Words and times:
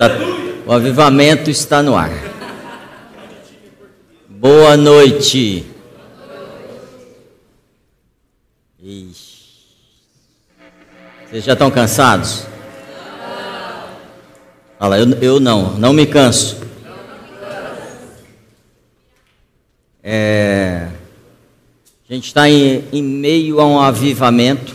Tá, 0.00 0.08
o 0.64 0.72
avivamento 0.72 1.50
está 1.50 1.82
no 1.82 1.94
ar. 1.94 2.10
Boa 4.26 4.74
noite. 4.74 5.66
Vocês 11.28 11.44
já 11.44 11.52
estão 11.52 11.70
cansados? 11.70 12.46
Fala, 14.78 14.98
eu, 14.98 15.10
eu 15.20 15.38
não, 15.38 15.74
não 15.76 15.92
me 15.92 16.06
canso. 16.06 16.56
É, 20.02 20.88
a 22.08 22.14
gente 22.14 22.28
está 22.28 22.48
em, 22.48 22.86
em 22.90 23.02
meio 23.02 23.60
a 23.60 23.66
um 23.66 23.78
avivamento. 23.78 24.74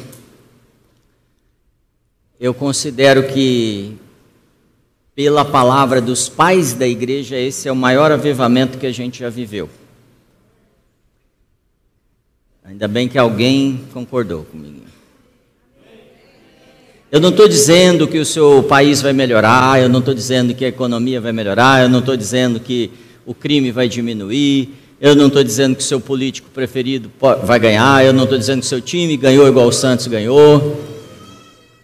Eu 2.39 2.53
considero 2.53 3.23
que, 3.23 3.97
pela 5.15 5.45
palavra 5.45 6.01
dos 6.01 6.27
pais 6.27 6.73
da 6.73 6.85
igreja, 6.85 7.37
esse 7.37 7.69
é 7.69 7.71
o 7.71 7.75
maior 7.75 8.11
avivamento 8.11 8.77
que 8.77 8.85
a 8.85 8.91
gente 8.91 9.19
já 9.19 9.29
viveu. 9.29 9.69
Ainda 12.65 12.87
bem 12.87 13.07
que 13.07 13.17
alguém 13.17 13.85
concordou 13.93 14.43
comigo. 14.43 14.81
Eu 17.09 17.21
não 17.21 17.29
estou 17.29 17.47
dizendo 17.47 18.07
que 18.07 18.19
o 18.19 18.25
seu 18.25 18.63
país 18.63 19.01
vai 19.01 19.13
melhorar, 19.13 19.81
eu 19.81 19.87
não 19.87 19.99
estou 19.99 20.13
dizendo 20.13 20.53
que 20.53 20.65
a 20.65 20.67
economia 20.67 21.21
vai 21.21 21.31
melhorar, 21.31 21.83
eu 21.83 21.87
não 21.87 21.99
estou 21.99 22.17
dizendo 22.17 22.59
que 22.59 22.91
o 23.25 23.33
crime 23.33 23.71
vai 23.71 23.87
diminuir, 23.87 24.73
eu 24.99 25.15
não 25.15 25.27
estou 25.27 25.43
dizendo 25.43 25.77
que 25.77 25.81
o 25.81 25.85
seu 25.85 26.01
político 26.01 26.49
preferido 26.49 27.09
vai 27.43 27.57
ganhar, 27.57 28.03
eu 28.03 28.11
não 28.11 28.23
estou 28.23 28.37
dizendo 28.37 28.59
que 28.59 28.65
o 28.65 28.69
seu 28.69 28.81
time 28.81 29.15
ganhou 29.15 29.47
igual 29.47 29.67
o 29.67 29.71
Santos 29.71 30.07
ganhou. 30.07 30.83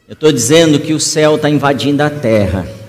Eu 0.06 0.14
estou 0.14 0.32
dizendo 0.34 0.80
que 0.80 0.94
o 0.94 1.00
céu 1.00 1.38
está 1.38 1.50
invadindo 1.50 2.04
a 2.04 2.10
terra. 2.10 2.81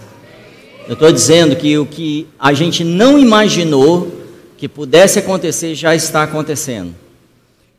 Eu 0.89 0.95
estou 0.95 1.13
dizendo 1.13 1.57
que 1.57 1.79
o 1.79 1.87
que 1.87 2.27
a 2.39 2.53
gente 2.53 2.83
não 2.83 3.19
imaginou 3.19 4.11
que 4.57 4.69
pudesse 4.69 5.19
acontecer 5.19 5.75
já 5.75 5.95
está 5.95 6.23
acontecendo. 6.23 6.95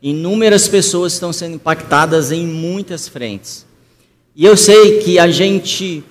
Inúmeras 0.01 0.67
pessoas 0.67 1.13
estão 1.13 1.31
sendo 1.31 1.55
impactadas 1.55 2.31
em 2.31 2.45
muitas 2.45 3.07
frentes. 3.07 3.65
E 4.35 4.45
eu 4.45 4.57
sei 4.57 4.99
que 4.99 5.17
a 5.19 5.29
gente 5.29 6.03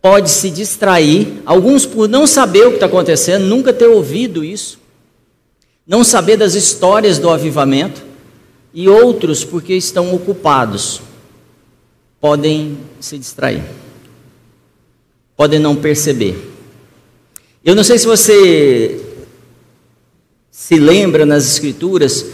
pode 0.00 0.30
se 0.30 0.50
distrair, 0.50 1.42
alguns 1.44 1.84
por 1.84 2.08
não 2.08 2.26
saber 2.26 2.66
o 2.66 2.70
que 2.70 2.76
está 2.76 2.86
acontecendo, 2.86 3.44
nunca 3.44 3.72
ter 3.72 3.86
ouvido 3.86 4.44
isso, 4.44 4.78
não 5.86 6.04
saber 6.04 6.36
das 6.36 6.54
histórias 6.54 7.18
do 7.18 7.28
avivamento, 7.28 8.02
e 8.72 8.88
outros 8.88 9.44
porque 9.44 9.74
estão 9.74 10.14
ocupados, 10.14 11.02
podem 12.20 12.78
se 13.00 13.18
distrair, 13.18 13.62
podem 15.40 15.58
não 15.58 15.74
perceber. 15.74 16.36
Eu 17.64 17.74
não 17.74 17.82
sei 17.82 17.98
se 17.98 18.04
você 18.04 19.00
se 20.50 20.76
lembra 20.78 21.24
nas 21.24 21.46
Escrituras 21.46 22.26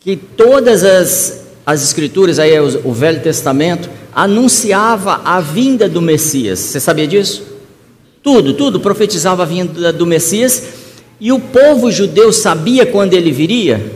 que 0.00 0.16
todas 0.16 0.84
as 0.84 1.42
as 1.66 1.82
escrituras, 1.82 2.38
aí 2.38 2.50
é 2.50 2.62
o 2.62 2.92
Velho 2.92 3.22
Testamento, 3.22 3.90
anunciava 4.14 5.20
a 5.22 5.38
vinda 5.38 5.86
do 5.86 6.00
Messias. 6.00 6.58
Você 6.60 6.80
sabia 6.80 7.06
disso? 7.06 7.44
Tudo, 8.22 8.54
tudo 8.54 8.80
profetizava 8.80 9.42
a 9.42 9.46
vinda 9.46 9.92
do 9.92 10.06
Messias. 10.06 10.62
E 11.20 11.30
o 11.30 11.38
povo 11.38 11.92
judeu 11.92 12.32
sabia 12.32 12.86
quando 12.86 13.12
ele 13.12 13.30
viria? 13.30 13.92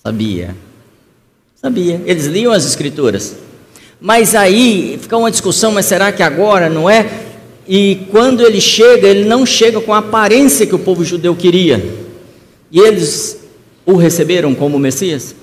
Sabia. 0.00 0.56
Sabia. 1.60 2.00
Eles 2.06 2.26
liam 2.26 2.52
as 2.52 2.64
escrituras. 2.64 3.34
Mas 4.02 4.34
aí 4.34 4.98
fica 5.00 5.16
uma 5.16 5.30
discussão, 5.30 5.70
mas 5.70 5.86
será 5.86 6.10
que 6.10 6.24
agora 6.24 6.68
não 6.68 6.90
é? 6.90 7.08
E 7.68 8.00
quando 8.10 8.44
ele 8.44 8.60
chega, 8.60 9.06
ele 9.06 9.24
não 9.24 9.46
chega 9.46 9.80
com 9.80 9.94
a 9.94 9.98
aparência 9.98 10.66
que 10.66 10.74
o 10.74 10.78
povo 10.78 11.04
judeu 11.04 11.36
queria. 11.36 11.82
E 12.70 12.80
eles 12.80 13.38
o 13.86 13.94
receberam 13.94 14.56
como 14.56 14.76
Messias? 14.76 15.36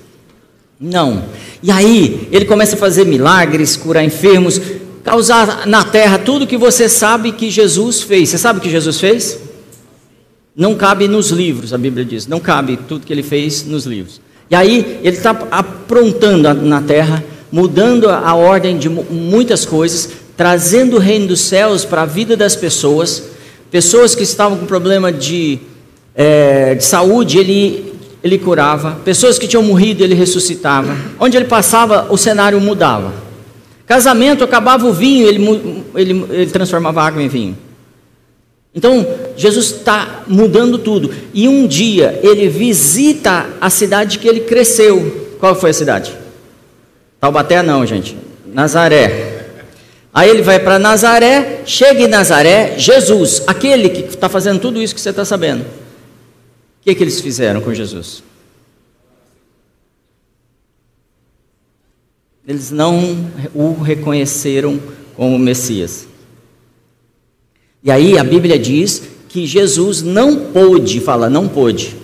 Não. 0.78 1.24
E 1.62 1.70
aí, 1.70 2.28
ele 2.30 2.44
começa 2.44 2.74
a 2.74 2.78
fazer 2.78 3.06
milagres, 3.06 3.76
curar 3.76 4.04
enfermos, 4.04 4.60
causar 5.02 5.66
na 5.66 5.82
terra 5.82 6.18
tudo 6.18 6.46
que 6.46 6.56
você 6.56 6.88
sabe 6.88 7.32
que 7.32 7.50
Jesus 7.50 8.02
fez. 8.02 8.28
Você 8.28 8.38
sabe 8.38 8.58
o 8.58 8.62
que 8.62 8.70
Jesus 8.70 9.00
fez? 9.00 9.38
Não 10.54 10.74
cabe 10.74 11.08
nos 11.08 11.30
livros, 11.30 11.72
a 11.72 11.78
Bíblia 11.78 12.04
diz. 12.04 12.26
Não 12.26 12.40
cabe 12.40 12.78
tudo 12.88 13.06
que 13.06 13.12
ele 13.12 13.22
fez 13.22 13.64
nos 13.64 13.86
livros. 13.86 14.20
E 14.50 14.54
aí, 14.54 15.00
ele 15.02 15.16
está 15.16 15.30
aprontando 15.50 16.52
na 16.54 16.82
terra, 16.82 17.24
mudando 17.52 18.08
a 18.08 18.34
ordem 18.34 18.78
de 18.78 18.88
muitas 18.88 19.64
coisas, 19.64 20.10
trazendo 20.36 20.96
o 20.96 20.98
reino 20.98 21.28
dos 21.28 21.40
céus 21.40 21.84
para 21.84 22.02
a 22.02 22.06
vida 22.06 22.36
das 22.36 22.56
pessoas. 22.56 23.24
Pessoas 23.70 24.14
que 24.14 24.22
estavam 24.22 24.58
com 24.58 24.66
problema 24.66 25.12
de, 25.12 25.58
é, 26.14 26.74
de 26.74 26.84
saúde, 26.84 27.38
ele 27.38 27.90
ele 28.22 28.38
curava, 28.38 28.98
pessoas 29.04 29.38
que 29.38 29.48
tinham 29.48 29.62
morrido, 29.62 30.04
ele 30.04 30.14
ressuscitava. 30.14 30.94
Onde 31.18 31.36
ele 31.36 31.46
passava, 31.46 32.06
o 32.10 32.18
cenário 32.18 32.60
mudava. 32.60 33.14
Casamento, 33.86 34.44
acabava 34.44 34.86
o 34.86 34.92
vinho, 34.92 35.26
ele, 35.26 35.84
ele, 35.94 36.26
ele 36.30 36.50
transformava 36.50 37.02
água 37.02 37.22
em 37.22 37.28
vinho. 37.28 37.56
Então, 38.74 39.04
Jesus 39.36 39.66
está 39.66 40.22
mudando 40.28 40.78
tudo. 40.78 41.10
E 41.34 41.48
um 41.48 41.66
dia, 41.66 42.20
ele 42.22 42.48
visita 42.48 43.48
a 43.60 43.68
cidade 43.68 44.18
que 44.18 44.28
ele 44.28 44.40
cresceu. 44.40 45.36
Qual 45.40 45.54
foi 45.54 45.70
a 45.70 45.74
cidade? 45.74 46.12
Taubaté 47.20 47.62
não, 47.62 47.84
gente. 47.84 48.16
Nazaré. 48.46 49.38
Aí 50.12 50.28
ele 50.28 50.42
vai 50.42 50.58
para 50.58 50.78
Nazaré, 50.78 51.62
chega 51.64 52.02
em 52.02 52.08
Nazaré, 52.08 52.76
Jesus, 52.78 53.42
aquele 53.46 53.88
que 53.90 54.00
está 54.00 54.28
fazendo 54.28 54.60
tudo 54.60 54.82
isso 54.82 54.94
que 54.94 55.00
você 55.00 55.10
está 55.10 55.24
sabendo. 55.24 55.62
O 55.62 56.82
que, 56.82 56.94
que 56.94 57.04
eles 57.04 57.20
fizeram 57.20 57.60
com 57.60 57.72
Jesus? 57.72 58.22
Eles 62.48 62.72
não 62.72 63.30
o 63.54 63.80
reconheceram 63.80 64.80
como 65.14 65.38
Messias. 65.38 66.08
E 67.84 67.90
aí 67.90 68.18
a 68.18 68.24
Bíblia 68.24 68.58
diz 68.58 69.02
que 69.28 69.46
Jesus 69.46 70.02
não 70.02 70.46
pôde, 70.46 70.98
fala, 71.00 71.30
não 71.30 71.46
pôde, 71.46 71.96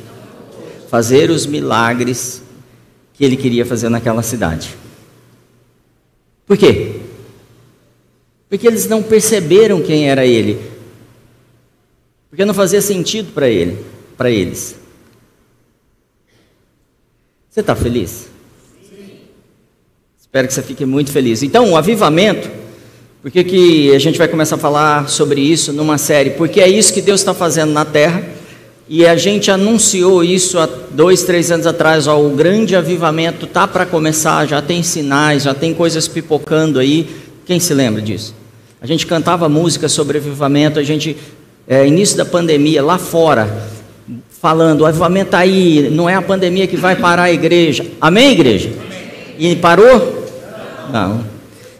fazer 0.89 1.31
os 1.31 1.45
milagres 1.45 2.41
que 3.15 3.25
ele 3.25 3.37
queria 3.37 3.67
fazer 3.67 3.89
naquela 3.89 4.23
cidade. 4.23 4.77
Por 6.47 6.57
quê? 6.57 7.01
Porque 8.49 8.67
eles 8.67 8.87
não 8.87 9.03
perceberam 9.03 9.83
quem 9.83 10.09
era 10.09 10.25
ele. 10.25 10.61
Porque 12.31 12.45
não 12.45 12.55
fazia 12.55 12.81
sentido 12.81 13.33
para 13.33 13.49
ele 13.49 13.97
para 14.17 14.31
eles. 14.31 14.77
Você 17.51 17.61
está 17.61 17.77
feliz? 17.77 18.29
Sim. 18.89 19.19
Espero 20.21 20.47
que 20.49 20.55
você 20.55 20.63
fique 20.63 20.85
muito 20.85 21.11
feliz. 21.11 21.43
Então, 21.43 21.71
o 21.73 21.77
avivamento, 21.77 22.51
por 23.23 23.31
que, 23.31 23.93
a 23.95 23.99
gente 23.99 24.19
vai 24.19 24.29
começar 24.29 24.57
a 24.57 24.59
falar 24.59 25.09
sobre 25.09 25.41
isso 25.41 25.73
numa 25.73 25.99
série? 25.99 26.31
Porque 26.31 26.61
é 26.61 26.69
isso 26.69 26.93
que 26.93 27.03
Deus 27.03 27.21
está 27.21 27.35
fazendo 27.35 27.73
na 27.73 27.85
terra. 27.85 28.36
E 28.89 29.05
a 29.05 29.17
gente 29.17 29.51
anunciou 29.51 30.23
isso 30.23 30.59
há 30.59 30.69
dois, 30.91 31.25
três 31.25 31.51
anos 31.51 31.67
atrás. 31.67 32.07
Ó, 32.07 32.21
o 32.21 32.31
grande 32.31 32.77
avivamento 32.77 33.45
está 33.45 33.67
para 33.67 33.85
começar, 33.85 34.47
já 34.47 34.63
tem 34.63 34.83
sinais, 34.83 35.43
já 35.43 35.53
tem 35.53 35.75
coisas 35.75 36.07
pipocando 36.07 36.79
aí. 36.79 37.09
Quem 37.45 37.59
se 37.59 37.75
lembra 37.75 38.01
disso? 38.01 38.33
A 38.81 38.87
gente 38.87 39.05
cantava 39.05 39.49
música 39.49 39.89
sobre 39.89 40.19
avivamento, 40.19 40.79
a 40.79 40.83
gente, 40.85 41.17
é, 41.67 41.87
início 41.87 42.17
da 42.17 42.25
pandemia, 42.25 42.81
lá 42.83 42.99
fora, 42.99 43.69
falando, 44.41 44.83
o 44.83 44.87
avivamento 44.87 45.27
está 45.27 45.39
aí, 45.39 45.89
não 45.91 46.09
é 46.09 46.15
a 46.15 46.23
pandemia 46.23 46.69
que 46.69 46.77
vai 46.77 46.95
parar 46.95 47.25
a 47.25 47.33
igreja. 47.33 47.85
Amém, 48.01 48.31
igreja? 48.31 48.71
Amém. 48.71 49.53
E 49.53 49.57
parou? 49.57 50.25
Não. 50.93 51.36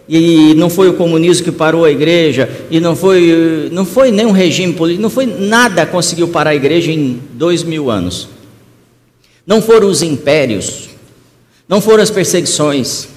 E 0.09 0.55
não 0.55 0.71
foi 0.71 0.89
o 0.89 0.95
comunismo 0.95 1.45
que 1.45 1.53
parou 1.53 1.85
a 1.85 1.91
igreja, 1.91 2.49
e 2.71 2.79
não 2.79 2.95
foi, 2.95 3.69
não 3.73 3.85
foi 3.85 4.13
nem 4.13 4.25
um 4.25 4.31
regime 4.31 4.73
político, 4.73 5.03
não 5.03 5.11
foi 5.11 5.27
nada 5.27 5.85
conseguiu 5.85 6.29
parar 6.29 6.51
a 6.51 6.55
igreja 6.55 6.93
em 6.93 7.21
dois 7.33 7.63
mil 7.63 7.91
anos. 7.91 8.29
Não 9.45 9.61
foram 9.61 9.89
os 9.89 10.03
impérios, 10.03 10.89
não 11.69 11.81
foram 11.81 12.03
as 12.03 12.11
perseguições, 12.11 13.09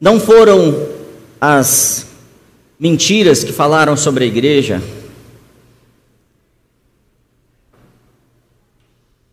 não 0.00 0.20
foram 0.20 0.86
as 1.40 2.06
mentiras 2.78 3.42
que 3.42 3.52
falaram 3.52 3.96
sobre 3.96 4.24
a 4.24 4.26
igreja, 4.26 4.82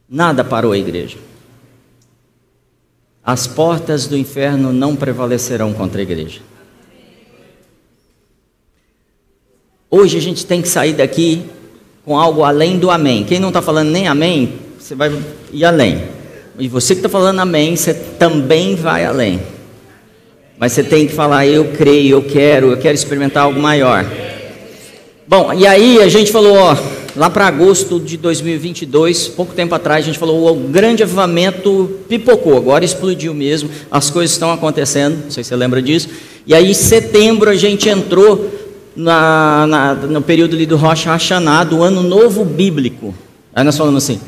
Nada 0.09 0.43
parou 0.43 0.71
a 0.71 0.77
igreja. 0.77 1.17
As 3.27 3.45
portas 3.45 4.07
do 4.07 4.15
inferno 4.15 4.71
não 4.71 4.95
prevalecerão 4.95 5.73
contra 5.73 5.99
a 5.99 6.01
igreja. 6.01 6.39
Hoje 9.91 10.17
a 10.17 10.21
gente 10.21 10.45
tem 10.45 10.61
que 10.61 10.69
sair 10.69 10.93
daqui 10.93 11.43
com 12.05 12.17
algo 12.17 12.45
além 12.45 12.79
do 12.79 12.89
amém. 12.89 13.25
Quem 13.25 13.37
não 13.37 13.49
está 13.49 13.61
falando 13.61 13.89
nem 13.89 14.07
amém, 14.07 14.53
você 14.79 14.95
vai 14.95 15.11
ir 15.51 15.65
além. 15.65 16.03
E 16.57 16.69
você 16.69 16.95
que 16.95 16.99
está 16.99 17.09
falando 17.09 17.41
amém, 17.41 17.75
você 17.75 17.93
também 17.93 18.75
vai 18.75 19.03
além. 19.03 19.41
Mas 20.57 20.71
você 20.71 20.81
tem 20.81 21.05
que 21.05 21.13
falar, 21.13 21.45
eu 21.45 21.73
creio, 21.73 22.15
eu 22.15 22.23
quero, 22.23 22.71
eu 22.71 22.77
quero 22.77 22.95
experimentar 22.95 23.43
algo 23.43 23.59
maior. 23.59 24.05
Bom, 25.27 25.51
e 25.51 25.67
aí 25.67 26.01
a 26.01 26.07
gente 26.07 26.31
falou, 26.31 26.55
ó, 26.55 26.77
lá 27.17 27.29
para 27.29 27.47
agosto 27.47 27.99
de 27.99 28.15
2022, 28.15 29.27
pouco 29.29 29.53
tempo 29.53 29.73
atrás, 29.75 30.03
a 30.03 30.05
gente 30.05 30.19
falou, 30.19 30.51
o 30.51 30.67
grande 30.69 31.03
avivamento 31.03 31.99
pipocou, 32.07 32.55
agora 32.55 32.85
explodiu 32.85 33.33
mesmo, 33.33 33.69
as 33.91 34.09
coisas 34.09 34.31
estão 34.31 34.51
acontecendo, 34.51 35.23
não 35.25 35.31
sei 35.31 35.43
se 35.43 35.49
você 35.49 35.55
lembra 35.55 35.81
disso. 35.81 36.09
E 36.45 36.53
aí 36.53 36.69
em 36.69 36.73
setembro 36.73 37.49
a 37.49 37.55
gente 37.55 37.89
entrou 37.89 38.49
na, 38.95 39.65
na, 39.67 39.93
no 39.95 40.21
período 40.21 40.55
ali 40.55 40.65
do 40.65 40.77
Rocha 40.77 41.11
Hashanah, 41.11 41.63
do 41.63 41.83
ano 41.83 42.01
novo 42.01 42.45
bíblico. 42.45 43.13
Aí 43.53 43.63
nós 43.63 43.75
falamos 43.75 44.03
assim, 44.03 44.19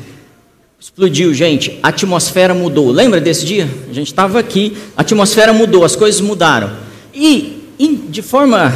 Explodiu, 0.80 1.34
gente. 1.34 1.78
A 1.82 1.88
atmosfera 1.88 2.54
mudou. 2.54 2.90
Lembra 2.90 3.20
desse 3.20 3.44
dia? 3.44 3.68
A 3.90 3.92
gente 3.92 4.06
estava 4.06 4.38
aqui, 4.38 4.78
a 4.96 5.02
atmosfera 5.02 5.52
mudou, 5.52 5.84
as 5.84 5.94
coisas 5.94 6.22
mudaram. 6.22 6.70
E, 7.14 7.68
e, 7.78 7.96
de 8.08 8.22
forma 8.22 8.72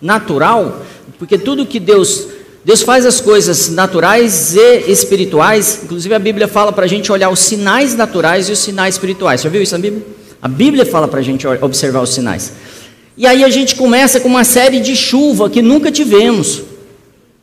natural, 0.00 0.82
porque 1.18 1.36
tudo 1.36 1.66
que 1.66 1.78
Deus. 1.78 2.26
Deus 2.64 2.82
faz 2.82 3.04
as 3.04 3.20
coisas 3.20 3.70
naturais 3.70 4.54
e 4.54 4.90
espirituais. 4.90 5.80
Inclusive 5.82 6.14
a 6.14 6.18
Bíblia 6.18 6.46
fala 6.46 6.72
para 6.72 6.84
a 6.84 6.88
gente 6.88 7.10
olhar 7.10 7.28
os 7.28 7.40
sinais 7.40 7.94
naturais 7.94 8.48
e 8.48 8.52
os 8.52 8.58
sinais 8.60 8.94
espirituais. 8.94 9.42
Já 9.42 9.48
viu 9.48 9.62
isso 9.62 9.72
na 9.72 9.80
Bíblia? 9.80 10.02
A 10.40 10.48
Bíblia 10.48 10.86
fala 10.86 11.08
para 11.08 11.20
a 11.20 11.22
gente 11.22 11.46
observar 11.46 12.02
os 12.02 12.10
sinais. 12.10 12.52
E 13.16 13.26
aí 13.26 13.44
a 13.44 13.50
gente 13.50 13.74
começa 13.74 14.20
com 14.20 14.28
uma 14.28 14.44
série 14.44 14.80
de 14.80 14.94
chuva 14.94 15.50
que 15.50 15.60
nunca 15.60 15.90
tivemos. 15.90 16.62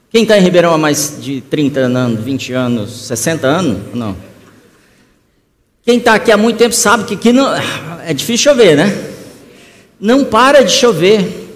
Quem 0.10 0.24
está 0.24 0.38
em 0.38 0.42
Ribeirão 0.42 0.74
há 0.74 0.78
mais 0.78 1.18
de 1.22 1.42
30 1.42 1.82
anos, 1.82 2.24
20 2.24 2.54
anos, 2.54 3.08
60 3.08 3.46
anos? 3.46 3.78
Não. 3.94 4.16
Quem 5.86 5.98
está 5.98 6.16
aqui 6.16 6.32
há 6.32 6.38
muito 6.38 6.58
tempo 6.58 6.74
sabe 6.74 7.04
que 7.04 7.14
aqui 7.14 7.32
não, 7.32 7.48
é 8.06 8.14
difícil 8.14 8.52
chover, 8.52 8.76
né? 8.76 9.12
Não 10.00 10.24
para 10.24 10.64
de 10.64 10.72
chover. 10.72 11.49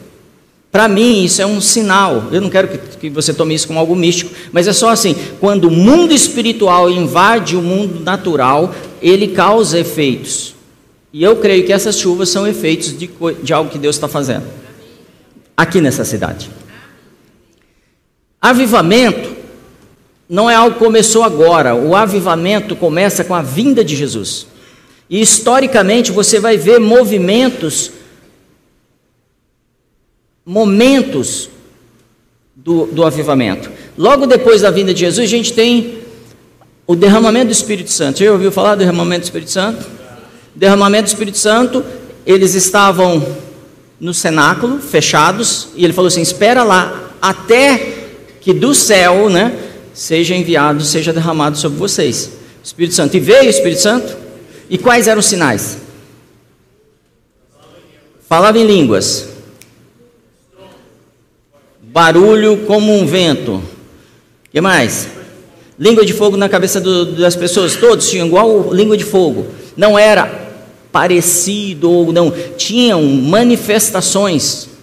Para 0.73 0.87
mim, 0.87 1.23
isso 1.23 1.39
é 1.39 1.45
um 1.45 1.61
sinal. 1.61 2.29
Eu 2.31 2.41
não 2.41 2.49
quero 2.49 2.67
que, 2.67 2.77
que, 2.97 3.09
você 3.11 3.31
tome 3.31 3.53
isso 3.53 3.67
como 3.67 3.77
algo 3.77 3.95
místico, 3.95 4.31
mas 4.51 4.67
é 4.67 4.73
só 4.73 4.89
assim: 4.89 5.15
quando 5.39 5.65
o 5.65 5.71
mundo 5.71 6.11
espiritual 6.11 6.89
invade 6.89 7.55
o 7.55 7.61
mundo 7.61 7.99
natural, 7.99 8.73
ele 8.99 9.27
causa 9.27 9.79
efeitos. 9.79 10.55
E 11.13 11.23
eu 11.23 11.35
creio 11.35 11.63
que 11.63 11.71
essas 11.71 11.99
chuvas 11.99 12.29
são 12.29 12.47
efeitos 12.47 12.97
de, 12.97 13.07
de 13.43 13.53
algo 13.53 13.69
que 13.69 13.77
Deus 13.77 13.95
está 13.95 14.07
fazendo 14.07 14.45
aqui 15.55 15.79
nessa 15.79 16.03
cidade. 16.03 16.49
Avivamento 18.41 19.29
não 20.27 20.49
é 20.49 20.55
algo 20.55 20.73
que 20.73 20.83
começou 20.83 21.23
agora. 21.23 21.75
O 21.75 21.95
avivamento 21.95 22.75
começa 22.75 23.23
com 23.23 23.35
a 23.35 23.43
vinda 23.43 23.85
de 23.85 23.95
Jesus. 23.95 24.47
E 25.07 25.21
historicamente 25.21 26.11
você 26.11 26.39
vai 26.39 26.57
ver 26.57 26.79
movimentos, 26.79 27.91
momentos 30.45 31.49
do, 32.55 32.85
do 32.87 33.03
avivamento. 33.03 33.71
Logo 33.97 34.25
depois 34.25 34.61
da 34.61 34.71
vinda 34.71 34.93
de 34.93 35.01
Jesus, 35.01 35.27
a 35.27 35.29
gente 35.29 35.53
tem 35.53 35.99
o 36.85 36.95
derramamento 36.95 37.47
do 37.47 37.51
Espírito 37.51 37.91
Santo. 37.91 38.17
Você 38.17 38.25
já 38.25 38.31
ouviu 38.31 38.51
falar 38.51 38.75
do 38.75 38.79
derramamento 38.79 39.21
do 39.21 39.25
Espírito 39.25 39.51
Santo? 39.51 39.85
Derramamento 40.55 41.05
do 41.05 41.07
Espírito 41.07 41.37
Santo, 41.37 41.83
eles 42.25 42.53
estavam 42.53 43.25
no 43.99 44.13
cenáculo, 44.13 44.79
fechados, 44.79 45.69
e 45.75 45.83
ele 45.83 45.93
falou 45.93 46.07
assim: 46.07 46.21
espera 46.21 46.63
lá, 46.63 47.11
até 47.21 48.09
que 48.41 48.53
do 48.53 48.75
céu, 48.75 49.29
né, 49.29 49.57
seja 49.93 50.35
enviado, 50.35 50.83
seja 50.83 51.13
derramado 51.13 51.57
sobre 51.57 51.77
vocês. 51.77 52.31
Espírito 52.63 52.95
Santo. 52.95 53.15
E 53.15 53.19
veio 53.19 53.45
o 53.45 53.49
Espírito 53.49 53.81
Santo? 53.81 54.17
E 54.69 54.77
quais 54.77 55.07
eram 55.07 55.19
os 55.19 55.25
sinais? 55.25 55.77
Falava 58.27 58.57
em 58.57 58.65
línguas. 58.65 59.32
Barulho 61.93 62.65
como 62.65 62.91
um 62.91 63.05
vento. 63.05 63.61
Que 64.51 64.59
mais? 64.59 65.07
Língua 65.77 66.03
de 66.03 66.11
fogo 66.11 66.35
na 66.35 66.49
cabeça 66.49 66.81
do, 66.81 67.13
das 67.13 67.35
pessoas. 67.35 67.75
Todos 67.75 68.09
tinham 68.09 68.25
igual 68.25 68.73
língua 68.73 68.97
de 68.97 69.03
fogo. 69.03 69.45
Não 69.77 69.97
era 69.97 70.49
parecido 70.91 71.91
ou 71.91 72.11
não. 72.11 72.33
Tinham 72.57 73.03
manifestações 73.03 74.73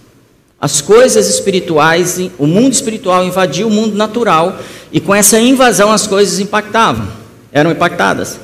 as 0.61 0.79
coisas 0.79 1.27
espirituais, 1.27 2.19
o 2.37 2.45
mundo 2.45 2.71
espiritual 2.71 3.25
invadiu 3.25 3.67
o 3.67 3.71
mundo 3.71 3.95
natural 3.95 4.59
e 4.91 4.99
com 4.99 5.13
essa 5.13 5.39
invasão 5.39 5.91
as 5.91 6.05
coisas 6.05 6.39
impactavam, 6.39 7.07
eram 7.51 7.71
impactadas. 7.71 8.39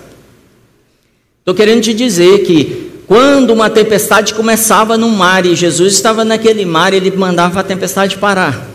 Estou 1.37 1.53
querendo 1.53 1.83
te 1.83 1.93
dizer 1.93 2.39
que 2.39 2.86
quando 3.07 3.51
uma 3.51 3.69
tempestade 3.69 4.33
começava 4.33 4.97
no 4.97 5.07
mar 5.07 5.45
e 5.45 5.55
Jesus 5.55 5.93
estava 5.93 6.25
naquele 6.25 6.65
mar, 6.65 6.93
ele 6.93 7.09
mandava 7.11 7.61
a 7.61 7.63
tempestade 7.63 8.17
parar. 8.17 8.67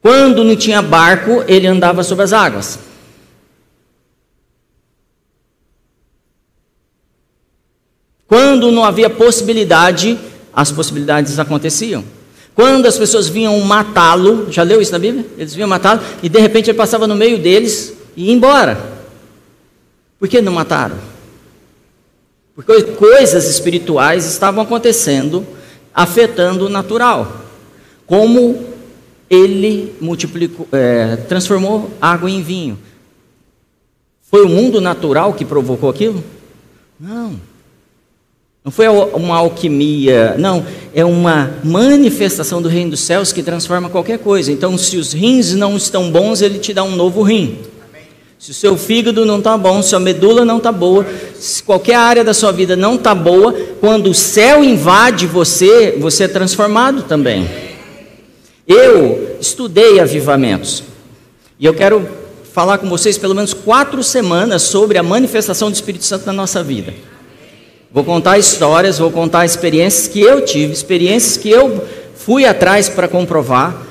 Quando 0.00 0.42
não 0.42 0.56
tinha 0.56 0.80
barco, 0.80 1.44
ele 1.46 1.66
andava 1.66 2.02
sobre 2.02 2.24
as 2.24 2.32
águas. 2.32 2.78
Quando 8.26 8.72
não 8.72 8.82
havia 8.82 9.10
possibilidade 9.10 10.18
as 10.56 10.72
possibilidades 10.72 11.38
aconteciam. 11.38 12.02
Quando 12.54 12.86
as 12.86 12.96
pessoas 12.96 13.28
vinham 13.28 13.60
matá-lo, 13.60 14.50
já 14.50 14.62
leu 14.62 14.80
isso 14.80 14.92
na 14.92 14.98
Bíblia? 14.98 15.26
Eles 15.36 15.54
vinham 15.54 15.68
matá-lo 15.68 16.00
e 16.22 16.28
de 16.30 16.40
repente 16.40 16.70
ele 16.70 16.78
passava 16.78 17.06
no 17.06 17.14
meio 17.14 17.38
deles 17.38 17.92
e 18.16 18.28
ia 18.28 18.32
embora. 18.32 18.80
Por 20.18 20.26
que 20.26 20.40
não 20.40 20.54
mataram? 20.54 20.96
Porque 22.56 22.82
coisas 22.82 23.46
espirituais 23.50 24.24
estavam 24.24 24.62
acontecendo, 24.62 25.46
afetando 25.94 26.66
o 26.66 26.68
natural. 26.70 27.44
Como 28.06 28.64
ele 29.28 29.94
multiplicou, 30.00 30.66
é, 30.72 31.16
transformou 31.28 31.90
água 32.00 32.30
em 32.30 32.42
vinho. 32.42 32.78
Foi 34.22 34.42
o 34.42 34.48
mundo 34.48 34.80
natural 34.80 35.34
que 35.34 35.44
provocou 35.44 35.90
aquilo? 35.90 36.24
Não. 36.98 37.38
Não 38.64 38.72
foi 38.72 38.88
uma 38.88 39.36
alquimia, 39.36 40.34
não, 40.38 40.66
é 40.92 41.04
uma 41.04 41.54
manifestação 41.62 42.60
do 42.60 42.68
reino 42.68 42.90
dos 42.90 43.00
céus 43.00 43.32
que 43.32 43.40
transforma 43.40 43.88
qualquer 43.88 44.18
coisa. 44.18 44.50
Então, 44.50 44.76
se 44.76 44.96
os 44.96 45.12
rins 45.12 45.54
não 45.54 45.76
estão 45.76 46.10
bons, 46.10 46.42
ele 46.42 46.58
te 46.58 46.74
dá 46.74 46.82
um 46.82 46.96
novo 46.96 47.22
rim. 47.22 47.60
Se 48.38 48.50
o 48.50 48.54
seu 48.54 48.76
fígado 48.76 49.24
não 49.24 49.38
está 49.38 49.56
bom, 49.56 49.82
se 49.82 49.94
a 49.96 49.98
medula 49.98 50.44
não 50.44 50.58
está 50.58 50.70
boa, 50.70 51.06
se 51.38 51.62
qualquer 51.62 51.94
área 51.94 52.22
da 52.22 52.34
sua 52.34 52.52
vida 52.52 52.76
não 52.76 52.96
está 52.96 53.14
boa, 53.14 53.54
quando 53.80 54.10
o 54.10 54.14
céu 54.14 54.62
invade 54.62 55.26
você, 55.26 55.96
você 55.98 56.24
é 56.24 56.28
transformado 56.28 57.02
também. 57.02 57.48
Eu 58.66 59.38
estudei 59.40 60.00
avivamentos 60.00 60.82
e 61.58 61.64
eu 61.64 61.72
quero 61.72 62.06
falar 62.52 62.78
com 62.78 62.88
vocês 62.88 63.16
pelo 63.16 63.34
menos 63.34 63.54
quatro 63.54 64.02
semanas 64.02 64.62
sobre 64.62 64.98
a 64.98 65.02
manifestação 65.02 65.70
do 65.70 65.74
Espírito 65.74 66.04
Santo 66.04 66.26
na 66.26 66.32
nossa 66.32 66.62
vida. 66.62 66.92
Vou 67.92 68.04
contar 68.04 68.38
histórias, 68.38 68.98
vou 68.98 69.10
contar 69.10 69.46
experiências 69.46 70.08
que 70.08 70.20
eu 70.20 70.44
tive, 70.44 70.72
experiências 70.72 71.36
que 71.36 71.48
eu 71.48 71.86
fui 72.14 72.44
atrás 72.44 72.88
para 72.88 73.08
comprovar, 73.08 73.85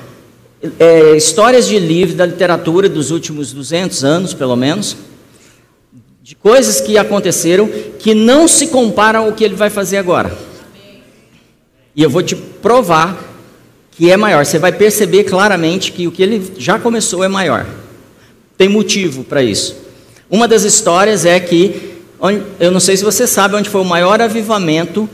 é, 0.78 1.16
histórias 1.16 1.66
de 1.66 1.78
livros 1.78 2.16
da 2.16 2.26
literatura 2.26 2.88
dos 2.88 3.10
últimos 3.10 3.52
200 3.52 4.04
anos, 4.04 4.34
pelo 4.34 4.56
menos, 4.56 4.96
de 6.22 6.34
coisas 6.34 6.80
que 6.80 6.98
aconteceram 6.98 7.68
que 7.98 8.14
não 8.14 8.48
se 8.48 8.68
comparam 8.68 9.26
ao 9.26 9.32
que 9.32 9.44
ele 9.44 9.54
vai 9.54 9.70
fazer 9.70 9.96
agora. 9.96 10.36
E 11.94 12.02
eu 12.02 12.10
vou 12.10 12.22
te 12.22 12.36
provar 12.36 13.16
que 13.92 14.10
é 14.10 14.16
maior. 14.16 14.44
Você 14.44 14.58
vai 14.58 14.72
perceber 14.72 15.24
claramente 15.24 15.92
que 15.92 16.06
o 16.06 16.12
que 16.12 16.22
ele 16.22 16.52
já 16.58 16.78
começou 16.78 17.24
é 17.24 17.28
maior. 17.28 17.66
Tem 18.58 18.68
motivo 18.68 19.24
para 19.24 19.42
isso. 19.42 19.76
Uma 20.28 20.48
das 20.48 20.64
histórias 20.64 21.24
é 21.24 21.38
que 21.38 21.94
eu 22.58 22.70
não 22.70 22.80
sei 22.80 22.96
se 22.96 23.04
você 23.04 23.26
sabe 23.26 23.54
onde 23.54 23.70
foi 23.70 23.80
o 23.80 23.84
maior 23.84 24.20
avivamento 24.20 25.08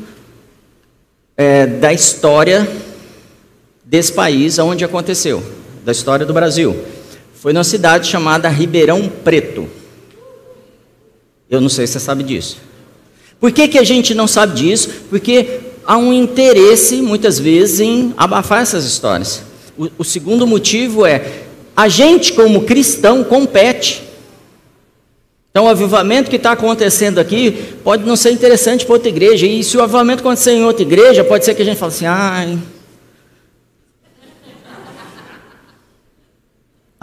é, 1.36 1.66
da 1.66 1.92
história 1.92 2.68
desse 3.92 4.10
país, 4.10 4.58
onde 4.58 4.86
aconteceu, 4.86 5.42
da 5.84 5.92
história 5.92 6.24
do 6.24 6.32
Brasil. 6.32 6.74
Foi 7.34 7.52
numa 7.52 7.62
cidade 7.62 8.08
chamada 8.08 8.48
Ribeirão 8.48 9.06
Preto. 9.22 9.68
Eu 11.50 11.60
não 11.60 11.68
sei 11.68 11.86
se 11.86 11.92
você 11.92 12.00
sabe 12.00 12.22
disso. 12.24 12.56
Por 13.38 13.52
que, 13.52 13.68
que 13.68 13.78
a 13.78 13.84
gente 13.84 14.14
não 14.14 14.26
sabe 14.26 14.54
disso? 14.54 14.88
Porque 15.10 15.60
há 15.84 15.98
um 15.98 16.10
interesse, 16.10 17.02
muitas 17.02 17.38
vezes, 17.38 17.80
em 17.80 18.14
abafar 18.16 18.62
essas 18.62 18.86
histórias. 18.86 19.42
O, 19.76 19.90
o 19.98 20.04
segundo 20.04 20.46
motivo 20.46 21.04
é: 21.04 21.42
a 21.76 21.86
gente, 21.86 22.32
como 22.32 22.62
cristão, 22.62 23.22
compete 23.22 24.04
então, 25.52 25.66
o 25.66 25.68
avivamento 25.68 26.30
que 26.30 26.36
está 26.36 26.52
acontecendo 26.52 27.18
aqui 27.18 27.74
pode 27.84 28.06
não 28.06 28.16
ser 28.16 28.30
interessante 28.30 28.86
para 28.86 28.94
outra 28.94 29.10
igreja. 29.10 29.44
E 29.44 29.62
se 29.62 29.76
o 29.76 29.82
avivamento 29.82 30.20
acontecer 30.20 30.52
em 30.52 30.64
outra 30.64 30.82
igreja, 30.82 31.22
pode 31.22 31.44
ser 31.44 31.54
que 31.54 31.60
a 31.60 31.64
gente 31.66 31.76
fale 31.76 31.92
assim: 31.92 32.06
ai. 32.06 32.58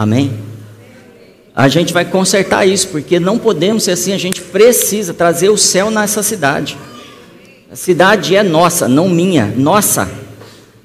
Amém? 0.00 0.32
A 1.54 1.68
gente 1.68 1.92
vai 1.92 2.06
consertar 2.06 2.66
isso, 2.66 2.88
porque 2.88 3.20
não 3.20 3.38
podemos 3.38 3.82
ser 3.82 3.90
assim. 3.90 4.14
A 4.14 4.18
gente 4.18 4.40
precisa 4.40 5.12
trazer 5.12 5.50
o 5.50 5.58
céu 5.58 5.90
nessa 5.90 6.22
cidade. 6.22 6.78
A 7.70 7.76
cidade 7.76 8.34
é 8.34 8.42
nossa, 8.42 8.88
não 8.88 9.10
minha, 9.10 9.44
nossa, 9.44 10.10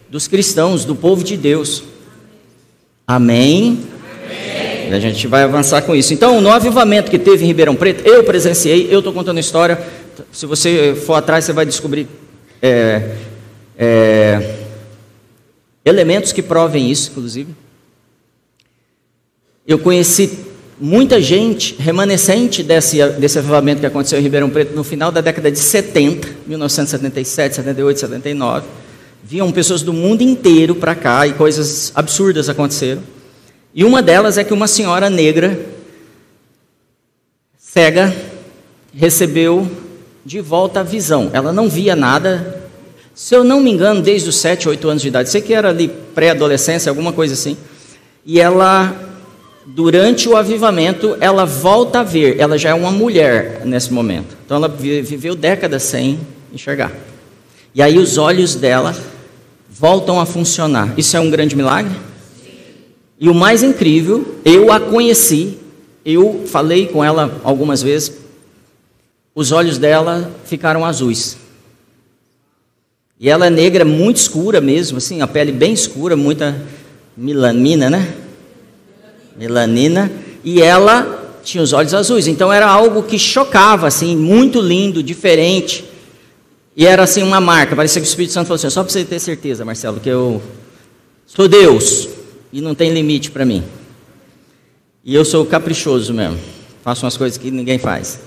dos 0.10 0.28
cristãos, 0.28 0.84
do 0.84 0.94
povo 0.94 1.24
de 1.24 1.38
Deus. 1.38 1.82
Amém? 3.08 3.86
Amém. 4.26 4.94
A 4.94 5.00
gente 5.00 5.28
vai 5.28 5.44
avançar 5.44 5.82
com 5.84 5.96
isso. 5.96 6.14
Então, 6.14 6.42
no 6.42 6.52
avivamento 6.52 7.10
que 7.10 7.18
teve 7.18 7.46
em 7.46 7.48
Ribeirão 7.48 7.74
Preto, 7.74 8.06
eu 8.06 8.22
presenciei, 8.26 8.90
eu 8.92 9.00
estou 9.00 9.14
contando 9.14 9.38
a 9.38 9.40
história. 9.40 9.80
Se 10.30 10.46
você 10.46 10.94
for 10.94 11.14
atrás, 11.14 11.46
você 11.46 11.54
vai 11.54 11.66
descobrir 11.66 12.06
é, 12.62 13.16
é, 13.78 14.56
elementos 15.86 16.34
que 16.34 16.42
provem 16.42 16.92
isso, 16.92 17.12
inclusive. 17.12 17.56
Eu 19.68 19.80
conheci 19.80 20.30
muita 20.80 21.20
gente 21.20 21.74
remanescente 21.80 22.62
desse, 22.62 23.04
desse 23.14 23.40
avivamento 23.40 23.80
que 23.80 23.86
aconteceu 23.88 24.20
em 24.20 24.22
Ribeirão 24.22 24.48
Preto 24.48 24.76
no 24.76 24.84
final 24.84 25.12
da 25.12 25.22
década 25.22 25.52
de 25.52 25.58
70, 25.58 26.28
1977, 26.46 27.56
78, 27.56 28.00
79. 28.02 28.68
Vinham 29.24 29.52
pessoas 29.52 29.82
do 29.82 29.92
mundo 29.92 30.22
inteiro 30.22 30.76
para 30.76 30.94
cá 30.94 31.26
e 31.26 31.34
coisas 31.34 31.92
absurdas 31.96 32.48
aconteceram. 32.48 33.02
E 33.74 33.84
uma 33.84 34.04
delas 34.04 34.38
é 34.38 34.44
que 34.44 34.54
uma 34.54 34.68
senhora 34.68 35.10
negra, 35.10 35.60
cega, 37.58 38.16
recebeu 38.94 39.68
de 40.24 40.42
volta 40.42 40.82
a 40.82 40.84
visão. 40.84 41.32
Ela 41.34 41.52
não 41.52 41.68
via 41.68 41.96
nada. 41.96 42.70
Se 43.16 43.34
eu 43.34 43.44
não 43.44 43.60
me 43.62 43.72
engano, 43.72 44.00
desde 44.00 44.30
os 44.30 44.36
7, 44.36 44.70
8 44.70 44.90
anos 44.90 45.02
de 45.02 45.08
idade. 45.08 45.32
Sei 45.32 45.42
que 45.42 45.56
era 45.56 45.70
ali 45.70 45.88
pré-adolescência, 45.88 46.88
alguma 46.88 47.12
coisa 47.12 47.34
assim. 47.34 47.58
E 48.24 48.40
ela 48.40 49.15
durante 49.66 50.30
o 50.30 50.38
avivamento, 50.38 51.18
ela 51.20 51.46
volta 51.46 52.02
a 52.02 52.04
ver, 52.04 52.40
ela 52.40 52.58
já 52.58 52.70
é 52.70 52.74
uma 52.74 52.92
mulher 52.92 53.62
nesse 53.66 53.92
momento. 53.92 54.38
Então 54.46 54.58
ela 54.58 54.68
viveu 54.68 55.36
décadas 55.36 55.84
sem 55.84 56.20
enxergar. 56.54 56.92
E 57.74 57.82
aí 57.82 57.98
os 57.98 58.18
olhos 58.18 58.56
dela 58.56 58.96
voltam 59.70 60.20
a 60.20 60.26
funcionar. 60.26 60.94
Isso 60.98 61.18
é 61.18 61.20
um 61.20 61.30
grande 61.30 61.56
milagre? 61.56 61.96
E 63.20 63.30
o 63.30 63.34
mais 63.34 63.64
incrível, 63.64 64.36
eu 64.46 64.72
a 64.72 64.80
conheci, 64.80 65.58
eu 66.06 66.44
falei 66.48 66.88
com 66.88 67.04
ela 67.04 67.42
algumas 67.44 67.82
vezes, 67.82 68.14
os 69.34 69.52
olhos 69.52 69.78
dela 69.78 70.32
ficaram 70.46 70.86
azuis. 70.86 71.38
E 73.20 73.30
ela 73.30 73.48
é 73.48 73.50
negra, 73.50 73.84
muito 73.84 74.18
escura 74.18 74.62
mesmo, 74.62 74.98
assim, 74.98 75.22
a 75.22 75.28
pele 75.28 75.52
bem 75.52 75.74
escura, 75.74 76.16
muita 76.16 76.62
melanina, 77.18 77.90
né? 77.90 78.14
Melanina, 79.38 80.12
e 80.44 80.62
ela 80.62 81.40
tinha 81.44 81.64
os 81.64 81.74
olhos 81.74 81.94
azuis. 81.94 82.28
Então 82.28 82.52
era 82.52 82.68
algo 82.68 83.04
que 83.04 83.18
chocava, 83.20 83.88
assim, 83.88 84.16
muito 84.16 84.60
lindo, 84.60 85.02
diferente. 85.02 85.86
E 86.76 86.86
era 86.86 87.04
assim 87.04 87.24
uma 87.24 87.40
marca. 87.40 87.76
Parecia 87.76 88.02
que 88.02 88.08
o 88.08 88.10
Espírito 88.10 88.34
Santo 88.34 88.48
falou 88.48 88.56
assim: 88.56 88.70
só 88.70 88.84
para 88.84 88.92
você 88.92 89.06
ter 89.06 89.20
certeza, 89.20 89.64
Marcelo, 89.64 90.00
que 90.00 90.10
eu 90.10 90.42
sou 91.26 91.48
Deus 91.48 92.10
e 92.52 92.60
não 92.60 92.76
tem 92.76 92.92
limite 92.92 93.32
para 93.32 93.46
mim. 93.46 93.64
E 95.04 95.14
eu 95.16 95.24
sou 95.24 95.46
caprichoso 95.46 96.14
mesmo. 96.14 96.40
Faço 96.84 97.06
umas 97.06 97.16
coisas 97.16 97.38
que 97.38 97.50
ninguém 97.50 97.78
faz. 97.78 98.20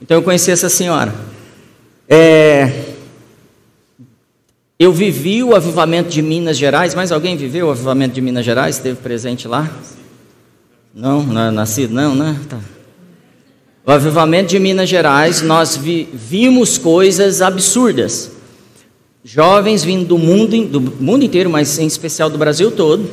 Então 0.00 0.16
eu 0.16 0.22
conheci 0.22 0.50
essa 0.50 0.68
senhora. 0.68 1.14
É... 2.08 2.92
Eu 4.78 4.92
vivi 4.92 5.44
o 5.44 5.54
avivamento 5.54 6.10
de 6.10 6.20
Minas 6.20 6.56
Gerais. 6.56 6.94
Mais 6.94 7.12
alguém 7.12 7.36
viveu 7.36 7.68
o 7.68 7.70
avivamento 7.70 8.14
de 8.14 8.20
Minas 8.20 8.44
Gerais? 8.44 8.76
Esteve 8.76 8.96
presente 8.96 9.46
lá? 9.46 9.70
Não, 10.94 11.22
não 11.22 11.40
é 11.40 11.50
nascido, 11.50 11.94
não, 11.94 12.14
né? 12.14 12.38
Tá. 12.48 12.58
O 13.86 13.90
avivamento 13.90 14.50
de 14.50 14.58
Minas 14.58 14.88
Gerais, 14.88 15.40
nós 15.40 15.74
vi, 15.74 16.06
vimos 16.12 16.76
coisas 16.76 17.40
absurdas. 17.40 18.30
Jovens 19.24 19.82
vindo 19.82 20.04
do 20.04 20.18
mundo, 20.18 20.66
do 20.66 20.80
mundo 20.80 21.24
inteiro, 21.24 21.48
mas 21.48 21.78
em 21.78 21.86
especial 21.86 22.28
do 22.28 22.36
Brasil 22.36 22.70
todo, 22.70 23.08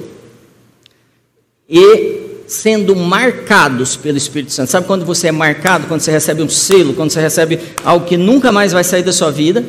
e 1.70 2.44
sendo 2.48 2.96
marcados 2.96 3.96
pelo 3.96 4.18
Espírito 4.18 4.52
Santo. 4.52 4.72
Sabe 4.72 4.88
quando 4.88 5.06
você 5.06 5.28
é 5.28 5.32
marcado, 5.32 5.88
quando 5.88 6.02
você 6.02 6.12
recebe 6.12 6.42
um 6.42 6.50
selo, 6.50 6.94
quando 6.96 7.12
você 7.12 7.22
recebe 7.22 7.60
algo 7.86 8.06
que 8.06 8.18
nunca 8.18 8.52
mais 8.52 8.74
vai 8.74 8.84
sair 8.84 9.04
da 9.04 9.14
sua 9.14 9.32
vida? 9.32 9.64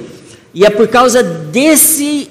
E 0.52 0.64
é 0.64 0.70
por 0.70 0.88
causa 0.88 1.22
desse 1.22 2.28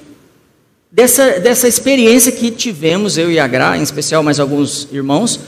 dessa, 0.90 1.38
dessa 1.38 1.68
experiência 1.68 2.32
que 2.32 2.50
tivemos, 2.50 3.16
eu 3.16 3.30
e 3.30 3.38
a 3.38 3.46
Gra, 3.46 3.78
em 3.78 3.82
especial 3.82 4.22
mais 4.22 4.40
alguns 4.40 4.88
irmãos, 4.92 5.40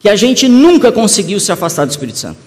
que 0.00 0.08
a 0.08 0.16
gente 0.16 0.48
nunca 0.48 0.90
conseguiu 0.90 1.38
se 1.38 1.52
afastar 1.52 1.84
do 1.84 1.90
Espírito 1.90 2.18
Santo. 2.18 2.38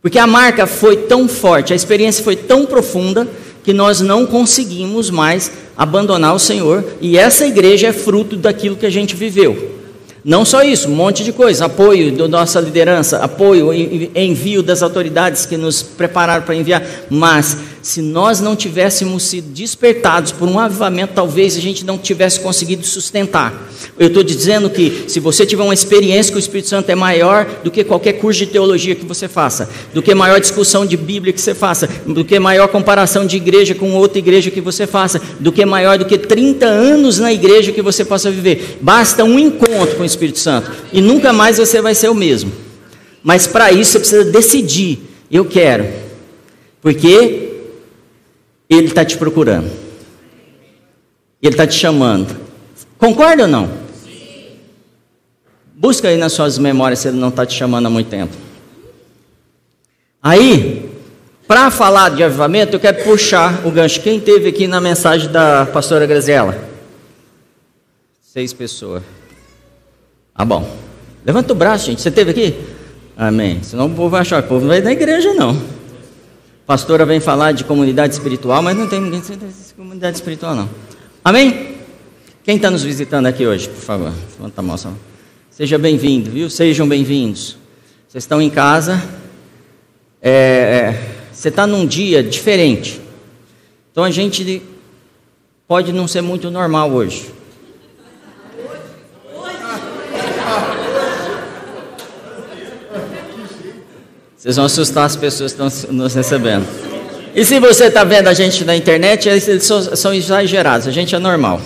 Porque 0.00 0.18
a 0.18 0.26
marca 0.26 0.66
foi 0.66 0.96
tão 0.96 1.28
forte, 1.28 1.72
a 1.72 1.76
experiência 1.76 2.22
foi 2.22 2.36
tão 2.36 2.64
profunda, 2.64 3.28
que 3.64 3.72
nós 3.72 4.00
não 4.00 4.26
conseguimos 4.26 5.10
mais 5.10 5.50
abandonar 5.76 6.34
o 6.34 6.38
Senhor, 6.38 6.84
e 7.00 7.18
essa 7.18 7.46
igreja 7.46 7.88
é 7.88 7.92
fruto 7.92 8.36
daquilo 8.36 8.76
que 8.76 8.86
a 8.86 8.90
gente 8.90 9.16
viveu. 9.16 9.80
Não 10.24 10.44
só 10.44 10.62
isso, 10.62 10.88
um 10.88 10.94
monte 10.94 11.24
de 11.24 11.32
coisa, 11.32 11.64
apoio 11.66 12.12
da 12.12 12.28
nossa 12.28 12.60
liderança, 12.60 13.18
apoio, 13.18 13.72
envio 14.14 14.62
das 14.62 14.82
autoridades 14.82 15.44
que 15.44 15.56
nos 15.56 15.82
prepararam 15.82 16.44
para 16.44 16.54
enviar, 16.54 16.82
mas 17.10 17.58
se 17.84 18.00
nós 18.00 18.40
não 18.40 18.56
tivéssemos 18.56 19.24
sido 19.24 19.52
despertados 19.52 20.32
por 20.32 20.48
um 20.48 20.58
avivamento, 20.58 21.12
talvez 21.14 21.54
a 21.54 21.60
gente 21.60 21.84
não 21.84 21.98
tivesse 21.98 22.40
conseguido 22.40 22.82
sustentar. 22.86 23.68
Eu 23.98 24.06
estou 24.06 24.22
dizendo 24.22 24.70
que 24.70 25.04
se 25.06 25.20
você 25.20 25.44
tiver 25.44 25.62
uma 25.62 25.74
experiência 25.74 26.32
com 26.32 26.36
o 26.36 26.40
Espírito 26.40 26.70
Santo 26.70 26.88
é 26.88 26.94
maior 26.94 27.46
do 27.62 27.70
que 27.70 27.84
qualquer 27.84 28.14
curso 28.14 28.38
de 28.38 28.46
teologia 28.46 28.94
que 28.94 29.04
você 29.04 29.28
faça, 29.28 29.68
do 29.92 30.00
que 30.02 30.14
maior 30.14 30.40
discussão 30.40 30.86
de 30.86 30.96
Bíblia 30.96 31.30
que 31.30 31.40
você 31.40 31.54
faça, 31.54 31.86
do 32.06 32.24
que 32.24 32.38
maior 32.38 32.68
comparação 32.68 33.26
de 33.26 33.36
igreja 33.36 33.74
com 33.74 33.92
outra 33.92 34.18
igreja 34.18 34.50
que 34.50 34.62
você 34.62 34.86
faça, 34.86 35.20
do 35.38 35.52
que 35.52 35.66
maior 35.66 35.98
do 35.98 36.06
que 36.06 36.16
30 36.16 36.64
anos 36.64 37.18
na 37.18 37.34
igreja 37.34 37.70
que 37.70 37.82
você 37.82 38.02
possa 38.02 38.30
viver. 38.30 38.78
Basta 38.80 39.24
um 39.24 39.38
encontro 39.38 39.96
com 39.96 40.04
o 40.04 40.06
Espírito 40.06 40.38
Santo 40.38 40.72
e 40.90 41.02
nunca 41.02 41.34
mais 41.34 41.58
você 41.58 41.82
vai 41.82 41.94
ser 41.94 42.08
o 42.08 42.14
mesmo. 42.14 42.50
Mas 43.22 43.46
para 43.46 43.70
isso 43.70 43.92
você 43.92 43.98
precisa 43.98 44.24
decidir: 44.24 45.00
eu 45.30 45.44
quero, 45.44 45.86
porque 46.80 47.52
ele 48.68 48.88
está 48.88 49.04
te 49.04 49.16
procurando. 49.16 49.70
Ele 51.42 51.52
está 51.52 51.66
te 51.66 51.74
chamando. 51.74 52.34
Concorda 52.98 53.42
ou 53.42 53.48
não? 53.48 53.68
Busca 55.74 56.08
aí 56.08 56.16
nas 56.16 56.32
suas 56.32 56.56
memórias 56.58 57.00
se 57.00 57.08
ele 57.08 57.18
não 57.18 57.28
está 57.28 57.44
te 57.44 57.54
chamando 57.54 57.86
há 57.86 57.90
muito 57.90 58.08
tempo. 58.08 58.34
Aí, 60.22 60.90
para 61.46 61.70
falar 61.70 62.10
de 62.10 62.22
avivamento, 62.22 62.76
eu 62.76 62.80
quero 62.80 63.04
puxar 63.04 63.66
o 63.66 63.70
gancho. 63.70 64.00
Quem 64.00 64.18
teve 64.18 64.48
aqui 64.48 64.66
na 64.66 64.80
mensagem 64.80 65.30
da 65.30 65.66
pastora 65.66 66.06
Graziela? 66.06 66.56
Seis 68.22 68.52
pessoas. 68.52 69.02
Ah, 70.34 70.44
bom. 70.44 70.66
Levanta 71.26 71.52
o 71.52 71.56
braço, 71.56 71.86
gente. 71.86 72.00
Você 72.00 72.10
teve 72.10 72.30
aqui? 72.30 72.58
Amém. 73.16 73.62
Senão 73.62 73.86
o 73.86 73.90
povo 73.90 74.08
vai 74.08 74.22
achar 74.22 74.40
que 74.40 74.46
o 74.46 74.48
povo 74.48 74.62
não 74.62 74.68
vai 74.68 74.80
da 74.80 74.90
igreja, 74.90 75.34
não 75.34 75.73
pastora 76.66 77.04
vem 77.04 77.20
falar 77.20 77.52
de 77.52 77.64
comunidade 77.64 78.14
espiritual, 78.14 78.62
mas 78.62 78.76
não 78.76 78.88
tem 78.88 79.00
ninguém 79.00 79.20
de 79.20 79.74
comunidade 79.74 80.16
espiritual, 80.16 80.54
não. 80.54 80.68
Amém? 81.22 81.76
Quem 82.42 82.56
está 82.56 82.70
nos 82.70 82.82
visitando 82.82 83.26
aqui 83.26 83.46
hoje, 83.46 83.68
por 83.68 83.80
favor? 83.80 84.12
Levanta 84.38 84.60
a 84.60 84.62
mão. 84.62 84.76
Seja 85.50 85.78
bem-vindo, 85.78 86.30
viu? 86.30 86.50
Sejam 86.50 86.88
bem-vindos. 86.88 87.56
Vocês 88.08 88.24
estão 88.24 88.40
em 88.40 88.50
casa. 88.50 89.02
É, 90.20 90.30
é, 90.30 91.14
você 91.32 91.48
está 91.48 91.66
num 91.66 91.86
dia 91.86 92.22
diferente. 92.22 93.00
Então 93.90 94.04
a 94.04 94.10
gente 94.10 94.62
pode 95.66 95.92
não 95.92 96.08
ser 96.08 96.20
muito 96.20 96.50
normal 96.50 96.90
hoje. 96.90 97.30
Vocês 104.44 104.56
vão 104.56 104.66
assustar 104.66 105.06
as 105.06 105.16
pessoas 105.16 105.54
que 105.54 105.62
estão 105.62 105.90
nos 105.90 106.12
recebendo. 106.12 106.66
E 107.34 107.46
se 107.46 107.58
você 107.58 107.86
está 107.86 108.04
vendo 108.04 108.28
a 108.28 108.34
gente 108.34 108.62
na 108.62 108.76
internet, 108.76 109.26
eles 109.26 109.64
são 109.94 110.12
exagerados, 110.12 110.86
a 110.86 110.90
gente 110.90 111.14
é 111.14 111.18
normal. 111.18 111.62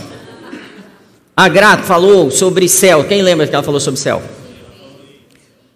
A 1.37 1.49
Grato 1.49 1.83
falou 1.83 2.31
sobre 2.31 2.69
céu. 2.69 3.03
Quem 3.03 3.21
lembra 3.21 3.49
que 3.49 3.55
ela 3.57 3.65
falou 3.65 3.81
sobre 3.81 3.99
céu? 3.99 4.23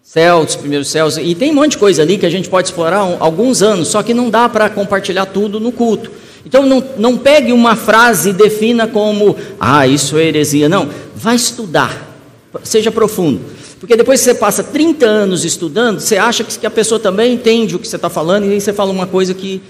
Céu, 0.00 0.42
os 0.42 0.54
primeiros 0.54 0.87
céus. 0.87 1.16
E 1.16 1.35
tem 1.35 1.50
um 1.50 1.54
monte 1.54 1.73
de 1.73 1.78
coisa 1.78 2.02
ali 2.02 2.16
que 2.18 2.25
a 2.25 2.30
gente 2.30 2.49
pode 2.49 2.68
explorar 2.68 3.00
alguns 3.18 3.62
anos, 3.62 3.88
só 3.88 4.00
que 4.00 4.14
não 4.14 4.30
dá 4.30 4.49
para 4.49 4.71
compartilhar 4.71 5.26
tudo 5.26 5.59
no 5.59 5.73
culto. 5.73 6.09
Então 6.47 6.64
não, 6.64 6.85
não 6.99 7.18
pegue 7.18 7.52
uma 7.52 7.75
frase 7.75 8.30
e 8.30 8.32
defina 8.32 8.87
como, 8.87 9.37
ah, 9.59 9.88
isso 9.88 10.16
é 10.16 10.26
heresia. 10.26 10.68
Não, 10.68 10.88
vai 11.16 11.35
estudar, 11.35 12.16
seja 12.62 12.92
profundo. 12.92 13.40
Porque 13.82 13.96
depois 13.96 14.20
que 14.20 14.26
você 14.26 14.34
passa 14.36 14.62
30 14.62 15.04
anos 15.04 15.44
estudando, 15.44 15.98
você 15.98 16.16
acha 16.16 16.44
que 16.44 16.64
a 16.64 16.70
pessoa 16.70 17.00
também 17.00 17.34
entende 17.34 17.74
o 17.74 17.80
que 17.80 17.88
você 17.88 17.96
está 17.96 18.08
falando, 18.08 18.44
e 18.44 18.52
aí 18.52 18.60
você 18.60 18.72
fala 18.72 18.92
uma 18.92 19.08
coisa 19.08 19.34
que 19.34 19.60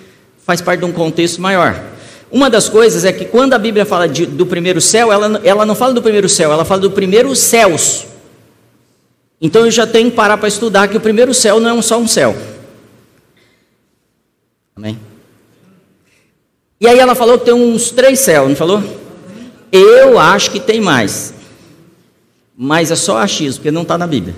faz 0.44 0.60
parte 0.60 0.80
de 0.80 0.84
um 0.84 0.92
contexto 0.92 1.40
maior. 1.40 1.82
Uma 2.30 2.50
das 2.50 2.68
coisas 2.68 3.06
é 3.06 3.12
que 3.12 3.24
quando 3.24 3.54
a 3.54 3.58
Bíblia 3.58 3.86
fala 3.86 4.06
de, 4.06 4.26
do 4.26 4.44
primeiro 4.44 4.82
céu, 4.82 5.10
ela, 5.10 5.40
ela 5.42 5.64
não 5.64 5.74
fala 5.74 5.94
do 5.94 6.02
primeiro 6.02 6.28
céu, 6.28 6.52
ela 6.52 6.62
fala 6.62 6.82
do 6.82 6.90
primeiro 6.90 7.34
céus. 7.34 8.04
Então 9.40 9.64
eu 9.64 9.70
já 9.70 9.86
tenho 9.86 10.10
que 10.10 10.16
parar 10.16 10.36
para 10.36 10.46
estudar 10.46 10.88
que 10.88 10.96
o 10.98 11.00
primeiro 11.00 11.32
céu 11.32 11.58
não 11.58 11.78
é 11.78 11.80
só 11.80 11.98
um 11.98 12.06
céu. 12.06 12.36
Amém? 14.76 15.00
E 16.78 16.86
aí 16.86 16.98
ela 16.98 17.14
falou 17.14 17.38
que 17.38 17.46
tem 17.46 17.54
uns 17.54 17.90
três 17.90 18.20
céus, 18.20 18.46
não 18.46 18.56
falou? 18.56 18.84
Eu 19.72 20.18
acho 20.18 20.50
que 20.50 20.60
tem 20.60 20.82
mais. 20.82 21.32
Mas 22.56 22.90
é 22.90 22.96
só 22.96 23.18
achismo, 23.18 23.60
porque 23.60 23.70
não 23.70 23.82
está 23.82 23.96
na 23.96 24.06
Bíblia. 24.06 24.34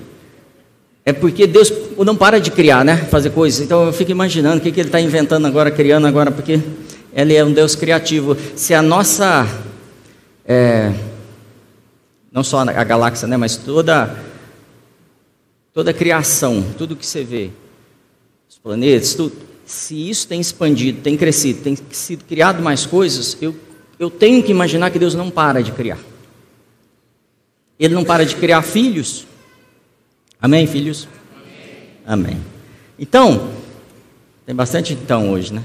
É 1.04 1.12
porque 1.12 1.46
Deus 1.46 1.70
não 1.98 2.16
para 2.16 2.40
de 2.40 2.50
criar, 2.50 2.84
né? 2.84 2.96
Fazer 2.96 3.30
coisas. 3.30 3.60
Então 3.60 3.84
eu 3.84 3.92
fico 3.92 4.10
imaginando 4.10 4.58
o 4.58 4.60
que, 4.60 4.72
que 4.72 4.80
Ele 4.80 4.88
está 4.88 5.00
inventando 5.00 5.46
agora, 5.46 5.70
criando 5.70 6.06
agora, 6.06 6.30
porque 6.30 6.60
Ele 7.12 7.34
é 7.34 7.44
um 7.44 7.52
Deus 7.52 7.74
criativo. 7.74 8.36
Se 8.56 8.72
a 8.72 8.80
nossa. 8.80 9.46
É, 10.46 10.92
não 12.32 12.42
só 12.42 12.60
a 12.60 12.84
galáxia, 12.84 13.28
né? 13.28 13.36
Mas 13.36 13.56
toda. 13.56 14.18
Toda 15.74 15.90
a 15.90 15.94
criação, 15.94 16.64
tudo 16.78 16.94
que 16.94 17.04
você 17.04 17.24
vê, 17.24 17.50
os 18.48 18.56
planetas, 18.56 19.14
tudo, 19.14 19.32
se 19.66 20.08
isso 20.08 20.28
tem 20.28 20.40
expandido, 20.40 21.00
tem 21.00 21.16
crescido, 21.16 21.62
tem 21.62 21.76
sido 21.90 22.24
criado 22.24 22.62
mais 22.62 22.86
coisas, 22.86 23.36
eu, 23.42 23.56
eu 23.98 24.08
tenho 24.08 24.40
que 24.40 24.52
imaginar 24.52 24.90
que 24.90 25.00
Deus 25.00 25.16
não 25.16 25.30
para 25.30 25.64
de 25.64 25.72
criar. 25.72 25.98
Ele 27.78 27.94
não 27.94 28.04
para 28.04 28.24
de 28.24 28.36
criar 28.36 28.62
filhos. 28.62 29.26
Amém, 30.40 30.66
filhos? 30.66 31.08
Amém. 32.06 32.30
Amém. 32.32 32.44
Então, 32.98 33.50
tem 34.46 34.54
bastante 34.54 34.92
então 34.92 35.32
hoje, 35.32 35.52
né? 35.52 35.62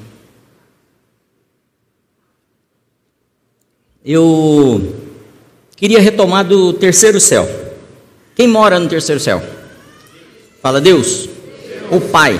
Eu 4.03 4.95
queria 5.75 5.99
retomar 5.99 6.45
do 6.45 6.73
terceiro 6.73 7.19
céu. 7.19 7.47
Quem 8.35 8.47
mora 8.47 8.79
no 8.79 8.87
terceiro 8.87 9.19
céu? 9.19 9.43
Fala 10.61 10.79
Deus. 10.79 11.25
Deus. 11.25 11.29
O 11.91 12.01
Pai. 12.09 12.39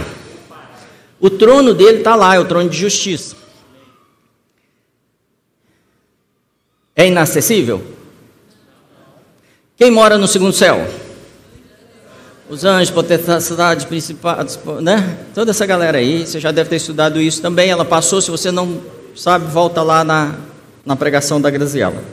O 1.19 1.29
trono 1.29 1.73
dele 1.73 1.97
está 1.97 2.15
lá, 2.15 2.35
é 2.35 2.39
o 2.39 2.45
trono 2.45 2.69
de 2.69 2.77
justiça. 2.77 3.35
É 6.95 7.07
inacessível? 7.07 7.99
Quem 9.79 9.89
mora 9.91 10.17
no 10.17 10.27
segundo 10.27 10.51
céu? 10.51 10.86
Os 12.50 12.65
anjos, 12.65 12.91
potestades, 12.91 13.86
principados, 13.86 14.59
né? 14.81 15.19
Toda 15.33 15.51
essa 15.51 15.65
galera 15.65 16.00
aí, 16.00 16.27
você 16.27 16.38
já 16.38 16.51
deve 16.51 16.69
ter 16.69 16.75
estudado 16.75 17.21
isso 17.21 17.41
também. 17.41 17.69
Ela 17.69 17.86
passou, 17.86 18.19
se 18.21 18.29
você 18.29 18.51
não 18.51 18.81
sabe, 19.15 19.50
volta 19.50 19.81
lá 19.81 20.03
na, 20.03 20.36
na 20.86 20.98
pregação 20.98 21.39
da 21.39 21.50
Graziela. 21.50 22.03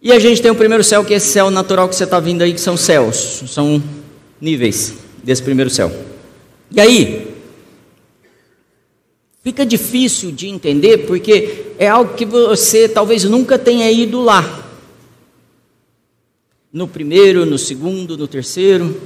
E 0.00 0.10
a 0.10 0.18
gente 0.18 0.40
tem 0.40 0.50
o 0.50 0.54
primeiro 0.54 0.82
céu, 0.82 1.04
que 1.04 1.12
é 1.12 1.18
esse 1.18 1.28
céu 1.28 1.50
natural 1.50 1.86
que 1.86 1.94
você 1.94 2.04
está 2.04 2.18
vindo 2.18 2.40
aí, 2.40 2.54
que 2.54 2.60
são 2.62 2.78
céus, 2.78 3.42
são 3.46 3.82
níveis 4.40 4.94
desse 5.22 5.42
primeiro 5.42 5.68
céu. 5.68 5.92
E 6.70 6.80
aí, 6.80 7.36
fica 9.44 9.66
difícil 9.66 10.32
de 10.32 10.48
entender, 10.48 11.06
porque 11.06 11.74
é 11.78 11.88
algo 11.88 12.14
que 12.14 12.24
você 12.24 12.88
talvez 12.88 13.24
nunca 13.24 13.58
tenha 13.58 13.90
ido 13.90 14.22
lá 14.22 14.57
no 16.72 16.86
primeiro, 16.86 17.46
no 17.46 17.58
segundo, 17.58 18.16
no 18.16 18.28
terceiro. 18.28 19.00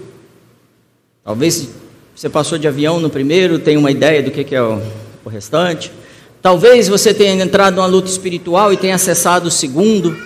Talvez 1.25 1.69
você 2.15 2.29
passou 2.29 2.59
de 2.59 2.67
avião 2.67 2.99
no 2.99 3.09
primeiro, 3.09 3.59
tem 3.59 3.77
uma 3.77 3.91
ideia 3.91 4.23
do 4.23 4.31
que 4.31 4.55
é 4.55 4.63
o, 4.63 4.81
restante. 5.27 5.93
Talvez 6.41 6.89
você 6.89 7.15
tenha 7.15 7.43
entrado 7.43 7.77
numa 7.77 7.87
luta 7.87 8.11
espiritual 8.11 8.73
e 8.73 8.77
tenha 8.77 8.97
acessado 8.97 9.47
o 9.47 9.51
segundo. 9.51 10.17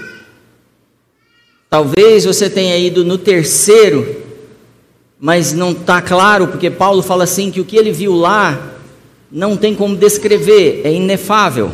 Talvez 1.69 2.25
você 2.25 2.49
tenha 2.49 2.77
ido 2.79 3.05
no 3.05 3.19
terceiro, 3.19 4.25
mas 5.21 5.53
não 5.53 5.73
está 5.73 6.01
claro, 6.01 6.49
porque 6.49 6.71
Paulo 6.71 7.03
fala 7.03 7.25
assim 7.25 7.51
que 7.51 7.61
o 7.61 7.65
que 7.65 7.77
ele 7.77 7.93
viu 7.93 8.15
lá 8.15 8.79
não 9.31 9.57
tem 9.57 9.75
como 9.75 9.95
descrever, 9.95 10.81
é 10.85 10.93
inefável. 10.93 11.71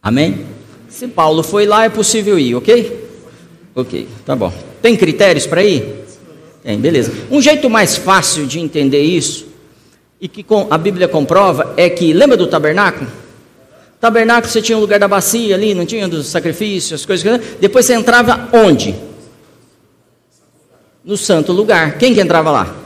Amém? 0.00 0.46
Se 0.88 1.08
Paulo 1.08 1.42
foi 1.42 1.66
lá, 1.66 1.84
é 1.84 1.88
possível 1.88 2.38
ir, 2.38 2.54
ok? 2.54 3.01
Ok, 3.74 4.06
tá 4.26 4.36
bom. 4.36 4.52
Tem 4.80 4.96
critérios 4.96 5.46
para 5.46 5.62
ir? 5.62 6.04
Tem, 6.62 6.78
beleza. 6.78 7.12
Um 7.30 7.40
jeito 7.40 7.68
mais 7.70 7.96
fácil 7.96 8.46
de 8.46 8.60
entender 8.60 9.02
isso, 9.02 9.46
e 10.20 10.28
que 10.28 10.44
a 10.70 10.78
Bíblia 10.78 11.08
comprova, 11.08 11.74
é 11.76 11.90
que, 11.90 12.12
lembra 12.12 12.36
do 12.36 12.46
tabernáculo? 12.46 13.10
Tabernáculo 14.00 14.52
você 14.52 14.60
tinha 14.60 14.76
o 14.76 14.80
lugar 14.80 14.98
da 14.98 15.08
bacia 15.08 15.54
ali, 15.54 15.74
não 15.74 15.86
tinha 15.86 16.06
dos 16.06 16.26
sacrifícios, 16.26 17.00
as 17.00 17.06
coisas. 17.06 17.40
Depois 17.60 17.86
você 17.86 17.94
entrava 17.94 18.48
onde? 18.52 18.94
No 21.04 21.16
santo 21.16 21.52
lugar. 21.52 21.98
Quem 21.98 22.14
que 22.14 22.20
entrava 22.20 22.50
lá? 22.50 22.76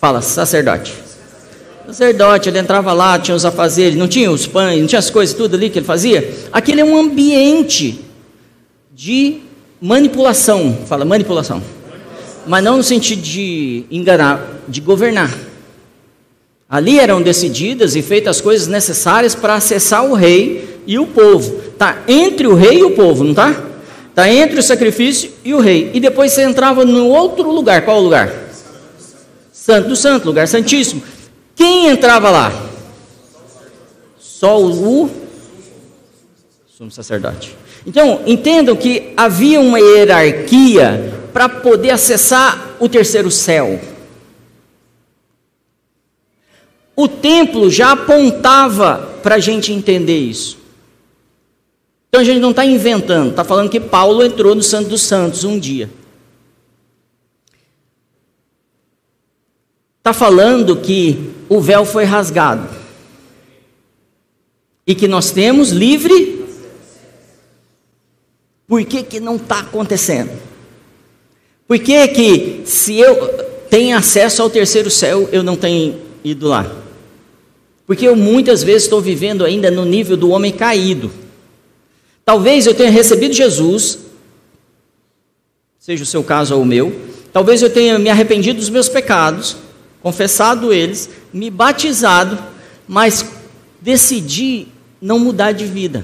Fala, 0.00 0.20
sacerdote. 0.20 0.94
Sacerdote, 1.86 2.48
ele 2.48 2.58
entrava 2.58 2.92
lá, 2.92 3.18
tinha 3.18 3.36
os 3.36 3.44
afazeres, 3.44 3.96
não 3.96 4.08
tinha 4.08 4.30
os 4.30 4.46
pães, 4.46 4.80
não 4.80 4.86
tinha 4.86 4.98
as 4.98 5.10
coisas, 5.10 5.34
tudo 5.34 5.56
ali 5.56 5.68
que 5.68 5.78
ele 5.80 5.86
fazia. 5.86 6.32
Aquele 6.52 6.80
é 6.80 6.84
um 6.84 6.96
ambiente 6.96 8.04
de 8.94 9.40
manipulação, 9.80 10.78
fala 10.86 11.04
manipulação, 11.04 11.62
mas 12.46 12.62
não 12.62 12.76
no 12.76 12.82
sentido 12.82 13.22
de 13.22 13.84
enganar, 13.90 14.62
de 14.68 14.80
governar. 14.80 15.32
Ali 16.68 16.98
eram 16.98 17.20
decididas 17.20 17.96
e 17.96 18.02
feitas 18.02 18.36
as 18.36 18.42
coisas 18.42 18.66
necessárias 18.66 19.34
para 19.34 19.54
acessar 19.54 20.04
o 20.04 20.14
rei 20.14 20.80
e 20.86 20.98
o 20.98 21.06
povo. 21.06 21.60
Tá 21.78 22.02
entre 22.06 22.46
o 22.46 22.54
rei 22.54 22.78
e 22.78 22.84
o 22.84 22.92
povo, 22.92 23.24
não 23.24 23.34
tá? 23.34 23.62
Tá 24.14 24.30
entre 24.30 24.58
o 24.58 24.62
sacrifício 24.62 25.30
e 25.44 25.52
o 25.52 25.60
rei. 25.60 25.90
E 25.92 26.00
depois 26.00 26.32
você 26.32 26.42
entrava 26.42 26.84
no 26.84 27.08
outro 27.08 27.50
lugar. 27.50 27.84
Qual 27.84 28.00
lugar? 28.00 28.32
Santo 29.52 29.88
do 29.88 29.96
Santo, 29.96 30.26
lugar 30.26 30.48
santíssimo. 30.48 31.02
Quem 31.54 31.88
entrava 31.88 32.30
lá? 32.30 32.68
Só 34.18 34.60
o 34.60 35.10
sumo 36.68 36.90
sacerdote. 36.90 37.61
Então, 37.86 38.22
entendam 38.26 38.76
que 38.76 39.12
havia 39.16 39.60
uma 39.60 39.80
hierarquia 39.80 41.12
para 41.32 41.48
poder 41.48 41.90
acessar 41.90 42.76
o 42.78 42.88
terceiro 42.88 43.30
céu. 43.30 43.80
O 46.94 47.08
templo 47.08 47.70
já 47.70 47.92
apontava 47.92 49.18
para 49.22 49.36
a 49.36 49.38
gente 49.38 49.72
entender 49.72 50.18
isso. 50.18 50.58
Então 52.08 52.20
a 52.20 52.24
gente 52.24 52.40
não 52.40 52.50
está 52.50 52.64
inventando, 52.64 53.30
está 53.30 53.42
falando 53.42 53.70
que 53.70 53.80
Paulo 53.80 54.22
entrou 54.22 54.54
no 54.54 54.62
Santo 54.62 54.90
dos 54.90 55.00
Santos 55.00 55.44
um 55.44 55.58
dia. 55.58 55.88
Está 59.98 60.12
falando 60.12 60.76
que 60.76 61.30
o 61.48 61.58
véu 61.58 61.86
foi 61.86 62.04
rasgado. 62.04 62.68
E 64.86 64.94
que 64.94 65.08
nós 65.08 65.30
temos 65.30 65.70
livre 65.70 66.31
por 68.72 68.82
que, 68.86 69.02
que 69.02 69.20
não 69.20 69.36
está 69.36 69.58
acontecendo? 69.58 70.30
Por 71.68 71.78
que, 71.78 72.08
que 72.08 72.62
se 72.64 72.98
eu 72.98 73.28
tenho 73.68 73.94
acesso 73.94 74.40
ao 74.40 74.48
terceiro 74.48 74.88
céu, 74.88 75.28
eu 75.30 75.42
não 75.42 75.56
tenho 75.56 76.00
ido 76.24 76.48
lá? 76.48 76.74
Porque 77.86 78.08
eu 78.08 78.16
muitas 78.16 78.62
vezes 78.62 78.84
estou 78.84 78.98
vivendo 78.98 79.44
ainda 79.44 79.70
no 79.70 79.84
nível 79.84 80.16
do 80.16 80.30
homem 80.30 80.50
caído. 80.50 81.12
Talvez 82.24 82.66
eu 82.66 82.72
tenha 82.72 82.90
recebido 82.90 83.34
Jesus, 83.34 83.98
seja 85.78 86.04
o 86.04 86.06
seu 86.06 86.24
caso 86.24 86.54
ou 86.54 86.62
o 86.62 86.64
meu, 86.64 86.98
talvez 87.30 87.60
eu 87.60 87.68
tenha 87.68 87.98
me 87.98 88.08
arrependido 88.08 88.58
dos 88.58 88.70
meus 88.70 88.88
pecados, 88.88 89.54
confessado 90.00 90.72
eles, 90.72 91.10
me 91.30 91.50
batizado, 91.50 92.38
mas 92.88 93.22
decidi 93.82 94.68
não 94.98 95.18
mudar 95.18 95.52
de 95.52 95.66
vida. 95.66 96.02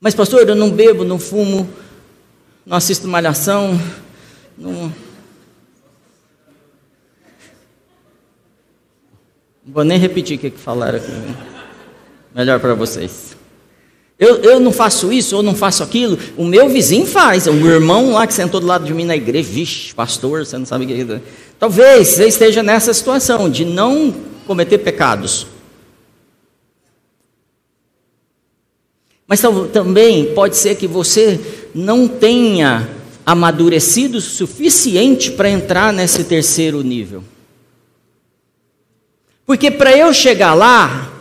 Mas, 0.00 0.14
pastor, 0.14 0.48
eu 0.48 0.54
não 0.54 0.70
bebo, 0.70 1.04
não 1.04 1.18
fumo, 1.18 1.68
não 2.64 2.76
assisto 2.76 3.08
malhação, 3.08 3.80
não. 4.56 4.92
Não 9.66 9.74
vou 9.74 9.84
nem 9.84 9.98
repetir 9.98 10.36
o 10.36 10.40
que, 10.40 10.50
falaram 10.50 10.98
aqui. 10.98 11.12
Melhor 12.34 12.60
para 12.60 12.74
vocês. 12.74 13.36
Eu, 14.18 14.36
eu 14.36 14.60
não 14.60 14.72
faço 14.72 15.12
isso 15.12 15.36
ou 15.36 15.42
não 15.42 15.54
faço 15.54 15.82
aquilo. 15.82 16.18
O 16.36 16.44
meu 16.44 16.68
vizinho 16.68 17.06
faz. 17.06 17.46
O 17.46 17.52
meu 17.52 17.72
irmão 17.72 18.12
lá 18.12 18.26
que 18.26 18.34
sentou 18.34 18.60
do 18.60 18.66
lado 18.66 18.84
de 18.84 18.94
mim 18.94 19.04
na 19.04 19.16
igreja, 19.16 19.48
vixe, 19.48 19.94
pastor, 19.94 20.44
você 20.44 20.56
não 20.56 20.66
sabe 20.66 20.84
o 20.84 20.88
que. 20.88 21.12
É. 21.12 21.20
Talvez 21.58 22.08
você 22.08 22.26
esteja 22.26 22.62
nessa 22.62 22.94
situação 22.94 23.50
de 23.50 23.64
não 23.64 24.14
cometer 24.46 24.78
pecados. 24.78 25.46
Mas 29.28 29.42
também 29.74 30.32
pode 30.32 30.56
ser 30.56 30.76
que 30.76 30.86
você 30.86 31.38
não 31.74 32.08
tenha 32.08 32.88
amadurecido 33.26 34.16
o 34.16 34.22
suficiente 34.22 35.32
para 35.32 35.50
entrar 35.50 35.92
nesse 35.92 36.24
terceiro 36.24 36.82
nível. 36.82 37.22
Porque 39.44 39.70
para 39.70 39.94
eu 39.94 40.14
chegar 40.14 40.54
lá, 40.54 41.12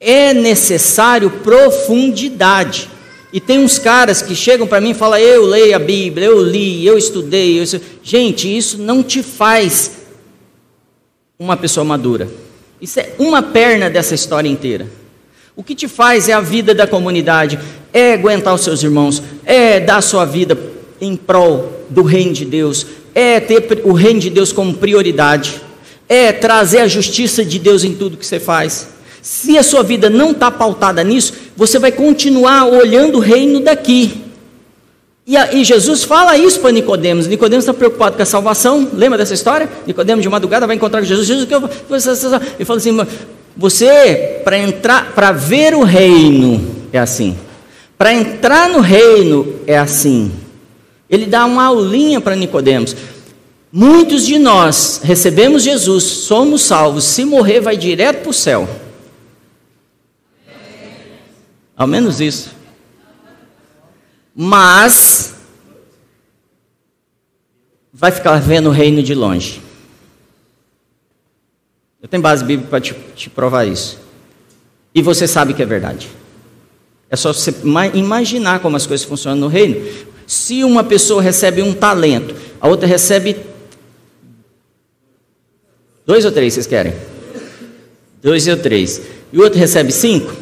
é 0.00 0.34
necessário 0.34 1.30
profundidade. 1.30 2.90
E 3.32 3.40
tem 3.40 3.60
uns 3.60 3.78
caras 3.78 4.20
que 4.20 4.34
chegam 4.34 4.66
para 4.66 4.80
mim 4.80 4.90
e 4.90 4.94
falam: 4.94 5.18
Eu 5.18 5.46
leio 5.46 5.76
a 5.76 5.78
Bíblia, 5.78 6.26
eu 6.26 6.42
li, 6.42 6.84
eu 6.84 6.98
estudei. 6.98 7.60
Eu... 7.60 7.64
Gente, 8.02 8.56
isso 8.56 8.78
não 8.78 9.00
te 9.00 9.22
faz 9.22 9.92
uma 11.38 11.56
pessoa 11.56 11.84
madura. 11.84 12.28
Isso 12.80 12.98
é 12.98 13.12
uma 13.16 13.42
perna 13.42 13.88
dessa 13.88 14.14
história 14.14 14.48
inteira. 14.48 14.88
O 15.58 15.62
que 15.64 15.74
te 15.74 15.88
faz 15.88 16.28
é 16.28 16.32
a 16.32 16.40
vida 16.40 16.72
da 16.72 16.86
comunidade, 16.86 17.58
é 17.92 18.12
aguentar 18.12 18.54
os 18.54 18.60
seus 18.60 18.80
irmãos, 18.80 19.20
é 19.44 19.80
dar 19.80 19.96
a 19.96 20.00
sua 20.00 20.24
vida 20.24 20.56
em 21.00 21.16
prol 21.16 21.82
do 21.90 22.04
reino 22.04 22.32
de 22.32 22.44
Deus, 22.44 22.86
é 23.12 23.40
ter 23.40 23.80
o 23.82 23.92
reino 23.92 24.20
de 24.20 24.30
Deus 24.30 24.52
como 24.52 24.74
prioridade, 24.74 25.60
é 26.08 26.30
trazer 26.30 26.78
a 26.78 26.86
justiça 26.86 27.44
de 27.44 27.58
Deus 27.58 27.82
em 27.82 27.92
tudo 27.92 28.16
que 28.16 28.24
você 28.24 28.38
faz. 28.38 28.90
Se 29.20 29.58
a 29.58 29.64
sua 29.64 29.82
vida 29.82 30.08
não 30.08 30.30
está 30.30 30.48
pautada 30.48 31.02
nisso, 31.02 31.32
você 31.56 31.76
vai 31.76 31.90
continuar 31.90 32.66
olhando 32.66 33.16
o 33.16 33.20
reino 33.20 33.58
daqui. 33.58 34.26
E, 35.26 35.36
a, 35.36 35.52
e 35.52 35.64
Jesus 35.64 36.04
fala 36.04 36.38
isso 36.38 36.60
para 36.60 36.70
Nicodemos. 36.70 37.26
Nicodemos 37.26 37.64
está 37.64 37.74
preocupado 37.74 38.14
com 38.14 38.22
a 38.22 38.26
salvação. 38.26 38.88
Lembra 38.94 39.18
dessa 39.18 39.34
história? 39.34 39.68
Nicodemos 39.84 40.22
de 40.22 40.28
madrugada 40.28 40.68
vai 40.68 40.76
encontrar 40.76 41.00
com 41.00 41.06
Jesus. 41.06 41.26
Jesus, 41.26 41.48
que 41.48 41.54
eu, 41.54 41.68
ele 42.56 42.64
fala 42.64 42.78
assim: 42.78 42.96
você 43.58 44.40
para 44.44 44.56
entrar, 44.56 45.12
para 45.12 45.32
ver 45.32 45.74
o 45.74 45.82
reino 45.82 46.86
é 46.92 46.98
assim. 46.98 47.36
Para 47.98 48.14
entrar 48.14 48.68
no 48.68 48.78
reino 48.78 49.60
é 49.66 49.76
assim. 49.76 50.30
Ele 51.10 51.26
dá 51.26 51.44
uma 51.44 51.64
aulinha 51.64 52.20
para 52.20 52.36
Nicodemos. 52.36 52.94
Muitos 53.72 54.24
de 54.24 54.38
nós 54.38 55.00
recebemos 55.02 55.64
Jesus, 55.64 56.04
somos 56.04 56.62
salvos. 56.62 57.02
Se 57.02 57.24
morrer, 57.24 57.60
vai 57.60 57.76
direto 57.76 58.22
para 58.22 58.30
o 58.30 58.34
céu. 58.34 58.68
Ao 61.76 61.86
menos 61.86 62.20
isso. 62.20 62.50
Mas 64.34 65.34
vai 67.92 68.12
ficar 68.12 68.40
vendo 68.40 68.68
o 68.68 68.72
reino 68.72 69.02
de 69.02 69.14
longe. 69.14 69.67
Eu 72.00 72.06
tenho 72.08 72.22
base 72.22 72.44
bíblica 72.44 72.70
para 72.70 72.80
te, 72.80 72.94
te, 73.16 73.28
provar 73.28 73.66
isso. 73.66 73.98
E 74.94 75.02
você 75.02 75.26
sabe 75.26 75.52
que 75.52 75.62
é 75.62 75.66
verdade. 75.66 76.08
É 77.10 77.16
só 77.16 77.32
você 77.32 77.52
imaginar 77.94 78.60
como 78.60 78.76
as 78.76 78.86
coisas 78.86 79.04
funcionam 79.04 79.40
no 79.40 79.48
reino. 79.48 79.84
Se 80.26 80.62
uma 80.62 80.84
pessoa 80.84 81.20
recebe 81.20 81.60
um 81.60 81.74
talento, 81.74 82.36
a 82.60 82.68
outra 82.68 82.86
recebe 82.86 83.36
dois 86.06 86.24
ou 86.24 86.30
três, 86.30 86.54
vocês 86.54 86.66
querem? 86.66 86.94
Dois 88.22 88.46
ou 88.46 88.56
três. 88.56 89.02
E 89.32 89.38
o 89.38 89.42
outro 89.42 89.58
recebe 89.58 89.90
cinco. 89.90 90.32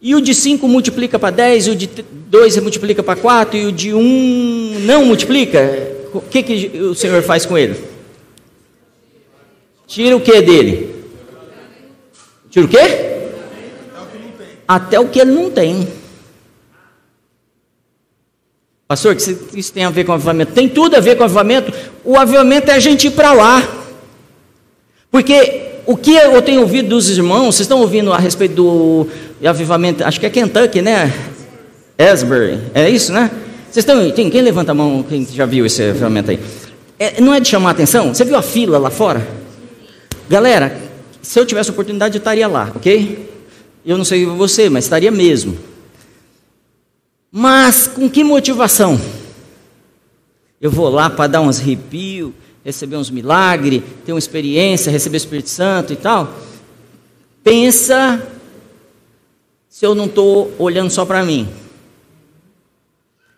E 0.00 0.14
o 0.14 0.20
de 0.20 0.34
cinco 0.34 0.66
multiplica 0.68 1.18
para 1.18 1.34
dez, 1.34 1.66
e 1.66 1.70
o 1.70 1.76
de 1.76 1.88
dois 2.12 2.56
multiplica 2.58 3.02
para 3.02 3.18
quatro, 3.18 3.58
e 3.58 3.66
o 3.66 3.72
de 3.72 3.92
um 3.92 4.78
não 4.84 5.04
multiplica. 5.04 5.58
O 6.14 6.20
que, 6.20 6.42
que 6.42 6.78
o 6.78 6.94
Senhor 6.94 7.22
faz 7.22 7.44
com 7.44 7.58
ele? 7.58 7.95
Tira 9.86 10.16
o 10.16 10.20
que 10.20 10.42
dele? 10.42 11.04
Tira 12.50 12.66
o 12.66 12.68
quê? 12.68 12.78
Até 14.66 14.98
o 14.98 15.08
que 15.08 15.20
ele 15.20 15.30
não 15.30 15.50
tem. 15.50 15.86
Pastor, 18.88 19.16
que 19.16 19.58
isso 19.58 19.72
tem 19.72 19.84
a 19.84 19.90
ver 19.90 20.04
com 20.04 20.12
avivamento? 20.12 20.52
Tem 20.52 20.68
tudo 20.68 20.96
a 20.96 21.00
ver 21.00 21.16
com 21.16 21.24
avivamento. 21.24 21.72
O 22.04 22.16
avivamento 22.16 22.70
é 22.70 22.74
a 22.74 22.78
gente 22.78 23.08
ir 23.08 23.10
para 23.10 23.32
lá. 23.32 23.62
Porque 25.10 25.80
o 25.86 25.96
que 25.96 26.14
eu 26.14 26.40
tenho 26.42 26.60
ouvido 26.60 26.90
dos 26.90 27.08
irmãos, 27.08 27.54
vocês 27.54 27.60
estão 27.60 27.80
ouvindo 27.80 28.12
a 28.12 28.18
respeito 28.18 28.54
do 28.54 29.06
avivamento, 29.44 30.04
acho 30.04 30.18
que 30.18 30.26
é 30.26 30.30
Kentucky, 30.30 30.82
né? 30.82 31.12
Asbury, 31.98 32.60
é 32.74 32.90
isso, 32.90 33.12
né? 33.12 33.30
Vocês 33.70 33.84
estão, 33.84 34.10
tem, 34.10 34.28
quem 34.30 34.42
levanta 34.42 34.72
a 34.72 34.74
mão, 34.74 35.04
quem 35.08 35.26
já 35.26 35.46
viu 35.46 35.64
esse 35.64 35.82
avivamento 35.82 36.30
aí? 36.30 36.40
É, 36.98 37.20
não 37.20 37.32
é 37.32 37.40
de 37.40 37.48
chamar 37.48 37.70
a 37.70 37.72
atenção? 37.72 38.14
Você 38.14 38.24
viu 38.24 38.36
a 38.36 38.42
fila 38.42 38.78
lá 38.78 38.90
fora? 38.90 39.26
Galera, 40.28 40.80
se 41.22 41.38
eu 41.38 41.46
tivesse 41.46 41.70
oportunidade, 41.70 42.16
eu 42.16 42.18
estaria 42.18 42.48
lá, 42.48 42.72
ok? 42.74 43.30
Eu 43.84 43.96
não 43.96 44.04
sei 44.04 44.26
você, 44.26 44.68
mas 44.68 44.84
estaria 44.84 45.10
mesmo. 45.10 45.56
Mas 47.30 47.86
com 47.86 48.10
que 48.10 48.24
motivação? 48.24 49.00
Eu 50.60 50.70
vou 50.70 50.88
lá 50.88 51.08
para 51.08 51.28
dar 51.28 51.40
uns 51.40 51.60
arrepios, 51.60 52.32
receber 52.64 52.96
uns 52.96 53.10
milagres, 53.10 53.82
ter 54.04 54.12
uma 54.12 54.18
experiência, 54.18 54.90
receber 54.90 55.16
o 55.16 55.18
Espírito 55.18 55.50
Santo 55.50 55.92
e 55.92 55.96
tal. 55.96 56.34
Pensa 57.44 58.26
se 59.68 59.86
eu 59.86 59.94
não 59.94 60.06
estou 60.06 60.52
olhando 60.58 60.90
só 60.90 61.04
para 61.04 61.22
mim. 61.24 61.48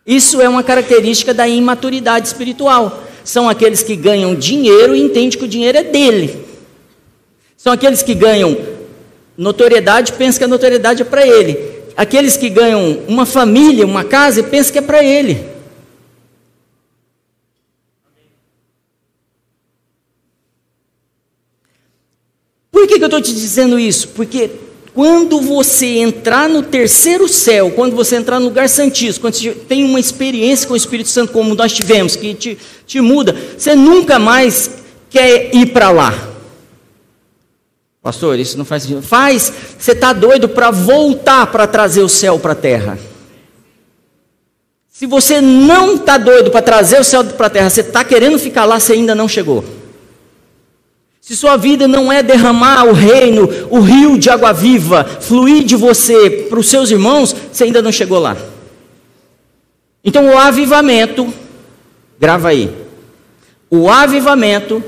Isso 0.06 0.40
é 0.40 0.48
uma 0.48 0.62
característica 0.62 1.34
da 1.34 1.46
imaturidade 1.46 2.28
espiritual. 2.28 3.02
São 3.22 3.46
aqueles 3.46 3.82
que 3.82 3.94
ganham 3.94 4.34
dinheiro 4.34 4.96
e 4.96 5.02
entendem 5.02 5.38
que 5.38 5.44
o 5.44 5.48
dinheiro 5.48 5.76
é 5.76 5.84
dele. 5.84 6.47
São 7.58 7.72
aqueles 7.72 8.04
que 8.04 8.14
ganham 8.14 8.56
notoriedade 9.36 10.12
pensam 10.12 10.38
que 10.38 10.44
a 10.44 10.48
notoriedade 10.48 11.02
é 11.02 11.04
para 11.04 11.26
ele. 11.26 11.58
Aqueles 11.96 12.36
que 12.36 12.48
ganham 12.48 13.02
uma 13.08 13.26
família, 13.26 13.84
uma 13.84 14.04
casa 14.04 14.44
pensam 14.44 14.72
que 14.72 14.78
é 14.78 14.82
para 14.82 15.02
ele. 15.02 15.44
Por 22.70 22.86
que, 22.86 22.96
que 22.96 23.02
eu 23.02 23.08
estou 23.08 23.20
te 23.20 23.34
dizendo 23.34 23.76
isso? 23.76 24.06
Porque 24.10 24.50
quando 24.94 25.40
você 25.40 25.98
entrar 25.98 26.48
no 26.48 26.62
terceiro 26.62 27.26
céu, 27.26 27.72
quando 27.72 27.96
você 27.96 28.14
entrar 28.14 28.38
no 28.38 28.46
lugar 28.46 28.68
santíssimo, 28.68 29.22
quando 29.22 29.34
você 29.34 29.50
tem 29.50 29.84
uma 29.84 29.98
experiência 29.98 30.68
com 30.68 30.74
o 30.74 30.76
Espírito 30.76 31.08
Santo 31.08 31.32
como 31.32 31.56
nós 31.56 31.72
tivemos, 31.72 32.14
que 32.14 32.34
te, 32.34 32.56
te 32.86 33.00
muda, 33.00 33.34
você 33.56 33.74
nunca 33.74 34.16
mais 34.20 34.70
quer 35.10 35.52
ir 35.52 35.66
para 35.72 35.90
lá. 35.90 36.37
Pastor, 38.08 38.38
isso 38.38 38.56
não 38.56 38.64
faz 38.64 38.84
sentido. 38.84 39.02
Faz, 39.02 39.52
você 39.78 39.92
está 39.92 40.14
doido 40.14 40.48
para 40.48 40.70
voltar 40.70 41.46
para 41.48 41.66
trazer 41.66 42.00
o 42.00 42.08
céu 42.08 42.38
para 42.38 42.52
a 42.52 42.54
terra. 42.54 42.98
Se 44.88 45.04
você 45.04 45.42
não 45.42 45.96
está 45.96 46.16
doido 46.16 46.50
para 46.50 46.62
trazer 46.62 46.98
o 46.98 47.04
céu 47.04 47.22
para 47.22 47.48
a 47.48 47.50
terra, 47.50 47.68
você 47.68 47.82
está 47.82 48.02
querendo 48.02 48.38
ficar 48.38 48.64
lá, 48.64 48.80
você 48.80 48.94
ainda 48.94 49.14
não 49.14 49.28
chegou. 49.28 49.62
Se 51.20 51.36
sua 51.36 51.58
vida 51.58 51.86
não 51.86 52.10
é 52.10 52.22
derramar 52.22 52.84
o 52.84 52.94
reino, 52.94 53.46
o 53.68 53.80
rio 53.80 54.18
de 54.18 54.30
água 54.30 54.54
viva, 54.54 55.04
fluir 55.04 55.62
de 55.62 55.76
você 55.76 56.46
para 56.48 56.58
os 56.58 56.70
seus 56.70 56.90
irmãos, 56.90 57.36
você 57.52 57.64
ainda 57.64 57.82
não 57.82 57.92
chegou 57.92 58.18
lá. 58.18 58.38
Então 60.02 60.30
o 60.30 60.38
avivamento, 60.38 61.30
grava 62.18 62.48
aí, 62.48 62.74
o 63.68 63.90
avivamento 63.90 64.82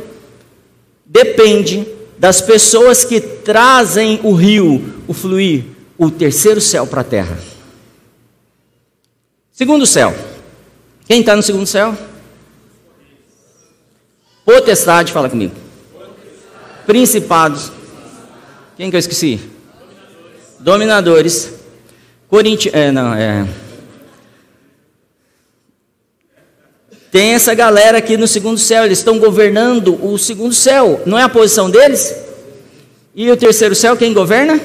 depende 1.04 2.00
das 2.20 2.42
pessoas 2.42 3.02
que 3.02 3.18
trazem 3.18 4.20
o 4.22 4.35
rio, 4.35 5.02
o 5.09 5.14
fluir, 5.14 5.64
o 5.96 6.11
terceiro 6.11 6.61
céu 6.61 6.87
para 6.87 7.00
a 7.00 7.04
terra. 7.04 7.38
Segundo 9.50 9.87
céu. 9.87 10.14
Quem 11.06 11.20
está 11.20 11.35
no 11.35 11.42
segundo 11.42 11.66
céu? 11.66 11.96
Potestade, 14.44 15.12
fala 15.12 15.30
comigo. 15.30 15.54
Principados. 16.87 17.72
Quem 18.76 18.90
que 18.90 18.96
eu 18.96 19.00
esqueci? 19.00 19.40
Dominadores. 20.59 21.50
Corintianos. 22.28 22.78
É, 22.78 22.92
não, 22.92 23.14
é. 23.14 23.48
Tem 27.11 27.35
essa 27.35 27.55
galera 27.55 27.99
aqui 27.99 28.16
no 28.16 28.29
segundo 28.29 28.59
céu, 28.59 28.85
eles 28.85 28.99
estão 28.99 29.18
governando 29.18 29.99
o 30.05 30.16
segundo 30.16 30.55
céu, 30.55 31.03
não 31.05 31.18
é 31.18 31.23
a 31.23 31.29
posição 31.29 31.68
deles? 31.68 32.14
E 33.14 33.29
o 33.31 33.37
terceiro 33.37 33.75
céu, 33.75 33.96
quem 33.96 34.12
governa? 34.12 34.61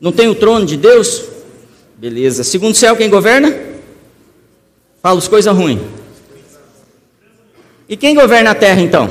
Não 0.00 0.12
tem 0.12 0.28
o 0.28 0.34
trono 0.34 0.64
de 0.64 0.76
Deus? 0.76 1.24
Beleza. 1.96 2.44
Segundo 2.44 2.76
céu, 2.76 2.94
quem 2.94 3.10
governa? 3.10 3.54
Fala 5.02 5.18
as 5.18 5.26
coisas 5.26 5.54
ruins. 5.54 5.80
E 7.88 7.96
quem 7.96 8.14
governa 8.14 8.50
a 8.50 8.54
terra 8.54 8.80
então? 8.80 9.10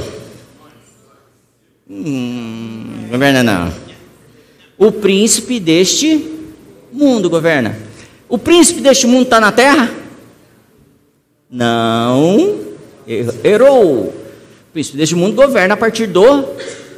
Hum, 1.89 3.08
governa 3.10 3.43
não. 3.43 3.73
O 4.78 4.91
príncipe 4.91 5.60
deste 5.60 6.32
mundo 6.91 7.30
governa. 7.30 7.78
O 8.30 8.38
príncipe 8.38 8.82
deste 8.82 9.06
mundo 9.06 9.23
está 9.23 9.39
na 9.39 9.51
terra? 9.51 10.05
Não, 11.56 12.60
errou. 13.08 14.08
O 14.08 14.13
príncipe 14.74 14.98
deste 14.98 15.15
mundo 15.15 15.38
governa 15.38 15.74
a 15.74 15.78
partir 15.78 16.06
do 16.06 16.44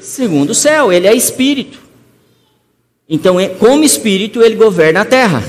segundo 0.01 0.55
céu, 0.55 0.91
ele 0.91 1.05
é 1.05 1.13
espírito. 1.13 1.79
Então, 3.07 3.35
como 3.59 3.83
espírito, 3.83 4.41
ele 4.41 4.55
governa 4.55 5.01
a 5.01 5.05
terra. 5.05 5.43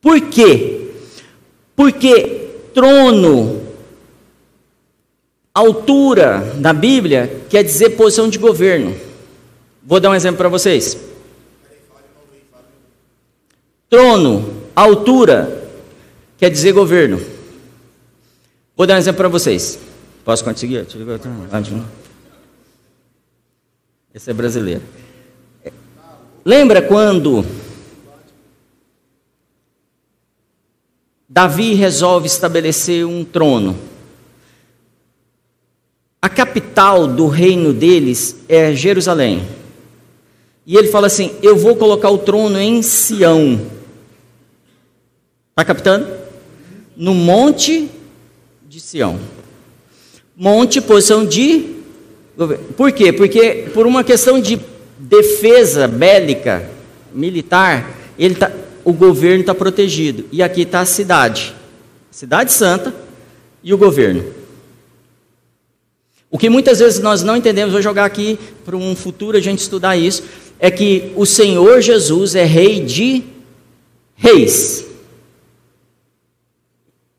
Por 0.00 0.18
quê? 0.22 0.88
Porque 1.76 2.48
trono, 2.72 3.60
altura 5.52 6.54
na 6.58 6.72
Bíblia 6.72 7.42
quer 7.50 7.62
dizer 7.62 7.90
posição 7.90 8.30
de 8.30 8.38
governo. 8.38 8.96
Vou 9.82 10.00
dar 10.00 10.08
um 10.08 10.14
exemplo 10.14 10.38
para 10.38 10.48
vocês. 10.48 11.13
Trono, 13.88 14.62
altura, 14.74 15.70
quer 16.36 16.50
dizer 16.50 16.72
governo. 16.72 17.20
Vou 18.76 18.86
dar 18.86 18.94
um 18.94 18.98
exemplo 18.98 19.18
para 19.18 19.28
vocês. 19.28 19.78
Posso 20.24 20.42
conseguir? 20.42 20.86
Esse 24.12 24.30
é 24.30 24.34
brasileiro. 24.34 24.82
Lembra 26.44 26.82
quando 26.82 27.44
Davi 31.28 31.74
resolve 31.74 32.26
estabelecer 32.26 33.06
um 33.06 33.24
trono? 33.24 33.76
A 36.20 36.28
capital 36.28 37.06
do 37.06 37.28
reino 37.28 37.72
deles 37.72 38.36
é 38.48 38.72
Jerusalém. 38.72 39.46
E 40.66 40.76
ele 40.76 40.88
fala 40.88 41.06
assim: 41.06 41.32
Eu 41.42 41.56
vou 41.56 41.76
colocar 41.76 42.10
o 42.10 42.18
trono 42.18 42.58
em 42.58 42.82
Sião. 42.82 43.60
Está 45.50 45.64
captando? 45.64 46.08
No 46.96 47.14
monte 47.14 47.88
de 48.68 48.80
Sião. 48.80 49.18
Monte, 50.36 50.80
posição 50.80 51.24
de. 51.24 51.74
Por 52.76 52.90
quê? 52.90 53.12
Porque 53.12 53.68
por 53.72 53.86
uma 53.86 54.02
questão 54.02 54.40
de 54.40 54.58
defesa 54.98 55.86
bélica, 55.86 56.68
militar, 57.12 57.94
ele 58.18 58.34
tá, 58.34 58.50
o 58.84 58.92
governo 58.92 59.40
está 59.40 59.54
protegido. 59.54 60.24
E 60.32 60.42
aqui 60.42 60.62
está 60.62 60.80
a 60.80 60.86
cidade. 60.86 61.54
Cidade 62.10 62.52
Santa 62.52 62.92
e 63.62 63.72
o 63.72 63.78
governo. 63.78 64.24
O 66.34 66.38
que 66.38 66.48
muitas 66.48 66.80
vezes 66.80 66.98
nós 66.98 67.22
não 67.22 67.36
entendemos, 67.36 67.72
vou 67.72 67.80
jogar 67.80 68.04
aqui 68.04 68.36
para 68.64 68.76
um 68.76 68.96
futuro 68.96 69.36
a 69.36 69.40
gente 69.40 69.60
estudar 69.60 69.96
isso, 69.96 70.24
é 70.64 70.70
que 70.70 71.12
o 71.14 71.26
Senhor 71.26 71.82
Jesus 71.82 72.34
é 72.34 72.42
rei 72.42 72.80
de 72.80 73.22
reis. 74.16 74.86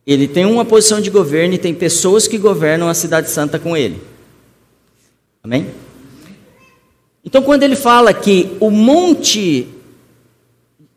Ele 0.03 0.27
tem 0.27 0.47
uma 0.47 0.65
posição 0.65 0.99
de 0.99 1.11
governo 1.11 1.53
e 1.53 1.59
tem 1.59 1.71
pessoas 1.71 2.27
que 2.27 2.39
governam 2.39 2.89
a 2.89 2.95
cidade 2.95 3.29
santa 3.29 3.59
com 3.59 3.77
ele. 3.77 4.01
Amém? 5.43 5.67
Então, 7.23 7.43
quando 7.43 7.61
ele 7.61 7.75
fala 7.75 8.11
que 8.15 8.57
o 8.59 8.71
monte 8.71 9.67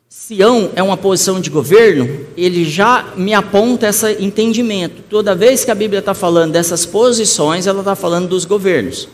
Sião 0.08 0.70
é 0.74 0.82
uma 0.82 0.96
posição 0.96 1.42
de 1.42 1.50
governo, 1.50 2.08
ele 2.34 2.64
já 2.64 3.12
me 3.14 3.34
aponta 3.34 3.88
esse 3.88 4.10
entendimento. 4.24 5.02
Toda 5.10 5.34
vez 5.34 5.66
que 5.66 5.70
a 5.70 5.74
Bíblia 5.74 5.98
está 5.98 6.14
falando 6.14 6.52
dessas 6.52 6.86
posições, 6.86 7.66
ela 7.66 7.80
está 7.80 7.94
falando 7.94 8.26
dos 8.26 8.46
governos. 8.46 9.06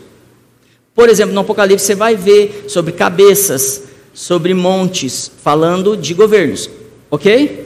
Por 0.95 1.09
exemplo, 1.09 1.35
no 1.35 1.41
Apocalipse 1.41 1.85
você 1.85 1.93
vai 1.93 2.15
ver 2.15 2.65
sobre 2.69 2.93
cabeças, 2.93 3.83
sobre 4.13 4.53
montes, 4.53 5.29
falando 5.43 5.97
de 5.97 6.13
governos. 6.13 6.69
Ok? 7.11 7.65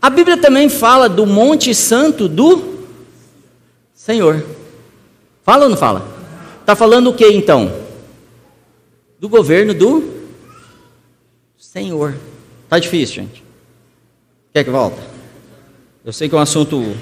A 0.00 0.08
Bíblia 0.08 0.38
também 0.38 0.70
fala 0.70 1.08
do 1.08 1.26
Monte 1.26 1.74
Santo 1.74 2.26
do 2.26 2.74
Senhor. 3.94 4.42
Fala 5.42 5.64
ou 5.64 5.70
não 5.70 5.76
fala? 5.76 6.08
Está 6.60 6.74
falando 6.74 7.10
o 7.10 7.14
que 7.14 7.26
então? 7.28 7.70
Do 9.20 9.28
governo 9.28 9.74
do 9.74 10.02
Senhor. 11.58 12.14
Tá 12.68 12.78
difícil, 12.78 13.16
gente. 13.16 13.44
Quer 14.54 14.64
que 14.64 14.70
volta? 14.70 15.02
Eu 16.04 16.12
sei 16.12 16.28
que 16.28 16.34
é 16.34 16.38
um 16.38 16.40
assunto 16.40 16.94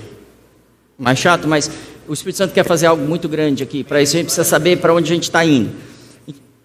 mais 0.98 1.18
chato, 1.18 1.46
mas 1.46 1.70
o 2.08 2.12
Espírito 2.12 2.38
Santo 2.38 2.54
quer 2.54 2.64
fazer 2.64 2.86
algo 2.86 3.06
muito 3.06 3.28
grande 3.28 3.62
aqui. 3.62 3.84
Para 3.84 4.02
isso 4.02 4.16
a 4.16 4.18
gente 4.18 4.26
precisa 4.26 4.44
saber 4.44 4.78
para 4.78 4.92
onde 4.94 5.10
a 5.10 5.14
gente 5.14 5.24
está 5.24 5.44
indo. 5.44 5.70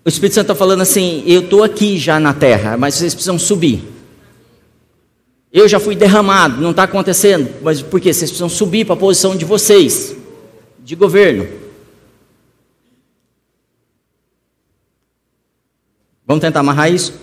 O 0.04 0.10
Espírito 0.10 0.36
Santo 0.36 0.46
está 0.46 0.56
falando 0.56 0.82
assim: 0.82 1.24
eu 1.28 1.42
estou 1.42 1.64
aqui 1.64 1.98
já 1.98 2.20
na 2.20 2.34
terra, 2.34 2.78
mas 2.78 2.96
vocês 2.96 3.14
precisam 3.14 3.38
subir. 3.38 3.84
Eu 5.52 5.68
já 5.68 5.80
fui 5.80 5.96
derramado, 5.96 6.62
não 6.62 6.72
está 6.72 6.84
acontecendo. 6.84 7.50
Mas 7.62 7.82
por 7.82 8.00
quê? 8.00 8.14
Vocês 8.14 8.30
precisam 8.30 8.50
subir 8.50 8.86
para 8.86 8.96
a 8.96 8.98
posição 8.98 9.36
de 9.36 9.44
vocês, 9.44 10.16
de 10.80 10.96
governo. 10.96 11.48
Vamos 16.26 16.42
tentar 16.42 16.60
amarrar 16.60 16.92
isso? 16.92 17.14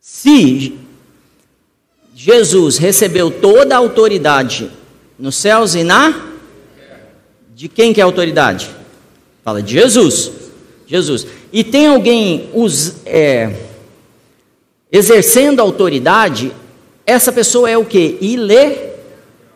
Se 0.00 0.78
Jesus 2.14 2.78
recebeu 2.78 3.30
toda 3.30 3.74
a 3.74 3.78
autoridade 3.78 4.70
nos 5.18 5.36
céus 5.36 5.74
e 5.74 5.84
na 5.84 6.27
de 7.58 7.68
quem 7.68 7.92
que 7.92 8.00
é 8.00 8.04
a 8.04 8.06
autoridade? 8.06 8.70
Fala 9.42 9.60
de 9.60 9.72
Jesus. 9.72 10.30
Jesus. 10.86 11.26
E 11.52 11.64
tem 11.64 11.88
alguém 11.88 12.48
os, 12.54 13.04
é, 13.04 13.52
exercendo 14.92 15.58
autoridade 15.58 16.52
essa 17.04 17.32
pessoa 17.32 17.68
é 17.68 17.76
o 17.76 17.84
que? 17.84 18.16
Ile, 18.20 18.78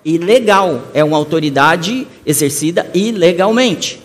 ilegal. 0.04 0.82
É 0.92 1.04
uma 1.04 1.16
autoridade 1.16 2.08
exercida 2.26 2.90
ilegalmente. 2.92 4.00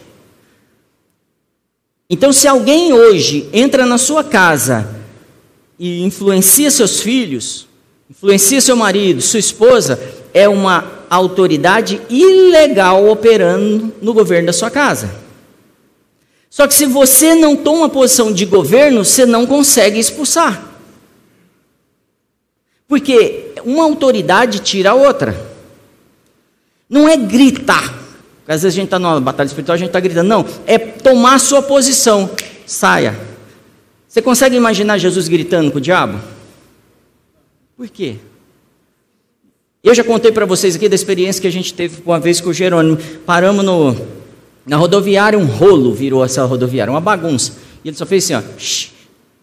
Então, 2.07 2.31
se 2.31 2.47
alguém 2.47 2.93
hoje 2.93 3.49
entra 3.51 3.83
na 3.83 3.97
sua 3.97 4.23
casa 4.23 4.95
e 5.79 6.03
influencia 6.03 6.69
seus 6.69 7.01
filhos, 7.01 7.67
influencia 8.07 8.61
seu 8.61 8.75
marido, 8.75 9.23
sua 9.23 9.39
esposa, 9.39 9.99
é 10.35 10.47
uma 10.47 10.96
autoridade 11.09 12.01
ilegal 12.09 13.07
operando 13.09 13.93
no 14.01 14.13
governo 14.13 14.47
da 14.47 14.53
sua 14.53 14.69
casa. 14.69 15.09
Só 16.49 16.67
que 16.67 16.73
se 16.73 16.85
você 16.85 17.35
não 17.35 17.55
toma 17.55 17.89
posição 17.89 18.31
de 18.31 18.45
governo, 18.45 19.05
você 19.05 19.25
não 19.25 19.45
consegue 19.45 19.99
expulsar. 19.99 20.63
Porque 22.87 23.53
uma 23.63 23.83
autoridade 23.83 24.59
tira 24.59 24.91
a 24.91 24.95
outra. 24.95 25.35
Não 26.89 27.07
é 27.07 27.17
gritar. 27.17 27.93
Porque 28.39 28.51
às 28.53 28.63
vezes 28.63 28.75
a 28.75 28.75
gente 28.75 28.85
está 28.85 28.97
numa 28.97 29.19
batalha 29.19 29.47
espiritual, 29.47 29.75
a 29.75 29.77
gente 29.77 29.89
está 29.89 29.99
gritando. 29.99 30.27
Não, 30.27 30.45
é 30.65 30.77
tomar 30.77 31.39
sua 31.39 31.61
posição. 31.61 32.29
Saia. 32.65 33.19
Você 34.07 34.21
consegue 34.21 34.55
imaginar 34.55 34.97
Jesus 34.97 35.27
gritando 35.27 35.71
com 35.71 35.77
o 35.77 35.81
diabo? 35.81 36.19
Por 37.75 37.89
quê? 37.89 38.15
Eu 39.87 39.95
já 39.95 40.03
contei 40.03 40.33
para 40.33 40.45
vocês 40.45 40.75
aqui 40.75 40.89
da 40.89 40.95
experiência 40.95 41.41
que 41.41 41.47
a 41.47 41.51
gente 41.51 41.73
teve 41.73 42.01
uma 42.05 42.19
vez 42.19 42.41
com 42.41 42.49
o 42.49 42.53
Jerônimo. 42.53 42.97
Paramos 43.25 43.63
no, 43.63 43.95
na 44.65 44.75
rodoviária, 44.75 45.39
um 45.39 45.45
rolo 45.45 45.93
virou 45.93 46.25
essa 46.25 46.43
rodoviária, 46.43 46.91
uma 46.91 46.99
bagunça. 46.99 47.53
E 47.85 47.87
ele 47.87 47.95
só 47.95 48.05
fez 48.05 48.25
assim, 48.25 48.33
ó. 48.33 48.59
Shh, 48.59 48.91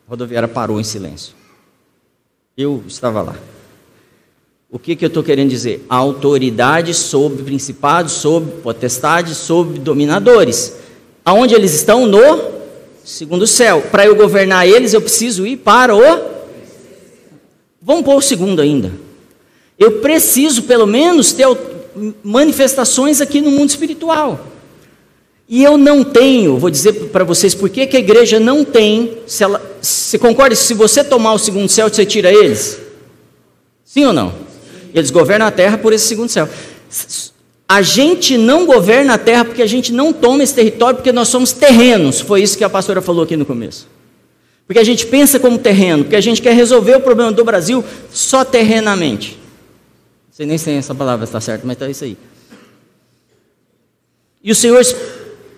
a 0.07 0.11
rodoviária 0.11 0.46
parou 0.46 0.78
em 0.78 0.85
silêncio. 0.85 1.33
Eu 2.54 2.85
estava 2.87 3.22
lá. 3.22 3.37
O 4.70 4.78
que, 4.78 4.94
que 4.94 5.07
eu 5.07 5.09
estou 5.09 5.22
querendo 5.22 5.48
dizer? 5.48 5.83
autoridade 5.88 6.92
sobre 6.92 7.42
principados, 7.42 8.12
sobre 8.12 8.52
potestades, 8.61 9.38
sobre 9.38 9.78
dominadores. 9.78 10.76
Aonde 11.24 11.54
eles 11.54 11.72
estão? 11.72 12.04
No 12.04 12.52
segundo 13.02 13.46
céu. 13.46 13.80
Para 13.90 14.04
eu 14.04 14.14
governar 14.14 14.68
eles, 14.68 14.92
eu 14.92 15.00
preciso 15.00 15.46
ir 15.46 15.57
para 15.57 15.96
o. 15.96 16.00
Vamos 17.80 18.04
pôr 18.04 18.16
o 18.16 18.20
segundo 18.20 18.61
ainda. 18.61 18.92
Eu 19.78 20.00
preciso, 20.00 20.62
pelo 20.62 20.87
menos, 20.87 21.32
ter 21.32 21.46
manifestações 22.22 23.20
aqui 23.20 23.40
no 23.40 23.50
mundo 23.50 23.70
espiritual. 23.70 24.48
E 25.48 25.62
eu 25.62 25.76
não 25.76 26.02
tenho, 26.02 26.58
vou 26.58 26.70
dizer 26.70 26.92
para 27.10 27.22
vocês 27.22 27.54
por 27.54 27.68
que 27.68 27.82
a 27.82 27.98
igreja 27.98 28.40
não 28.40 28.64
tem, 28.64 29.18
se 29.26 29.44
ela, 29.44 29.60
se 29.82 30.18
concorda, 30.18 30.54
se 30.54 30.72
você 30.72 31.04
tomar 31.04 31.34
o 31.34 31.38
segundo 31.38 31.68
céu, 31.68 31.88
você 31.88 32.06
tira 32.06 32.32
eles? 32.32 32.78
Sim 33.84 34.06
ou 34.06 34.12
não? 34.12 34.32
Eles 34.94 35.10
governam 35.10 35.46
a 35.46 35.50
terra 35.50 35.76
por 35.76 35.92
esse 35.92 36.06
segundo 36.06 36.30
céu. 36.30 36.48
A 37.68 37.82
gente 37.82 38.38
não 38.38 38.64
governa 38.64 39.14
a 39.14 39.18
terra 39.18 39.44
porque 39.44 39.62
a 39.62 39.66
gente 39.66 39.92
não 39.92 40.12
toma 40.12 40.42
esse 40.42 40.54
território 40.54 40.96
porque 40.96 41.12
nós 41.12 41.28
somos 41.28 41.52
terrenos. 41.52 42.20
Foi 42.20 42.42
isso 42.42 42.56
que 42.56 42.64
a 42.64 42.70
pastora 42.70 43.02
falou 43.02 43.24
aqui 43.24 43.37
no 43.37 43.44
começo. 43.44 43.87
Porque 44.66 44.78
a 44.78 44.84
gente 44.84 45.04
pensa 45.06 45.38
como 45.38 45.58
terreno, 45.58 46.04
porque 46.04 46.16
a 46.16 46.20
gente 46.20 46.40
quer 46.40 46.54
resolver 46.54 46.96
o 46.96 47.00
problema 47.00 47.32
do 47.32 47.44
Brasil 47.44 47.84
só 48.10 48.44
terrenamente. 48.44 49.38
Sei 50.35 50.44
nem 50.44 50.59
se 50.59 50.68
essa 50.73 50.92
palavra 50.97 51.25
está 51.25 51.40
certa, 51.40 51.64
mas 51.64 51.77
está 51.77 51.88
isso 51.88 52.03
aí. 52.03 52.18
E 54.42 54.51
o 54.51 54.55
Senhor 54.55 54.85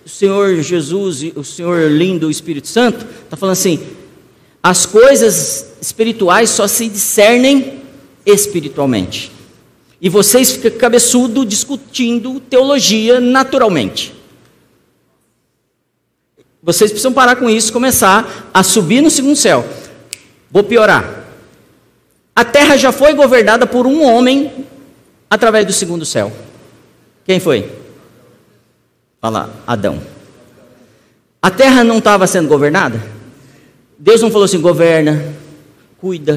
o 0.05 0.09
Senhor 0.09 0.63
Jesus, 0.63 1.23
o 1.35 1.43
Senhor 1.43 1.91
lindo, 1.91 2.29
o 2.29 2.31
Espírito 2.31 2.69
Santo, 2.69 3.05
está 3.25 3.39
falando 3.39 3.55
assim: 3.55 3.85
as 4.63 4.85
coisas 4.85 5.67
espirituais 5.81 6.51
só 6.51 6.69
se 6.69 6.89
discernem 6.89 7.83
espiritualmente. 8.25 9.33
E 9.99 10.11
vocês 10.11 10.53
ficam 10.53 10.79
cabeçudo 10.79 11.45
discutindo 11.45 12.39
teologia 12.39 13.19
naturalmente. 13.19 14.15
Vocês 16.63 16.91
precisam 16.91 17.15
parar 17.15 17.37
com 17.37 17.49
isso, 17.49 17.73
começar 17.73 18.51
a 18.53 18.63
subir 18.63 19.01
no 19.01 19.11
segundo 19.11 19.37
céu. 19.37 19.67
Vou 20.51 20.63
piorar. 20.63 21.26
A 22.37 22.45
terra 22.45 22.77
já 22.77 22.93
foi 22.93 23.15
governada 23.15 23.67
por 23.67 23.87
um 23.87 24.05
homem 24.05 24.67
através 25.31 25.65
do 25.65 25.73
segundo 25.73 26.05
céu. 26.05 26.31
Quem 27.25 27.41
foi? 27.41 27.73
Fala, 29.19 29.51
Adão. 29.67 30.03
A 31.41 31.51
terra 31.51 31.83
não 31.83 31.97
estava 31.97 32.27
sendo 32.27 32.47
governada? 32.47 33.03
Deus 33.99 34.21
não 34.21 34.31
falou 34.31 34.45
assim: 34.45 34.61
governa, 34.61 35.35
cuida. 35.99 36.35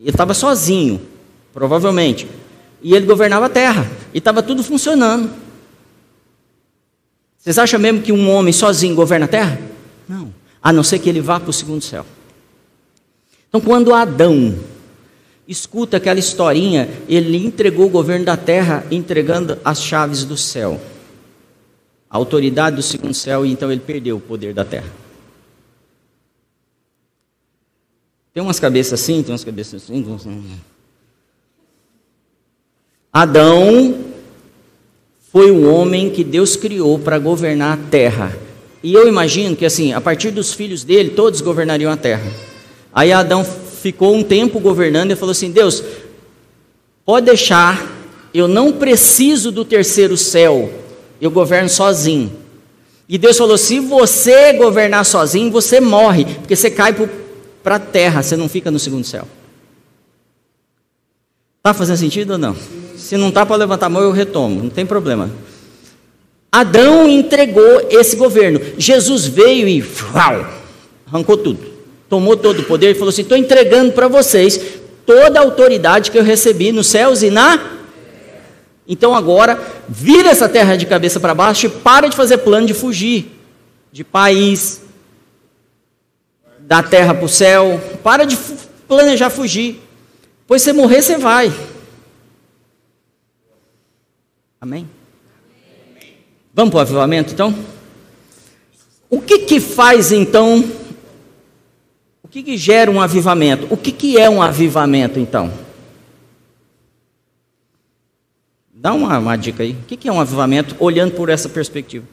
Ele 0.00 0.10
estava 0.10 0.34
sozinho, 0.34 1.00
provavelmente. 1.54 2.26
E 2.82 2.96
ele 2.96 3.06
governava 3.06 3.46
a 3.46 3.50
terra. 3.50 3.88
E 4.12 4.18
estava 4.18 4.42
tudo 4.42 4.64
funcionando. 4.64 5.30
Vocês 7.38 7.58
acham 7.58 7.78
mesmo 7.78 8.02
que 8.02 8.10
um 8.10 8.28
homem 8.28 8.52
sozinho 8.52 8.96
governa 8.96 9.26
a 9.26 9.28
terra? 9.28 9.60
Não. 10.08 10.34
A 10.60 10.72
não 10.72 10.82
ser 10.82 10.98
que 10.98 11.08
ele 11.08 11.20
vá 11.20 11.38
para 11.38 11.50
o 11.50 11.52
segundo 11.52 11.82
céu. 11.82 12.04
Então, 13.50 13.60
quando 13.60 13.92
Adão 13.92 14.56
escuta 15.46 15.96
aquela 15.96 16.20
historinha, 16.20 16.88
ele 17.08 17.36
entregou 17.36 17.86
o 17.86 17.90
governo 17.90 18.24
da 18.24 18.36
terra, 18.36 18.86
entregando 18.92 19.58
as 19.64 19.82
chaves 19.82 20.24
do 20.24 20.36
céu, 20.36 20.80
a 22.08 22.16
autoridade 22.16 22.76
do 22.76 22.82
segundo 22.82 23.12
céu, 23.12 23.44
e 23.44 23.50
então 23.50 23.72
ele 23.72 23.80
perdeu 23.80 24.18
o 24.18 24.20
poder 24.20 24.54
da 24.54 24.64
terra. 24.64 24.88
Tem 28.32 28.40
umas 28.40 28.60
cabeças 28.60 29.00
assim, 29.00 29.20
tem 29.24 29.32
umas 29.32 29.42
cabeças 29.42 29.82
assim. 29.82 30.60
Adão 33.12 34.04
foi 35.32 35.50
o 35.50 35.68
homem 35.68 36.10
que 36.10 36.22
Deus 36.22 36.54
criou 36.54 36.96
para 37.00 37.18
governar 37.18 37.76
a 37.76 37.90
terra. 37.90 38.38
E 38.84 38.94
eu 38.94 39.08
imagino 39.08 39.56
que 39.56 39.66
assim, 39.66 39.92
a 39.92 40.00
partir 40.00 40.30
dos 40.30 40.54
filhos 40.54 40.84
dele, 40.84 41.10
todos 41.10 41.40
governariam 41.40 41.90
a 41.90 41.96
terra. 41.96 42.49
Aí 42.92 43.12
Adão 43.12 43.44
ficou 43.44 44.14
um 44.14 44.22
tempo 44.22 44.60
governando 44.60 45.10
e 45.10 45.16
falou 45.16 45.32
assim: 45.32 45.50
Deus, 45.50 45.82
pode 47.04 47.26
deixar, 47.26 47.90
eu 48.34 48.46
não 48.46 48.72
preciso 48.72 49.50
do 49.50 49.64
terceiro 49.64 50.16
céu, 50.16 50.72
eu 51.20 51.30
governo 51.30 51.68
sozinho. 51.68 52.32
E 53.08 53.18
Deus 53.18 53.36
falou: 53.36 53.58
se 53.58 53.80
você 53.80 54.52
governar 54.52 55.04
sozinho, 55.04 55.50
você 55.50 55.80
morre, 55.80 56.24
porque 56.24 56.54
você 56.54 56.70
cai 56.70 56.94
para 57.62 57.76
a 57.76 57.80
terra, 57.80 58.22
você 58.22 58.36
não 58.36 58.48
fica 58.48 58.70
no 58.70 58.78
segundo 58.78 59.04
céu. 59.04 59.26
Está 61.58 61.74
fazendo 61.74 61.98
sentido 61.98 62.32
ou 62.32 62.38
não? 62.38 62.56
Se 62.96 63.16
não 63.16 63.28
está 63.28 63.44
para 63.44 63.56
levantar 63.56 63.86
a 63.86 63.90
mão, 63.90 64.02
eu 64.02 64.12
retomo, 64.12 64.62
não 64.62 64.70
tem 64.70 64.86
problema. 64.86 65.30
Adão 66.50 67.08
entregou 67.08 67.86
esse 67.90 68.16
governo. 68.16 68.60
Jesus 68.78 69.26
veio 69.26 69.68
e 69.68 69.84
uau, 70.14 70.46
arrancou 71.06 71.36
tudo. 71.36 71.70
Tomou 72.10 72.36
todo 72.36 72.58
o 72.58 72.64
poder 72.64 72.90
e 72.90 72.94
falou 72.94 73.08
assim: 73.08 73.22
estou 73.22 73.38
entregando 73.38 73.92
para 73.92 74.08
vocês 74.08 74.60
toda 75.06 75.38
a 75.38 75.42
autoridade 75.42 76.10
que 76.10 76.18
eu 76.18 76.24
recebi 76.24 76.72
nos 76.72 76.88
céus 76.88 77.22
e 77.22 77.30
na. 77.30 77.78
Então 78.86 79.14
agora, 79.14 79.58
vira 79.88 80.28
essa 80.28 80.48
terra 80.48 80.76
de 80.76 80.84
cabeça 80.84 81.20
para 81.20 81.32
baixo 81.34 81.66
e 81.66 81.68
para 81.68 82.08
de 82.08 82.16
fazer 82.16 82.38
plano 82.38 82.66
de 82.66 82.74
fugir 82.74 83.30
de 83.92 84.04
país, 84.04 84.82
da 86.58 86.82
terra 86.82 87.14
para 87.14 87.24
o 87.24 87.28
céu. 87.28 87.80
Para 88.02 88.24
de 88.24 88.36
planejar 88.88 89.30
fugir. 89.30 89.80
Pois 90.46 90.62
você 90.62 90.72
morrer, 90.72 91.02
você 91.02 91.16
vai. 91.16 91.52
Amém? 94.60 94.88
Vamos 96.52 96.72
para 96.72 96.78
o 96.78 96.80
avivamento 96.80 97.32
então? 97.32 97.54
O 99.08 99.20
que 99.20 99.38
que 99.40 99.60
faz 99.60 100.10
então? 100.10 100.79
Que 102.30 102.44
que 102.44 102.56
gera 102.56 102.88
um 102.90 103.00
avivamento? 103.00 103.66
O 103.70 103.76
que 103.76 103.90
que 103.90 104.16
é 104.16 104.30
um 104.30 104.40
avivamento 104.40 105.18
então? 105.18 105.52
Dá 108.72 108.94
uma, 108.94 109.18
uma 109.18 109.36
dica 109.36 109.64
aí. 109.64 109.72
O 109.72 109.84
que 109.84 109.96
que 109.96 110.08
é 110.08 110.12
um 110.12 110.20
avivamento 110.20 110.76
olhando 110.78 111.12
por 111.12 111.28
essa 111.28 111.48
perspectiva? 111.48 112.06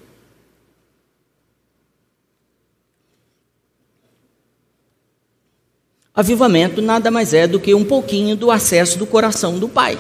Avivamento 6.16 6.82
nada 6.82 7.12
mais 7.12 7.32
é 7.32 7.46
do 7.46 7.60
que 7.60 7.76
um 7.76 7.86
pouquinho 7.86 8.36
do 8.36 8.50
acesso 8.50 8.98
do 8.98 9.06
coração 9.06 9.60
do 9.60 9.70
Pai. 9.70 10.00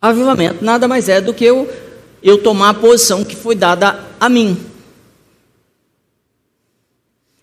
Avivamento 0.00 0.64
nada 0.64 0.88
mais 0.88 1.08
é 1.08 1.20
do 1.20 1.32
que 1.32 1.44
eu, 1.44 1.72
eu 2.20 2.42
tomar 2.42 2.70
a 2.70 2.74
posição 2.74 3.24
que 3.24 3.36
foi 3.36 3.54
dada 3.54 4.04
a 4.18 4.28
mim. 4.28 4.71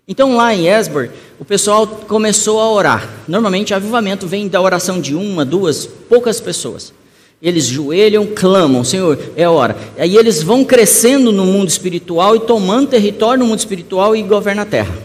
Então 0.09 0.35
lá 0.35 0.53
em 0.53 0.67
Esbor, 0.67 1.09
o 1.39 1.45
pessoal 1.45 1.85
começou 1.85 2.59
a 2.59 2.69
orar. 2.69 3.07
Normalmente, 3.27 3.73
avivamento 3.73 4.25
vem 4.25 4.47
da 4.47 4.59
oração 4.59 4.99
de 4.99 5.15
uma, 5.15 5.45
duas, 5.45 5.85
poucas 5.85 6.41
pessoas. 6.41 6.91
Eles 7.41 7.65
joelham, 7.65 8.25
clamam, 8.25 8.83
Senhor, 8.83 9.17
é 9.37 9.47
hora. 9.47 9.77
Aí 9.97 10.17
eles 10.17 10.41
vão 10.41 10.65
crescendo 10.65 11.31
no 11.31 11.45
mundo 11.45 11.69
espiritual 11.69 12.35
e 12.35 12.39
tomando 12.39 12.89
território 12.89 13.43
no 13.43 13.47
mundo 13.47 13.59
espiritual 13.59 14.15
e 14.15 14.23
governam 14.23 14.63
a 14.63 14.65
terra. 14.65 14.97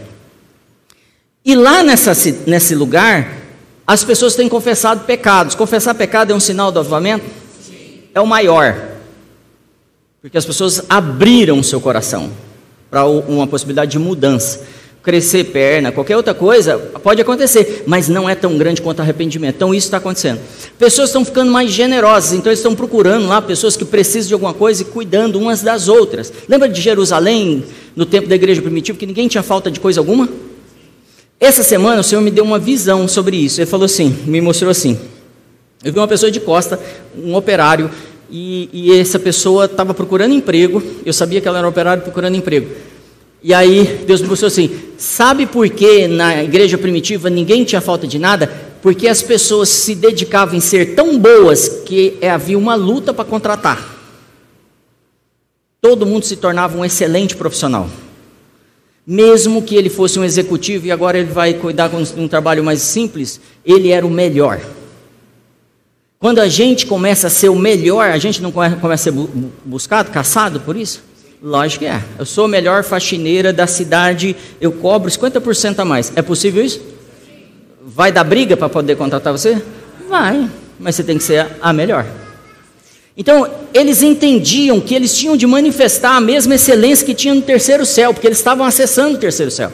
E 1.45 1.55
lá 1.55 1.83
nessa, 1.83 2.11
nesse 2.47 2.73
lugar, 2.73 3.37
as 3.85 4.03
pessoas 4.03 4.35
têm 4.35 4.49
confessado 4.49 5.05
pecados. 5.05 5.53
Confessar 5.53 5.93
pecado 5.93 6.31
é 6.31 6.35
um 6.35 6.39
sinal 6.39 6.71
do 6.71 6.79
avivamento? 6.79 7.23
é 8.15 8.21
o 8.21 8.25
maior. 8.25 8.95
Porque 10.21 10.37
as 10.37 10.45
pessoas 10.45 10.83
abriram 10.89 11.61
seu 11.61 11.81
coração 11.81 12.31
para 12.89 13.05
uma 13.05 13.45
possibilidade 13.45 13.91
de 13.91 13.99
mudança. 13.99 14.65
Crescer 15.05 15.43
perna, 15.45 15.91
qualquer 15.91 16.17
outra 16.17 16.33
coisa, 16.33 16.79
pode 17.03 17.21
acontecer, 17.21 17.83
mas 17.85 18.09
não 18.09 18.27
é 18.27 18.33
tão 18.33 18.57
grande 18.57 18.81
quanto 18.81 19.01
arrependimento. 19.01 19.55
Então 19.55 19.73
isso 19.73 19.85
está 19.85 19.97
acontecendo. 19.97 20.39
Pessoas 20.79 21.09
estão 21.09 21.23
ficando 21.23 21.51
mais 21.51 21.69
generosas, 21.69 22.33
então 22.33 22.51
eles 22.51 22.57
estão 22.57 22.73
procurando 22.73 23.27
lá 23.27 23.39
pessoas 23.39 23.77
que 23.77 23.85
precisam 23.85 24.29
de 24.29 24.33
alguma 24.33 24.53
coisa 24.53 24.81
e 24.81 24.85
cuidando 24.85 25.37
umas 25.37 25.61
das 25.61 25.87
outras. 25.87 26.33
Lembra 26.49 26.67
de 26.67 26.81
Jerusalém, 26.81 27.63
no 27.95 28.03
tempo 28.03 28.27
da 28.27 28.33
igreja 28.33 28.63
primitiva, 28.63 28.97
que 28.97 29.05
ninguém 29.05 29.27
tinha 29.27 29.43
falta 29.43 29.69
de 29.69 29.79
coisa 29.79 30.01
alguma? 30.01 30.27
Essa 31.39 31.61
semana 31.61 32.01
o 32.01 32.03
Senhor 32.03 32.21
me 32.21 32.31
deu 32.31 32.43
uma 32.43 32.57
visão 32.57 33.07
sobre 33.07 33.37
isso. 33.37 33.61
Ele 33.61 33.67
falou 33.67 33.85
assim, 33.85 34.17
me 34.25 34.41
mostrou 34.41 34.71
assim: 34.71 34.97
eu 35.83 35.93
vi 35.93 35.99
uma 35.99 36.07
pessoa 36.07 36.31
de 36.31 36.39
costa, 36.39 36.79
um 37.15 37.35
operário, 37.35 37.91
e, 38.31 38.69
e 38.73 38.99
essa 38.99 39.19
pessoa 39.19 39.65
estava 39.65 39.93
procurando 39.93 40.33
emprego. 40.33 40.81
Eu 41.05 41.13
sabia 41.13 41.39
que 41.39 41.47
ela 41.47 41.59
era 41.59 41.67
um 41.67 41.69
operário 41.69 42.01
procurando 42.01 42.35
emprego. 42.35 42.71
E 43.47 43.53
aí 43.53 44.03
Deus 44.07 44.21
me 44.21 44.27
mostrou 44.27 44.47
assim: 44.47 44.71
sabe 44.97 45.45
por 45.45 45.69
que 45.69 46.07
na 46.07 46.43
igreja 46.43 46.79
primitiva 46.79 47.29
ninguém 47.29 47.63
tinha 47.63 47.79
falta 47.79 48.07
de 48.07 48.17
nada? 48.17 48.47
Porque 48.81 49.07
as 49.07 49.21
pessoas 49.21 49.69
se 49.69 49.93
dedicavam 49.93 50.55
em 50.55 50.59
ser 50.59 50.95
tão 50.95 51.19
boas 51.19 51.83
que 51.85 52.17
havia 52.27 52.57
uma 52.57 52.73
luta 52.73 53.13
para 53.13 53.23
contratar. 53.23 53.95
Todo 55.79 56.07
mundo 56.07 56.25
se 56.25 56.37
tornava 56.37 56.75
um 56.75 56.83
excelente 56.83 57.35
profissional. 57.35 57.87
Mesmo 59.05 59.61
que 59.61 59.75
ele 59.75 59.91
fosse 59.91 60.17
um 60.17 60.23
executivo 60.23 60.87
e 60.87 60.91
agora 60.91 61.19
ele 61.19 61.31
vai 61.31 61.53
cuidar 61.53 61.89
de 61.89 62.19
um 62.19 62.27
trabalho 62.27 62.63
mais 62.63 62.81
simples, 62.81 63.39
ele 63.63 63.91
era 63.91 64.07
o 64.07 64.09
melhor. 64.09 64.59
Quando 66.17 66.39
a 66.39 66.47
gente 66.47 66.87
começa 66.87 67.27
a 67.27 67.29
ser 67.29 67.49
o 67.49 67.55
melhor, 67.55 68.09
a 68.09 68.17
gente 68.17 68.41
não 68.41 68.51
começa 68.51 68.95
a 68.95 68.97
ser 68.97 69.13
buscado, 69.63 70.09
caçado 70.09 70.61
por 70.61 70.75
isso? 70.75 71.03
Lógico 71.45 71.83
que 71.83 71.85
é. 71.85 72.01
Eu 72.17 72.25
sou 72.25 72.45
a 72.45 72.47
melhor 72.47 72.83
faxineira 72.83 73.53
da 73.53 73.67
cidade, 73.67 74.35
eu 74.59 74.71
cobro 74.71 75.11
50% 75.11 75.77
a 75.77 75.85
mais. 75.85 76.11
É 76.15 76.23
possível 76.23 76.65
isso? 76.65 76.81
Vai 77.85 78.11
dar 78.11 78.23
briga 78.23 78.57
para 78.57 78.67
poder 78.67 78.95
contratar 78.95 79.31
você? 79.31 79.61
Vai, 80.09 80.49
mas 80.79 80.95
você 80.95 81.03
tem 81.03 81.19
que 81.19 81.23
ser 81.23 81.45
a 81.61 81.71
melhor. 81.71 82.03
Então, 83.15 83.47
eles 83.75 84.01
entendiam 84.01 84.81
que 84.81 84.95
eles 84.95 85.15
tinham 85.15 85.37
de 85.37 85.45
manifestar 85.45 86.15
a 86.15 86.19
mesma 86.19 86.55
excelência 86.55 87.05
que 87.05 87.13
tinha 87.13 87.35
no 87.35 87.43
terceiro 87.43 87.85
céu, 87.85 88.11
porque 88.11 88.25
eles 88.25 88.39
estavam 88.39 88.65
acessando 88.65 89.15
o 89.15 89.19
terceiro 89.19 89.51
céu. 89.51 89.71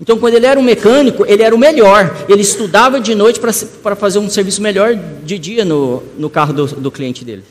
Então, 0.00 0.18
quando 0.18 0.32
ele 0.32 0.46
era 0.46 0.58
um 0.58 0.62
mecânico, 0.62 1.26
ele 1.28 1.42
era 1.42 1.54
o 1.54 1.58
melhor. 1.58 2.24
Ele 2.26 2.40
estudava 2.40 2.98
de 2.98 3.14
noite 3.14 3.38
para 3.38 3.94
fazer 3.94 4.18
um 4.18 4.30
serviço 4.30 4.62
melhor 4.62 4.98
de 5.22 5.38
dia 5.38 5.62
no, 5.62 6.02
no 6.18 6.30
carro 6.30 6.54
do, 6.54 6.66
do 6.66 6.90
cliente 6.90 7.22
dele. 7.22 7.44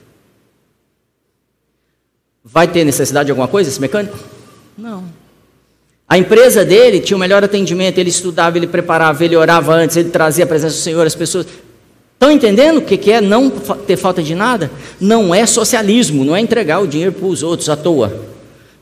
Vai 2.44 2.68
ter 2.68 2.84
necessidade 2.84 3.28
de 3.28 3.32
alguma 3.32 3.48
coisa 3.48 3.70
esse 3.70 3.80
mecânico? 3.80 4.18
Não. 4.78 5.06
A 6.12 6.18
empresa 6.18 6.66
dele 6.66 7.00
tinha 7.00 7.16
o 7.16 7.20
melhor 7.20 7.44
atendimento, 7.44 7.98
ele 7.98 8.10
estudava, 8.10 8.58
ele 8.58 8.68
preparava, 8.68 9.24
ele 9.24 9.36
orava 9.36 9.74
antes, 9.74 9.96
ele 9.96 10.10
trazia 10.10 10.44
a 10.44 10.48
presença 10.48 10.76
do 10.76 10.82
Senhor, 10.82 11.08
as 11.08 11.16
pessoas. 11.16 11.46
Estão 12.14 12.30
entendendo 12.30 12.80
o 12.80 12.82
que 12.82 13.12
é 13.12 13.22
não 13.22 13.50
ter 13.50 13.96
falta 13.96 14.22
de 14.22 14.36
nada? 14.36 14.70
Não 15.00 15.34
é 15.34 15.46
socialismo, 15.46 16.26
não 16.26 16.36
é 16.36 16.42
entregar 16.42 16.80
o 16.80 16.88
dinheiro 16.88 17.14
para 17.14 17.26
os 17.26 17.42
outros 17.44 17.70
à 17.70 17.78
toa. 17.78 18.26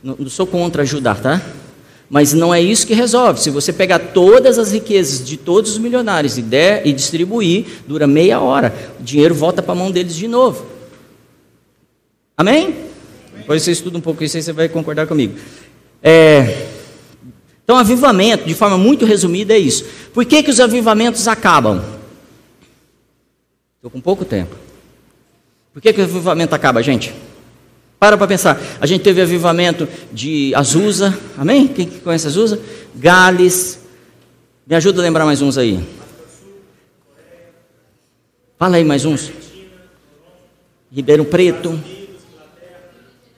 Não, 0.03 0.27
sou 0.27 0.47
contra 0.47 0.81
ajudar, 0.81 1.21
tá? 1.21 1.41
Mas 2.09 2.33
não 2.33 2.51
é 2.51 2.59
isso 2.59 2.87
que 2.87 2.93
resolve. 2.95 3.39
Se 3.39 3.51
você 3.51 3.71
pegar 3.71 3.99
todas 3.99 4.57
as 4.57 4.71
riquezas 4.71 5.23
de 5.23 5.37
todos 5.37 5.73
os 5.73 5.77
milionários 5.77 6.37
e 6.37 6.41
der 6.41 6.81
e 6.87 6.91
distribuir, 6.91 7.65
dura 7.87 8.07
meia 8.07 8.39
hora. 8.39 8.73
O 8.99 9.03
dinheiro 9.03 9.35
volta 9.35 9.61
para 9.61 9.73
a 9.73 9.75
mão 9.75 9.91
deles 9.91 10.15
de 10.15 10.27
novo. 10.27 10.65
Amém? 12.35 12.88
Depois 13.49 13.63
você 13.63 13.71
estuda 13.71 13.97
um 13.97 14.01
pouco 14.01 14.23
isso 14.23 14.37
aí, 14.37 14.43
você 14.43 14.53
vai 14.53 14.69
concordar 14.69 15.07
comigo. 15.07 15.35
É, 16.03 16.67
então, 17.63 17.77
avivamento, 17.77 18.45
de 18.45 18.53
forma 18.53 18.77
muito 18.77 19.07
resumida, 19.07 19.55
é 19.55 19.57
isso. 19.57 19.85
Por 20.13 20.23
que, 20.23 20.43
que 20.43 20.51
os 20.51 20.59
avivamentos 20.59 21.27
acabam? 21.27 21.83
Estou 23.77 23.89
com 23.89 23.99
pouco 23.99 24.23
tempo. 24.23 24.55
Por 25.73 25.81
que, 25.81 25.91
que 25.91 25.99
o 25.99 26.03
avivamento 26.03 26.53
acaba, 26.53 26.83
gente? 26.83 27.11
Para 27.99 28.15
para 28.15 28.27
pensar. 28.27 28.61
A 28.79 28.85
gente 28.85 29.01
teve 29.01 29.19
avivamento 29.19 29.87
de 30.13 30.53
Azusa, 30.53 31.17
amém? 31.35 31.67
Quem 31.67 31.87
conhece 31.87 32.27
Azusa? 32.27 32.61
Gales. 32.93 33.79
Me 34.67 34.75
ajuda 34.75 35.01
a 35.01 35.03
lembrar 35.03 35.25
mais 35.25 35.41
uns 35.41 35.57
aí. 35.57 35.83
Fala 38.59 38.75
aí 38.75 38.83
mais 38.83 39.05
uns. 39.05 39.31
Ribeirão 40.91 41.25
Preto. 41.25 41.98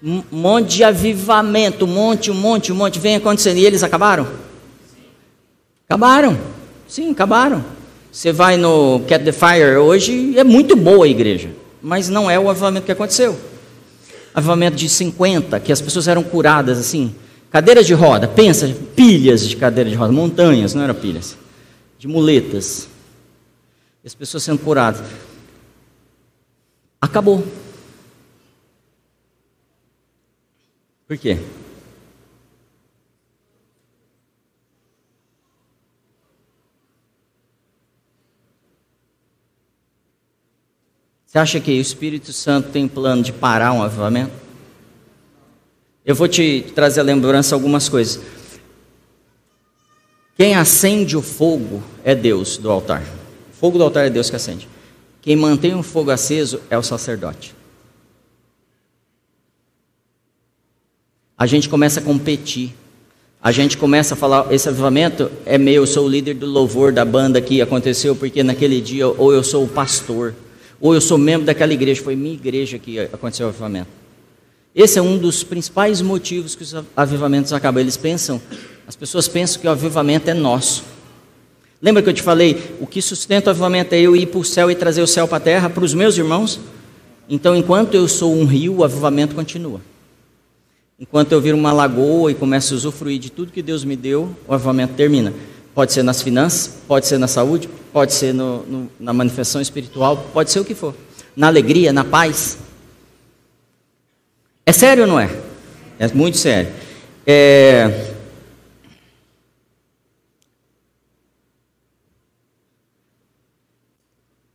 Um 0.04 0.24
monte 0.32 0.78
de 0.78 0.84
avivamento, 0.84 1.86
um 1.86 1.88
monte, 1.88 2.32
um 2.32 2.34
monte, 2.34 2.72
um 2.72 2.76
monte 2.76 2.99
vem 2.99 3.16
acontecendo. 3.16 3.58
E 3.58 3.66
eles 3.66 3.84
acabaram? 3.84 4.28
Acabaram. 5.88 6.38
Sim, 6.88 7.12
acabaram. 7.12 7.64
Você 8.12 8.34
vai 8.34 8.58
no 8.58 9.02
Cat 9.08 9.24
the 9.24 9.32
Fire 9.32 9.78
hoje, 9.78 10.38
é 10.38 10.43
muito 10.43 10.76
boa 10.76 11.06
a 11.06 11.08
igreja, 11.08 11.49
mas 11.82 12.10
não 12.10 12.30
é 12.30 12.38
o 12.38 12.49
avivamento 12.49 12.86
que 12.86 12.91
aconteceu. 12.91 13.39
Avivamento 14.34 14.76
de 14.76 14.89
50, 14.89 15.60
que 15.62 15.72
as 15.72 15.80
pessoas 15.80 16.10
eram 16.10 16.22
curadas 16.22 16.78
assim. 16.78 17.16
Cadeiras 17.49 17.86
de 17.86 17.93
roda, 17.93 18.28
pensa, 18.28 18.68
pilhas 18.95 19.47
de 19.47 19.56
cadeira 19.56 19.89
de 19.89 19.95
roda, 19.95 20.12
montanhas, 20.12 20.74
não 20.74 20.84
eram 20.84 20.93
pilhas, 20.93 21.38
de 21.97 22.08
muletas. 22.08 22.89
As 24.06 24.14
pessoas 24.14 24.43
sendo 24.43 24.60
curadas. 24.60 25.02
Acabou. 26.99 27.45
Por 31.12 31.18
quê? 31.18 31.38
Você 41.26 41.38
acha 41.38 41.59
que 41.59 41.70
o 41.70 41.82
Espírito 41.82 42.32
Santo 42.32 42.70
tem 42.70 42.88
plano 42.88 43.24
de 43.24 43.34
parar 43.34 43.74
um 43.74 43.84
avivamento? 43.84 44.32
Eu 46.05 46.16
vou 46.16 46.30
te 46.30 46.72
trazer 46.74 47.01
a 47.01 47.03
lembrança 47.03 47.55
algumas 47.55 47.89
coisas. 47.89 48.24
Quem 50.38 50.55
acende 50.55 51.18
o 51.18 51.22
fogo 51.22 51.84
é 52.05 52.16
Deus 52.16 52.55
do 52.57 52.72
altar. 52.72 53.03
O 53.51 53.53
fogo 53.53 53.78
do 53.78 53.84
altar 53.84 54.05
é 54.05 54.09
Deus 54.09 54.30
que 54.30 54.38
acende. 54.38 54.70
Quem 55.22 55.36
mantém 55.36 55.76
o 55.76 55.84
fogo 55.84 56.09
aceso 56.09 56.62
é 56.70 56.78
o 56.78 56.82
sacerdote. 56.82 57.53
A 61.42 61.48
gente 61.48 61.68
começa 61.68 62.00
a 62.00 62.04
competir. 62.04 62.72
A 63.42 63.52
gente 63.52 63.76
começa 63.76 64.14
a 64.14 64.18
falar, 64.18 64.54
esse 64.54 64.70
avivamento 64.70 65.32
é 65.44 65.58
meu, 65.58 65.74
eu 65.74 65.88
sou 65.88 66.06
o 66.06 66.08
líder 66.08 66.36
do 66.36 66.46
louvor 66.46 66.92
da 66.92 67.04
banda 67.04 67.42
que 67.42 67.60
aconteceu, 67.64 68.16
porque 68.16 68.44
naquele 68.44 68.80
dia, 68.80 69.08
ou 69.08 69.34
eu 69.34 69.44
sou 69.44 69.64
o 69.64 69.68
pastor, 69.68 70.36
ou 70.80 70.94
eu 70.94 71.02
sou 71.02 71.18
membro 71.18 71.48
daquela 71.48 71.74
igreja, 71.74 72.00
foi 72.04 72.16
minha 72.16 72.36
igreja 72.36 72.78
que 72.78 73.00
aconteceu 73.00 73.48
o 73.48 73.50
avivamento. 73.50 73.88
Esse 74.76 75.00
é 75.00 75.02
um 75.02 75.18
dos 75.18 75.44
principais 75.44 76.00
motivos 76.00 76.54
que 76.54 76.62
os 76.62 76.76
avivamentos 76.96 77.52
acabam. 77.54 77.82
Eles 77.82 77.98
pensam, 77.98 78.39
as 78.88 78.96
pessoas 78.96 79.28
pensam 79.28 79.60
que 79.60 79.68
o 79.68 79.72
avivamento 79.72 80.30
é 80.30 80.36
nosso. 80.36 80.84
Lembra 81.82 82.04
que 82.04 82.10
eu 82.10 82.14
te 82.14 82.22
falei, 82.22 82.76
o 82.80 82.86
que 82.86 83.02
sustenta 83.02 83.50
o 83.50 83.50
avivamento 83.50 83.96
é 83.96 84.00
eu 84.00 84.16
ir 84.16 84.28
para 84.28 84.39
o 84.39 84.46
céu 84.46 84.70
e 84.70 84.76
trazer 84.76 85.02
o 85.02 85.08
céu 85.08 85.28
para 85.28 85.38
a 85.38 85.42
terra 85.42 85.72
para 85.72 85.84
os 85.84 85.96
meus 85.96 86.16
irmãos? 86.16 86.60
Então, 87.28 87.56
enquanto 87.56 87.96
eu 87.96 88.08
sou 88.08 88.32
um 88.32 88.46
rio, 88.46 88.76
o 88.76 88.84
avivamento 88.84 89.34
continua. 89.34 89.82
Enquanto 91.02 91.32
eu 91.32 91.41
viro 91.41 91.58
uma 91.58 91.74
lagoa 91.74 92.32
e 92.32 92.36
começo 92.36 92.76
a 92.76 92.78
usufruir 92.78 93.18
de 93.18 93.32
tudo 93.32 93.52
que 93.52 93.64
Deus 93.64 93.84
me 93.84 93.95
deu, 93.95 94.36
o 94.47 94.54
avivamento 94.54 94.93
termina. 94.93 95.34
Pode 95.74 95.91
ser 95.93 96.04
nas 96.04 96.22
finanças, 96.22 96.76
pode 96.88 97.08
ser 97.08 97.18
na 97.18 97.28
saúde, 97.28 97.68
pode 97.91 98.14
ser 98.14 98.36
no, 98.36 98.62
no, 98.68 98.91
na 98.99 99.12
manifestação 99.12 99.60
espiritual, 99.60 100.16
pode 100.32 100.52
ser 100.52 100.60
o 100.60 100.66
que 100.66 100.76
for. 100.76 100.93
Na 101.36 101.47
alegria, 101.47 101.91
na 101.91 102.04
paz. 102.04 102.60
É 104.64 104.72
sério 104.72 105.06
ou 105.06 105.10
não 105.10 105.20
é? 105.20 105.36
É 105.97 106.08
muito 106.10 106.38
sério. 106.38 106.72
É... 107.26 108.14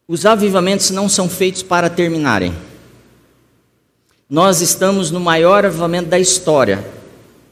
Os 0.07 0.25
avivamentos 0.25 0.91
não 0.91 1.09
são 1.09 1.29
feitos 1.29 1.65
para 1.65 1.91
terminarem. 1.91 2.55
Nós 4.29 4.61
estamos 4.61 5.13
no 5.13 5.21
maior 5.21 5.65
avivamento 5.65 6.09
da 6.09 6.19
história. 6.19 6.85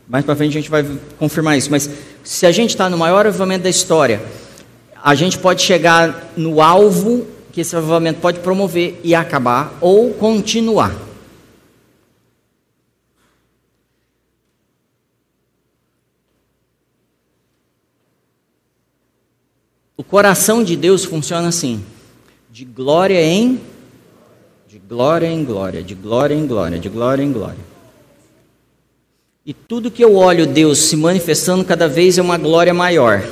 Mais 0.08 0.24
para 0.24 0.34
frente 0.34 0.58
a 0.58 0.60
gente 0.60 0.70
vai 0.70 0.84
confirmar 1.18 1.56
isso. 1.56 1.70
Mas 1.70 1.88
se 2.24 2.46
a 2.46 2.50
gente 2.50 2.70
está 2.70 2.90
no 2.90 2.98
maior 2.98 3.26
avivamento 3.26 3.62
da 3.62 3.70
história, 3.70 4.20
a 5.00 5.14
gente 5.14 5.38
pode 5.38 5.62
chegar 5.62 6.32
no 6.36 6.60
alvo 6.60 7.26
que 7.52 7.60
esse 7.60 7.76
avivamento 7.76 8.20
pode 8.20 8.40
promover 8.40 9.00
e 9.04 9.14
acabar 9.14 9.78
ou 9.80 10.14
continuar. 10.14 10.92
O 19.96 20.02
coração 20.02 20.64
de 20.64 20.74
Deus 20.74 21.04
funciona 21.04 21.46
assim: 21.46 21.84
de 22.50 22.64
glória 22.64 23.22
em 23.22 23.60
glória 24.88 25.26
em 25.26 25.44
glória, 25.44 25.82
de 25.82 25.94
glória 25.94 26.34
em 26.34 26.46
glória, 26.46 26.78
de 26.78 26.88
glória 26.88 27.22
em 27.22 27.32
glória. 27.32 27.74
E 29.46 29.52
tudo 29.52 29.90
que 29.90 30.04
eu 30.04 30.14
olho 30.14 30.46
Deus 30.46 30.78
se 30.78 30.96
manifestando 30.96 31.64
cada 31.64 31.88
vez 31.88 32.18
é 32.18 32.22
uma 32.22 32.38
glória 32.38 32.72
maior. 32.72 33.22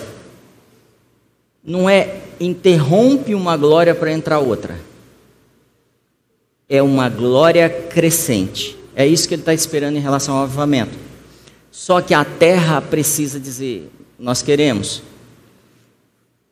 Não 1.64 1.88
é 1.88 2.20
interrompe 2.40 3.34
uma 3.34 3.56
glória 3.56 3.94
para 3.94 4.12
entrar 4.12 4.38
outra. 4.38 4.78
É 6.68 6.82
uma 6.82 7.08
glória 7.08 7.68
crescente. 7.68 8.76
É 8.94 9.06
isso 9.06 9.28
que 9.28 9.34
ele 9.34 9.42
está 9.42 9.54
esperando 9.54 9.96
em 9.96 10.00
relação 10.00 10.36
ao 10.36 10.44
avivamento. 10.44 10.98
Só 11.70 12.00
que 12.00 12.12
a 12.12 12.24
terra 12.24 12.80
precisa 12.80 13.38
dizer: 13.38 13.90
nós 14.18 14.42
queremos. 14.42 15.02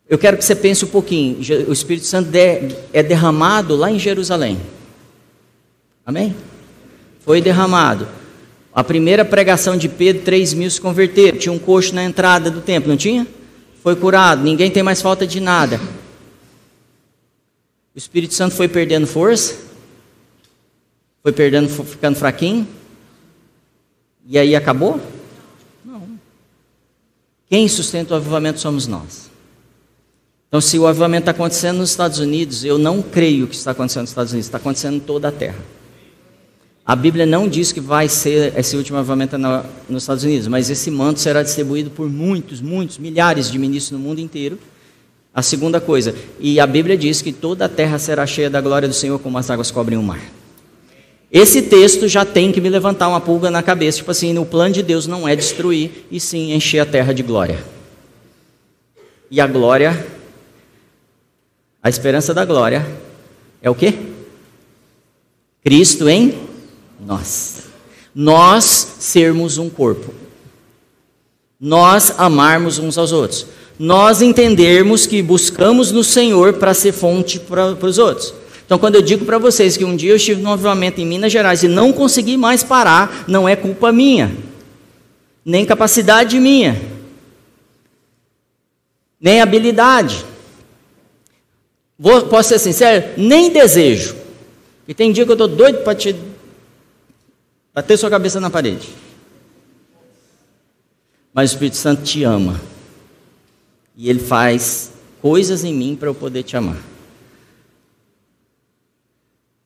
Eu 0.08 0.18
quero 0.18 0.36
que 0.36 0.44
você 0.44 0.54
pense 0.54 0.84
um 0.84 0.88
pouquinho. 0.88 1.38
O 1.68 1.72
Espírito 1.72 2.06
Santo 2.06 2.30
é 2.92 3.02
derramado 3.02 3.76
lá 3.76 3.90
em 3.90 3.98
Jerusalém. 3.98 4.58
Amém? 6.04 6.34
Foi 7.20 7.40
derramado. 7.40 8.08
A 8.72 8.84
primeira 8.84 9.24
pregação 9.24 9.76
de 9.76 9.88
Pedro, 9.88 10.22
3 10.22 10.54
mil 10.54 10.70
se 10.70 10.80
converteram. 10.80 11.38
Tinha 11.38 11.52
um 11.52 11.58
coxo 11.58 11.94
na 11.94 12.04
entrada 12.04 12.50
do 12.50 12.60
templo, 12.60 12.88
não 12.88 12.96
tinha? 12.96 13.26
Foi 13.82 13.96
curado, 13.96 14.42
ninguém 14.42 14.70
tem 14.70 14.82
mais 14.82 15.00
falta 15.00 15.26
de 15.26 15.40
nada. 15.40 15.80
O 17.94 17.98
Espírito 17.98 18.34
Santo 18.34 18.54
foi 18.54 18.68
perdendo 18.68 19.06
força, 19.06 19.56
foi 21.22 21.32
perdendo, 21.32 21.68
ficando 21.68 22.16
fraquinho, 22.16 22.66
e 24.26 24.38
aí 24.38 24.54
acabou? 24.54 25.00
Não. 25.84 26.18
Quem 27.48 27.66
sustenta 27.66 28.14
o 28.14 28.16
avivamento 28.16 28.60
somos 28.60 28.86
nós. 28.86 29.28
Então, 30.46 30.60
se 30.60 30.78
o 30.78 30.86
avivamento 30.86 31.22
está 31.22 31.30
acontecendo 31.30 31.78
nos 31.78 31.90
Estados 31.90 32.18
Unidos, 32.18 32.64
eu 32.64 32.78
não 32.78 33.02
creio 33.02 33.46
que 33.46 33.56
está 33.56 33.70
acontecendo 33.72 34.02
nos 34.02 34.10
Estados 34.10 34.32
Unidos, 34.32 34.46
está 34.46 34.58
acontecendo 34.58 34.96
em 34.96 35.00
toda 35.00 35.28
a 35.28 35.32
terra. 35.32 35.58
A 36.90 36.96
Bíblia 36.96 37.24
não 37.24 37.46
diz 37.46 37.70
que 37.70 37.80
vai 37.80 38.08
ser 38.08 38.52
esse 38.58 38.76
último 38.76 38.98
avivamento 38.98 39.38
nos 39.38 40.02
Estados 40.02 40.24
Unidos, 40.24 40.48
mas 40.48 40.68
esse 40.68 40.90
manto 40.90 41.20
será 41.20 41.40
distribuído 41.40 41.88
por 41.88 42.10
muitos, 42.10 42.60
muitos, 42.60 42.98
milhares 42.98 43.48
de 43.48 43.56
ministros 43.60 43.96
no 43.96 44.04
mundo 44.04 44.20
inteiro. 44.20 44.58
A 45.32 45.40
segunda 45.40 45.80
coisa, 45.80 46.16
e 46.40 46.58
a 46.58 46.66
Bíblia 46.66 46.96
diz 46.96 47.22
que 47.22 47.32
toda 47.32 47.66
a 47.66 47.68
terra 47.68 47.96
será 47.96 48.26
cheia 48.26 48.50
da 48.50 48.60
glória 48.60 48.88
do 48.88 48.92
Senhor 48.92 49.20
como 49.20 49.38
as 49.38 49.48
águas 49.48 49.70
cobrem 49.70 49.96
o 49.96 50.02
mar. 50.02 50.20
Esse 51.30 51.62
texto 51.62 52.08
já 52.08 52.24
tem 52.24 52.50
que 52.50 52.60
me 52.60 52.68
levantar 52.68 53.06
uma 53.06 53.20
pulga 53.20 53.52
na 53.52 53.62
cabeça, 53.62 53.98
tipo 53.98 54.10
assim, 54.10 54.36
o 54.36 54.44
plano 54.44 54.74
de 54.74 54.82
Deus 54.82 55.06
não 55.06 55.28
é 55.28 55.36
destruir, 55.36 56.08
e 56.10 56.18
sim 56.18 56.52
encher 56.52 56.80
a 56.80 56.86
terra 56.86 57.14
de 57.14 57.22
glória. 57.22 57.64
E 59.30 59.40
a 59.40 59.46
glória, 59.46 60.08
a 61.80 61.88
esperança 61.88 62.34
da 62.34 62.44
glória, 62.44 62.84
é 63.62 63.70
o 63.70 63.76
quê? 63.76 63.94
Cristo 65.62 66.08
em 66.08 66.49
nós. 67.10 67.62
Nós 68.14 68.64
sermos 69.00 69.58
um 69.58 69.68
corpo. 69.68 70.14
Nós 71.60 72.14
amarmos 72.16 72.78
uns 72.78 72.96
aos 72.96 73.10
outros. 73.10 73.46
Nós 73.76 74.22
entendermos 74.22 75.06
que 75.06 75.20
buscamos 75.20 75.90
no 75.90 76.04
Senhor 76.04 76.54
para 76.54 76.72
ser 76.72 76.92
fonte 76.92 77.40
para, 77.40 77.72
os 77.74 77.98
outros. 77.98 78.32
Então, 78.64 78.78
quando 78.78 78.94
eu 78.94 79.02
digo 79.02 79.24
para 79.24 79.38
vocês 79.38 79.76
que 79.76 79.84
um 79.84 79.96
dia 79.96 80.12
eu 80.12 80.16
estive 80.16 80.40
no 80.40 80.52
avivamento 80.52 81.00
em 81.00 81.06
Minas 81.06 81.32
Gerais 81.32 81.64
e 81.64 81.68
não 81.68 81.92
consegui 81.92 82.36
mais 82.36 82.62
parar, 82.62 83.24
não 83.26 83.48
é 83.48 83.56
culpa 83.56 83.90
minha, 83.90 84.32
nem 85.44 85.64
capacidade 85.64 86.38
minha, 86.38 86.80
nem 89.20 89.40
habilidade. 89.40 90.24
Vou, 91.98 92.22
posso 92.22 92.50
ser 92.50 92.60
sincero? 92.60 93.04
Nem 93.16 93.50
desejo. 93.50 94.14
E 94.86 94.94
tem 94.94 95.10
dia 95.10 95.24
que 95.24 95.30
eu 95.30 95.34
estou 95.34 95.48
doido 95.48 95.78
para 95.82 95.94
te 95.94 96.14
Bater 97.72 97.96
sua 97.96 98.10
cabeça 98.10 98.40
na 98.40 98.50
parede. 98.50 98.88
Mas 101.32 101.50
o 101.50 101.54
Espírito 101.54 101.76
Santo 101.76 102.02
te 102.02 102.24
ama. 102.24 102.60
E 103.96 104.10
ele 104.10 104.18
faz 104.18 104.92
coisas 105.20 105.62
em 105.62 105.72
mim 105.72 105.96
para 105.96 106.08
eu 106.08 106.14
poder 106.14 106.42
te 106.42 106.56
amar. 106.56 106.82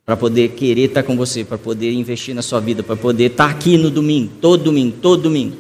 Para 0.05 0.17
poder 0.17 0.51
querer 0.51 0.89
estar 0.89 1.03
com 1.03 1.17
você, 1.17 1.45
para 1.45 1.57
poder 1.57 1.93
investir 1.93 2.35
na 2.35 2.43
sua 2.43 2.61
vida, 2.61 2.83
para 2.83 2.97
poder 2.97 3.31
estar 3.31 3.49
aqui 3.49 3.79
no 3.79 3.91
domingo, 3.91 4.33
todo 4.41 4.65
domingo, 4.65 4.99
todo 5.01 5.23
domingo. 5.23 5.57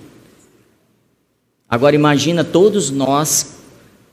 Agora 1.68 1.96
imagina 1.96 2.44
todos 2.44 2.90
nós 2.90 3.54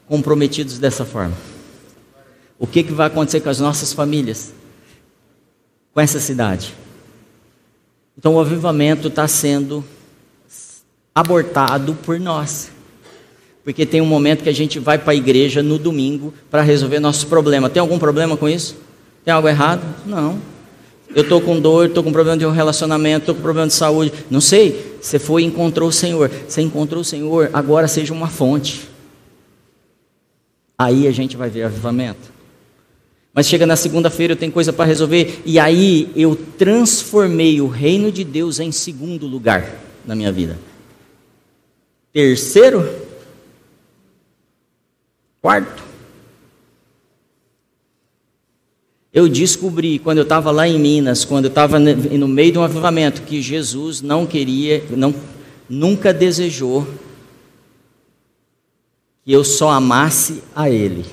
comprometidos 0.08 0.80
dessa 0.80 1.04
forma. 1.04 1.36
O 2.58 2.66
que, 2.66 2.84
que 2.84 2.94
vai 2.94 3.08
acontecer 3.08 3.42
com 3.42 3.50
as 3.50 3.60
nossas 3.60 3.92
famílias? 3.92 4.54
Com 5.94 6.00
essa 6.00 6.20
cidade? 6.20 6.74
Então 8.22 8.36
o 8.36 8.40
avivamento 8.40 9.08
está 9.08 9.28
sendo 9.28 9.84
abortado 11.14 11.98
por 12.04 12.20
nós. 12.20 12.70
Porque 13.64 13.84
tem 13.84 14.00
um 14.00 14.06
momento 14.06 14.44
que 14.44 14.50
a 14.50 14.54
gente 14.54 14.78
vai 14.78 15.00
para 15.00 15.14
a 15.14 15.16
igreja 15.16 15.64
no 15.64 15.80
domingo 15.80 16.32
para 16.52 16.62
resolver 16.62 17.00
nossos 17.00 17.24
problemas. 17.24 17.72
Tem 17.72 17.82
algum 17.82 17.98
problema 17.98 18.38
com 18.38 18.48
isso? 18.48 18.78
Tem 19.26 19.34
algo 19.34 19.48
errado? 19.48 19.84
Não. 20.06 20.40
Eu 21.16 21.24
estou 21.24 21.42
com 21.42 21.60
dor, 21.60 21.88
estou 21.88 22.04
com 22.04 22.12
problema 22.12 22.38
de 22.38 22.46
um 22.46 22.52
relacionamento, 22.52 23.22
estou 23.22 23.34
com 23.34 23.42
problema 23.42 23.68
de 23.68 23.74
saúde. 23.74 24.14
Não 24.30 24.40
sei. 24.40 25.00
Você 25.02 25.18
foi 25.18 25.42
e 25.42 25.46
encontrou 25.48 25.90
o 25.90 25.92
Senhor. 25.92 26.30
Você 26.48 26.62
encontrou 26.62 27.02
o 27.02 27.04
Senhor, 27.04 27.50
agora 27.52 27.88
seja 27.88 28.14
uma 28.14 28.28
fonte. 28.28 28.88
Aí 30.78 31.08
a 31.08 31.12
gente 31.12 31.36
vai 31.36 31.50
ver 31.50 31.64
avivamento. 31.64 32.32
Mas 33.34 33.48
chega 33.48 33.66
na 33.66 33.76
segunda-feira, 33.76 34.34
eu 34.34 34.38
tenho 34.38 34.52
coisa 34.52 34.74
para 34.74 34.86
resolver, 34.86 35.42
e 35.46 35.58
aí 35.58 36.12
eu 36.16 36.36
transformei 36.36 37.62
o 37.62 37.68
reino 37.68 38.12
de 38.12 38.24
Deus 38.24 38.60
em 38.60 38.72
segundo 38.72 39.26
lugar 39.26 39.80
na 40.06 40.16
minha 40.16 40.32
vida. 40.32 40.60
Terceiro, 42.12 42.88
quarto. 45.42 45.82
Eu 49.14 49.28
descobri, 49.30 50.00
quando 50.00 50.20
eu 50.20 50.24
estava 50.24 50.52
lá 50.52 50.68
em 50.68 50.80
Minas, 50.80 51.24
quando 51.24 51.46
eu 51.46 51.50
estava 51.50 51.80
no 51.80 52.28
meio 52.28 52.52
de 52.52 52.58
um 52.58 52.64
avivamento, 52.64 53.22
que 53.24 53.42
Jesus 53.42 54.02
não 54.02 54.26
queria, 54.26 54.84
não, 54.90 55.14
nunca 55.70 56.14
desejou 56.14 56.88
que 59.24 59.32
eu 59.32 59.44
só 59.44 59.70
amasse 59.70 60.42
a 60.56 60.70
Ele. 60.70 61.06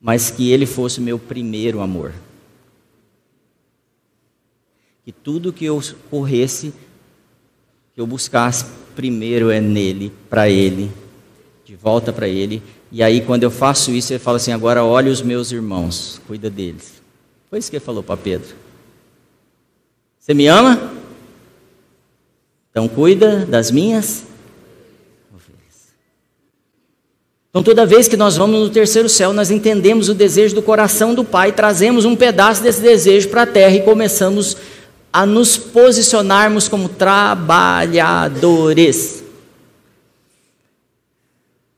Mas 0.00 0.30
que 0.30 0.50
Ele 0.50 0.66
fosse 0.66 1.00
meu 1.00 1.18
primeiro 1.18 1.80
amor. 1.80 2.12
Que 5.04 5.12
tudo 5.12 5.52
que 5.52 5.64
eu 5.64 5.82
corresse, 6.10 6.72
que 7.94 8.00
eu 8.00 8.06
buscasse 8.06 8.64
primeiro 8.94 9.50
é 9.50 9.60
nele, 9.60 10.12
para 10.28 10.48
Ele, 10.48 10.90
de 11.64 11.76
volta 11.76 12.12
para 12.12 12.28
Ele. 12.28 12.62
E 12.92 13.02
aí, 13.02 13.20
quando 13.20 13.42
eu 13.42 13.50
faço 13.50 13.90
isso, 13.90 14.12
Ele 14.12 14.18
fala 14.18 14.36
assim: 14.36 14.52
agora 14.52 14.84
olhe 14.84 15.10
os 15.10 15.22
meus 15.22 15.52
irmãos, 15.52 16.20
cuida 16.26 16.48
deles. 16.48 17.02
Foi 17.48 17.58
isso 17.58 17.70
que 17.70 17.76
Ele 17.76 17.84
falou 17.84 18.02
para 18.02 18.16
Pedro. 18.16 18.54
Você 20.18 20.34
me 20.34 20.46
ama? 20.46 20.92
Então 22.70 22.86
cuida 22.86 23.44
das 23.46 23.70
minhas 23.70 24.24
Então 27.50 27.62
toda 27.64 27.84
vez 27.84 28.06
que 28.06 28.16
nós 28.16 28.36
vamos 28.36 28.60
no 28.60 28.70
terceiro 28.70 29.08
céu, 29.08 29.32
nós 29.32 29.50
entendemos 29.50 30.08
o 30.08 30.14
desejo 30.14 30.54
do 30.54 30.62
coração 30.62 31.12
do 31.14 31.24
Pai, 31.24 31.50
trazemos 31.50 32.04
um 32.04 32.14
pedaço 32.14 32.62
desse 32.62 32.80
desejo 32.80 33.28
para 33.28 33.42
a 33.42 33.46
terra 33.46 33.74
e 33.74 33.82
começamos 33.82 34.56
a 35.12 35.26
nos 35.26 35.56
posicionarmos 35.56 36.68
como 36.68 36.88
trabalhadores. 36.88 39.24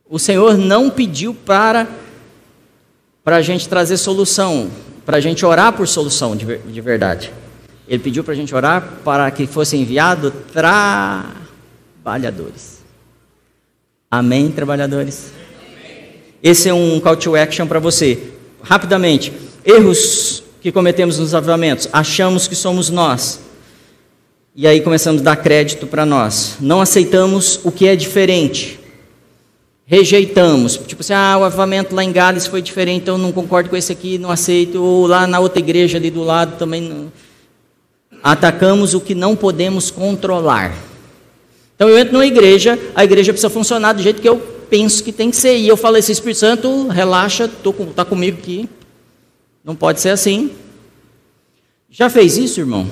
O 0.09 0.19
Senhor 0.19 0.59
não 0.59 0.91
pediu 0.91 1.33
para 1.33 1.89
para 3.25 3.37
a 3.37 3.43
gente 3.43 3.67
trazer 3.69 3.97
solução, 3.97 4.69
para 5.07 5.17
a 5.17 5.21
gente 5.21 5.47
orar 5.47 5.73
por 5.73 5.89
solução 5.89 6.37
de, 6.37 6.59
de 6.59 6.81
verdade. 6.83 7.33
Ele 7.89 8.03
pediu 8.03 8.23
para 8.23 8.35
a 8.35 8.37
gente 8.37 8.55
orar 8.55 8.99
para 9.05 9.31
que 9.31 9.47
fosse 9.47 9.75
enviado 9.77 10.31
trabalhadores. 10.53 12.83
Amém, 14.11 14.51
trabalhadores? 14.51 15.33
Esse 16.43 16.69
é 16.69 16.75
um 16.75 16.99
call 16.99 17.17
to 17.17 17.37
action 17.37 17.67
para 17.67 17.79
você. 17.79 18.19
Rapidamente, 18.63 19.33
erros 19.65 20.43
que 20.61 20.73
cometemos 20.73 21.19
nos 21.19 21.35
avivamentos. 21.35 21.89
Achamos 21.93 22.49
que 22.49 22.57
somos 22.57 22.91
nós. 22.91 23.41
E 24.55 24.67
aí 24.67 24.81
começamos 24.81 25.21
a 25.23 25.25
dar 25.25 25.37
crédito 25.37 25.87
para 25.87 26.05
nós. 26.05 26.57
Não 26.61 26.81
aceitamos 26.81 27.61
o 27.63 27.71
que 27.71 27.87
é 27.87 27.95
diferente. 27.95 28.81
Rejeitamos. 29.87 30.77
Tipo 30.77 31.03
assim, 31.03 31.15
ah, 31.15 31.39
o 31.41 31.45
avivamento 31.45 31.95
lá 31.95 32.03
em 32.03 32.13
Gales 32.13 32.47
foi 32.47 32.61
diferente, 32.61 33.03
então 33.03 33.17
não 33.17 33.33
concordo 33.33 33.71
com 33.71 33.77
esse 33.77 33.93
aqui, 33.93 34.19
não 34.19 34.31
aceito. 34.31 34.83
Ou 34.83 35.07
lá 35.07 35.27
na 35.27 35.39
outra 35.39 35.61
igreja 35.61 35.97
ali 35.99 36.11
do 36.11 36.23
lado 36.23 36.59
também 36.59 36.83
não 36.83 37.13
atacamos 38.23 38.95
o 38.95 39.01
que 39.01 39.15
não 39.15 39.35
podemos 39.35 39.91
controlar. 39.91 40.75
Então 41.75 41.89
eu 41.89 41.99
entro 41.99 42.13
numa 42.13 42.27
igreja, 42.27 42.79
a 42.95 43.05
igreja 43.05 43.33
precisa 43.33 43.51
funcionar 43.51 43.93
do 43.93 44.03
jeito 44.03 44.23
que 44.23 44.29
eu 44.29 44.41
penso 44.73 45.05
que 45.05 45.13
tem 45.13 45.31
que 45.31 45.37
ser. 45.37 45.59
E 45.59 45.69
eu 45.69 45.77
falo, 45.77 45.99
esse 45.99 46.11
Espírito 46.11 46.39
Santo, 46.39 46.89
relaxa, 46.89 47.45
está 47.45 48.07
comigo 48.07 48.39
aqui. 48.39 48.67
Não 49.63 49.77
pode 49.77 50.01
ser 50.01 50.09
assim. 50.09 50.51
Já 51.91 52.09
fez 52.09 52.39
isso, 52.39 52.59
irmão? 52.59 52.89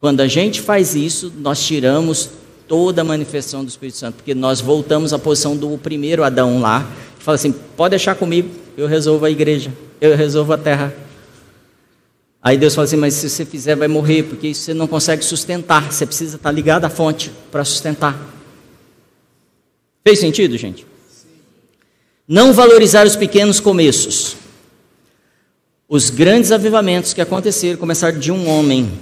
Quando 0.00 0.22
a 0.22 0.26
gente 0.26 0.62
faz 0.62 0.94
isso, 0.94 1.30
nós 1.36 1.62
tiramos 1.62 2.30
toda 2.66 3.02
a 3.02 3.04
manifestação 3.04 3.62
do 3.62 3.68
Espírito 3.68 3.98
Santo, 3.98 4.14
porque 4.14 4.34
nós 4.34 4.62
voltamos 4.62 5.12
à 5.12 5.18
posição 5.18 5.54
do 5.54 5.76
primeiro 5.76 6.24
Adão 6.24 6.58
lá, 6.58 6.90
que 7.18 7.22
fala 7.22 7.34
assim: 7.34 7.52
pode 7.52 7.90
deixar 7.90 8.14
comigo, 8.14 8.48
eu 8.78 8.86
resolvo 8.86 9.26
a 9.26 9.30
igreja 9.30 9.70
eu 10.00 10.16
resolvo 10.16 10.52
a 10.52 10.58
terra. 10.58 10.94
Aí 12.46 12.56
Deus 12.56 12.76
fala 12.76 12.84
assim: 12.84 12.94
Mas 12.94 13.14
se 13.14 13.28
você 13.28 13.44
fizer, 13.44 13.74
vai 13.74 13.88
morrer, 13.88 14.22
porque 14.22 14.46
isso 14.46 14.60
você 14.60 14.72
não 14.72 14.86
consegue 14.86 15.24
sustentar. 15.24 15.90
Você 15.90 16.06
precisa 16.06 16.36
estar 16.36 16.52
ligado 16.52 16.84
à 16.84 16.88
fonte 16.88 17.32
para 17.50 17.64
sustentar. 17.64 18.16
Fez 20.06 20.20
sentido, 20.20 20.56
gente? 20.56 20.86
Não 22.28 22.52
valorizar 22.52 23.04
os 23.04 23.16
pequenos 23.16 23.58
começos. 23.58 24.36
Os 25.88 26.08
grandes 26.08 26.52
avivamentos 26.52 27.12
que 27.12 27.20
aconteceram 27.20 27.80
começaram 27.80 28.16
de 28.16 28.30
um 28.30 28.48
homem, 28.48 28.92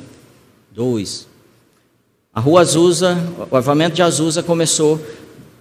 dois. 0.72 1.28
A 2.32 2.40
rua 2.40 2.62
Azusa, 2.62 3.14
o 3.50 3.54
avivamento 3.58 3.94
de 3.94 4.00
Azusa 4.00 4.42
começou 4.42 4.98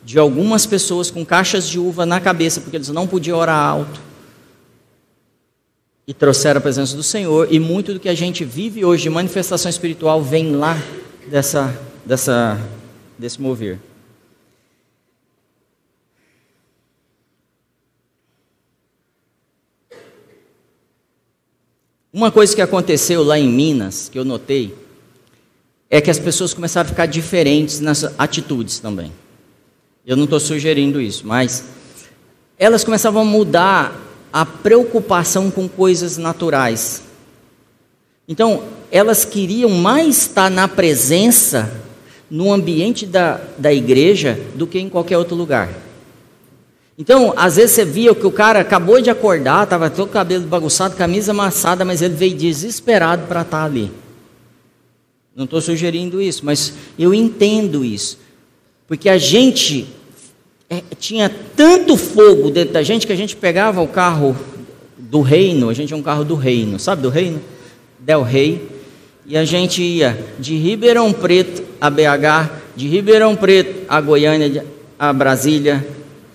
de 0.05 0.17
algumas 0.17 0.65
pessoas 0.65 1.11
com 1.11 1.25
caixas 1.25 1.67
de 1.67 1.77
uva 1.77 2.05
na 2.05 2.21
cabeça, 2.21 2.61
porque 2.61 2.77
eles 2.77 2.87
não 2.87 3.05
podiam 3.05 3.37
orar 3.37 3.59
alto 3.59 4.12
e 6.07 6.13
trouxeram 6.13 6.57
a 6.57 6.61
presença 6.61 6.95
do 6.95 7.03
Senhor, 7.03 7.47
e 7.51 7.59
muito 7.59 7.93
do 7.93 7.99
que 7.99 8.09
a 8.09 8.13
gente 8.13 8.43
vive 8.43 8.83
hoje 8.83 9.03
de 9.03 9.09
manifestação 9.09 9.69
espiritual 9.69 10.21
vem 10.21 10.55
lá 10.55 10.77
dessa, 11.27 11.73
dessa, 12.05 12.59
desse 13.17 13.41
mover. 13.41 13.79
Uma 22.11 22.29
coisa 22.31 22.53
que 22.53 22.61
aconteceu 22.61 23.23
lá 23.23 23.39
em 23.39 23.49
Minas, 23.49 24.07
que 24.07 24.19
eu 24.19 24.25
notei, 24.25 24.75
é 25.89 25.99
que 25.99 26.11
as 26.11 26.19
pessoas 26.19 26.53
começaram 26.53 26.87
a 26.87 26.89
ficar 26.89 27.05
diferentes 27.07 27.79
nas 27.79 28.03
atitudes 28.19 28.77
também. 28.77 29.11
Eu 30.05 30.15
não 30.17 30.25
estou 30.25 30.39
sugerindo 30.39 31.01
isso, 31.01 31.25
mas 31.25 31.65
elas 32.57 32.83
começavam 32.83 33.21
a 33.21 33.25
mudar 33.25 33.99
a 34.33 34.43
preocupação 34.43 35.51
com 35.51 35.69
coisas 35.69 36.17
naturais. 36.17 37.03
Então, 38.27 38.63
elas 38.89 39.23
queriam 39.23 39.69
mais 39.69 40.23
estar 40.23 40.49
na 40.49 40.67
presença, 40.67 41.71
no 42.31 42.51
ambiente 42.51 43.05
da, 43.05 43.39
da 43.59 43.71
igreja, 43.71 44.39
do 44.55 44.65
que 44.65 44.79
em 44.79 44.89
qualquer 44.89 45.19
outro 45.19 45.35
lugar. 45.35 45.69
Então, 46.97 47.33
às 47.35 47.57
vezes 47.57 47.71
você 47.71 47.85
via 47.85 48.15
que 48.15 48.25
o 48.25 48.31
cara 48.31 48.61
acabou 48.61 48.99
de 48.99 49.09
acordar, 49.11 49.65
estava 49.65 49.89
todo 49.89 50.09
cabelo 50.09 50.45
bagunçado, 50.47 50.95
camisa 50.95 51.31
amassada, 51.31 51.85
mas 51.85 52.01
ele 52.01 52.15
veio 52.15 52.35
desesperado 52.35 53.27
para 53.27 53.41
estar 53.41 53.63
ali. 53.63 53.91
Não 55.35 55.45
estou 55.45 55.61
sugerindo 55.61 56.19
isso, 56.19 56.43
mas 56.43 56.73
eu 56.97 57.13
entendo 57.13 57.85
isso. 57.85 58.17
Porque 58.87 59.09
a 59.09 59.17
gente 59.17 59.87
é, 60.73 60.83
tinha 60.99 61.29
tanto 61.55 61.95
fogo 61.95 62.49
dentro 62.49 62.73
da 62.73 62.81
gente 62.81 63.05
que 63.05 63.13
a 63.13 63.15
gente 63.15 63.35
pegava 63.35 63.81
o 63.81 63.87
carro 63.87 64.35
do 64.97 65.21
reino, 65.21 65.69
a 65.69 65.73
gente 65.73 65.89
tinha 65.89 65.97
um 65.97 66.03
carro 66.03 66.23
do 66.23 66.35
reino, 66.35 66.79
sabe 66.79 67.03
do 67.03 67.09
reino? 67.09 67.39
Del 67.99 68.23
Rey, 68.23 68.67
e 69.25 69.37
a 69.37 69.45
gente 69.45 69.81
ia 69.81 70.17
de 70.39 70.57
Ribeirão 70.57 71.13
Preto 71.13 71.63
a 71.79 71.89
BH, 71.89 72.49
de 72.75 72.87
Ribeirão 72.87 73.35
Preto 73.35 73.85
a 73.87 74.01
Goiânia, 74.01 74.65
a 74.97 75.13
Brasília, 75.13 75.87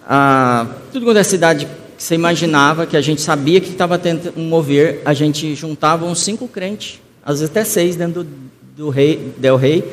a 0.07 0.67
tudo 0.93 1.05
quanto 1.05 1.19
é 1.19 1.23
cidade 1.25 1.67
que 1.97 2.03
você 2.03 2.15
imaginava, 2.15 2.87
que 2.87 2.97
a 2.97 3.01
gente 3.01 3.21
sabia 3.21 3.61
que 3.61 3.71
estava 3.71 3.99
tendo 3.99 4.33
um 4.37 4.45
mover, 4.45 5.03
a 5.05 5.13
gente 5.13 5.55
juntava 5.55 6.07
uns 6.07 6.21
cinco 6.21 6.47
crentes, 6.47 7.01
às 7.25 7.41
vezes 7.41 7.51
até 7.51 7.65
seis 7.65 7.97
dentro 7.97 8.23
do, 8.23 8.31
do 8.77 8.89
rei, 8.89 9.33
Del 9.37 9.57
Rey, 9.57 9.85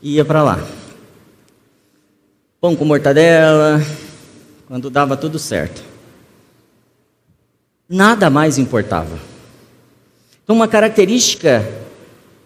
e 0.00 0.14
ia 0.14 0.24
para 0.24 0.42
lá 0.42 0.81
pão 2.62 2.76
com 2.76 2.84
mortadela, 2.84 3.84
quando 4.68 4.88
dava 4.88 5.16
tudo 5.16 5.36
certo. 5.36 5.82
Nada 7.88 8.30
mais 8.30 8.56
importava. 8.56 9.18
Então, 10.44 10.54
uma 10.54 10.68
característica 10.68 11.68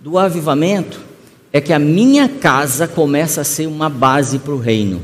do 0.00 0.16
avivamento 0.16 1.02
é 1.52 1.60
que 1.60 1.70
a 1.70 1.78
minha 1.78 2.30
casa 2.30 2.88
começa 2.88 3.42
a 3.42 3.44
ser 3.44 3.66
uma 3.66 3.90
base 3.90 4.38
para 4.38 4.54
o 4.54 4.58
reino. 4.58 5.02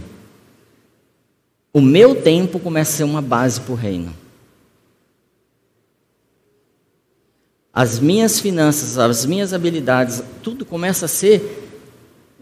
O 1.75 1.83
meu 1.83 2.15
tempo 2.15 2.59
começa 2.59 2.93
a 2.93 2.97
ser 2.97 3.05
uma 3.05 3.21
base 3.21 3.61
para 3.61 3.73
o 3.73 3.77
reino. 3.77 4.17
As 7.71 7.99
minhas 7.99 8.41
finanças, 8.41 8.97
as 8.97 9.27
minhas 9.27 9.53
habilidades, 9.53 10.23
tudo 10.43 10.65
começa 10.65 11.05
a 11.05 11.09
ser 11.09 11.69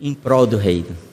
em 0.00 0.14
prol 0.14 0.46
do 0.46 0.56
reino. 0.56 1.09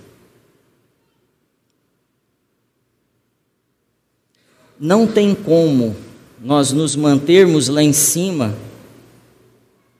Não 4.79 5.07
tem 5.07 5.33
como 5.33 5.95
nós 6.39 6.71
nos 6.71 6.95
mantermos 6.95 7.67
lá 7.67 7.81
em 7.81 7.93
cima, 7.93 8.55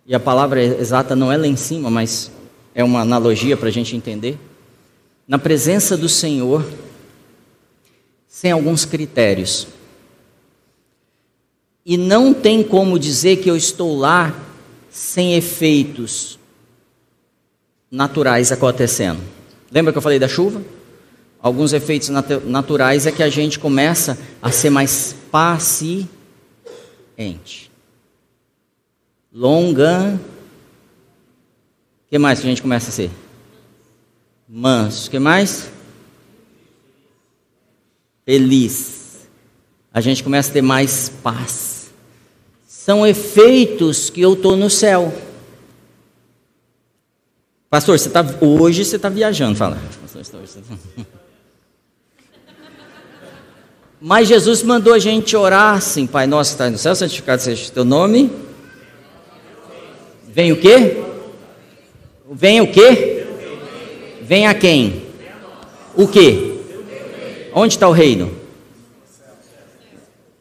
e 0.05 0.13
a 0.13 0.19
palavra 0.19 0.63
exata 0.63 1.15
não 1.15 1.31
é 1.31 1.37
lá 1.37 1.47
em 1.47 1.55
cima, 1.55 1.89
mas 1.89 2.31
é 2.75 2.83
uma 2.83 3.01
analogia 3.01 3.57
para 3.57 3.69
a 3.69 3.71
gente 3.71 3.95
entender, 3.95 4.37
na 5.27 5.39
presença 5.39 5.97
do 5.97 6.07
Senhor, 6.07 6.63
sem 8.27 8.51
alguns 8.51 8.85
critérios. 8.85 9.67
E 11.83 11.97
não 11.97 12.33
tem 12.33 12.61
como 12.61 12.99
dizer 12.99 13.37
que 13.37 13.49
eu 13.49 13.57
estou 13.57 13.97
lá 13.97 14.33
sem 14.89 15.35
efeitos 15.35 16.37
naturais 17.89 18.51
acontecendo. 18.51 19.21
Lembra 19.71 19.91
que 19.91 19.97
eu 19.97 20.01
falei 20.01 20.19
da 20.19 20.27
chuva? 20.27 20.61
Alguns 21.47 21.73
efeitos 21.73 22.09
nat 22.09 22.29
naturais 22.45 23.05
é 23.05 23.11
que 23.11 23.23
a 23.23 23.29
gente 23.29 23.57
começa 23.57 24.17
a 24.41 24.51
ser 24.51 24.69
mais 24.69 25.15
paciente. 25.31 26.09
Longa. 29.33 30.19
O 32.05 32.09
que 32.09 32.19
mais 32.19 32.39
que 32.39 32.45
a 32.45 32.49
gente 32.49 32.61
começa 32.61 32.89
a 32.89 32.93
ser? 32.93 33.09
Manso. 34.47 35.07
O 35.07 35.11
que 35.11 35.19
mais? 35.19 35.69
Feliz. 38.25 39.27
A 39.93 40.01
gente 40.01 40.23
começa 40.23 40.49
a 40.49 40.53
ter 40.53 40.61
mais 40.61 41.09
paz 41.23 41.77
são 42.87 43.05
efeitos 43.05 44.09
que 44.09 44.21
eu 44.21 44.31
estou 44.31 44.55
no 44.55 44.69
céu. 44.69 45.13
Pastor, 47.69 47.99
você 47.99 48.09
tá, 48.09 48.25
hoje 48.39 48.85
você 48.85 48.95
está 48.95 49.09
viajando, 49.09 49.57
fala. 49.57 49.77
Mas 53.99 54.27
Jesus 54.27 54.61
mandou 54.63 54.93
a 54.93 54.99
gente 54.99 55.35
orar 55.35 55.75
assim, 55.75 56.05
Pai 56.05 56.27
nosso 56.27 56.51
que 56.51 56.55
está 56.55 56.69
no 56.69 56.77
céu, 56.77 56.95
santificado 56.95 57.41
seja 57.41 57.69
o 57.69 57.71
teu 57.71 57.85
nome. 57.85 58.31
Vem 60.27 60.51
o 60.51 60.59
quê? 60.59 61.03
Vem 62.31 62.61
o 62.61 62.71
quê? 62.71 63.25
Vem 64.21 64.47
a 64.47 64.53
quem? 64.53 65.03
O 65.95 66.07
quê? 66.07 66.59
Onde 67.53 67.73
está 67.73 67.87
o 67.87 67.91
reino? 67.91 68.31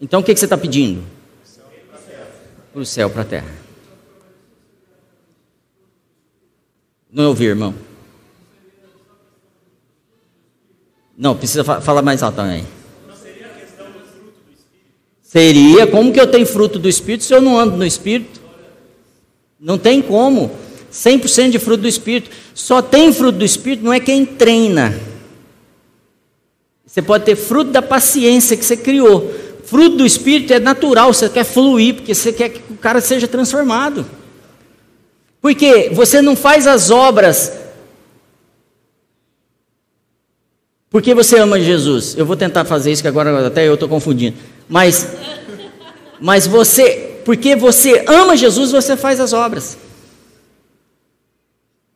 Então 0.00 0.20
o 0.20 0.22
que, 0.22 0.34
que 0.34 0.40
você 0.40 0.46
está 0.46 0.58
pedindo? 0.58 1.16
para 2.76 2.82
o 2.82 2.84
céu, 2.84 3.08
para 3.08 3.22
a 3.22 3.24
terra. 3.24 3.54
Não 7.10 7.28
ouvi, 7.28 7.46
irmão? 7.46 7.74
Não, 11.16 11.34
precisa 11.34 11.64
falar 11.64 12.02
mais 12.02 12.22
alto 12.22 12.36
também. 12.36 12.66
seria 13.16 13.46
a 13.46 13.48
questão 13.48 13.86
do 13.86 14.00
fruto 14.00 14.40
do 14.44 14.52
Espírito? 14.52 15.15
Seria, 15.26 15.88
como 15.88 16.12
que 16.12 16.20
eu 16.20 16.26
tenho 16.26 16.46
fruto 16.46 16.78
do 16.78 16.88
Espírito 16.88 17.24
se 17.24 17.34
eu 17.34 17.40
não 17.40 17.58
ando 17.58 17.76
no 17.76 17.84
Espírito? 17.84 18.40
Não 19.58 19.76
tem 19.76 20.00
como. 20.00 20.52
100% 20.92 21.50
de 21.50 21.58
fruto 21.58 21.82
do 21.82 21.88
Espírito. 21.88 22.30
Só 22.54 22.80
tem 22.80 23.12
fruto 23.12 23.38
do 23.38 23.44
Espírito, 23.44 23.84
não 23.84 23.92
é 23.92 23.98
quem 23.98 24.24
treina. 24.24 24.98
Você 26.86 27.02
pode 27.02 27.24
ter 27.24 27.34
fruto 27.34 27.72
da 27.72 27.82
paciência 27.82 28.56
que 28.56 28.64
você 28.64 28.76
criou. 28.76 29.34
Fruto 29.64 29.96
do 29.96 30.06
Espírito 30.06 30.52
é 30.52 30.60
natural, 30.60 31.12
você 31.12 31.28
quer 31.28 31.44
fluir, 31.44 31.96
porque 31.96 32.14
você 32.14 32.32
quer 32.32 32.48
que 32.50 32.72
o 32.72 32.76
cara 32.76 33.00
seja 33.00 33.26
transformado. 33.26 34.06
Porque 35.40 35.90
você 35.92 36.22
não 36.22 36.36
faz 36.36 36.66
as 36.68 36.90
obras 36.90 37.52
porque 40.88 41.12
você 41.14 41.38
ama 41.38 41.60
Jesus. 41.60 42.16
Eu 42.16 42.24
vou 42.24 42.36
tentar 42.36 42.64
fazer 42.64 42.90
isso, 42.90 43.02
que 43.02 43.08
agora 43.08 43.46
até 43.46 43.68
eu 43.68 43.74
estou 43.74 43.86
confundindo. 43.86 44.36
Mas, 44.68 45.06
mas 46.20 46.46
você, 46.46 47.20
porque 47.24 47.54
você 47.54 48.04
ama 48.06 48.36
Jesus, 48.36 48.72
você 48.72 48.96
faz 48.96 49.20
as 49.20 49.32
obras. 49.32 49.76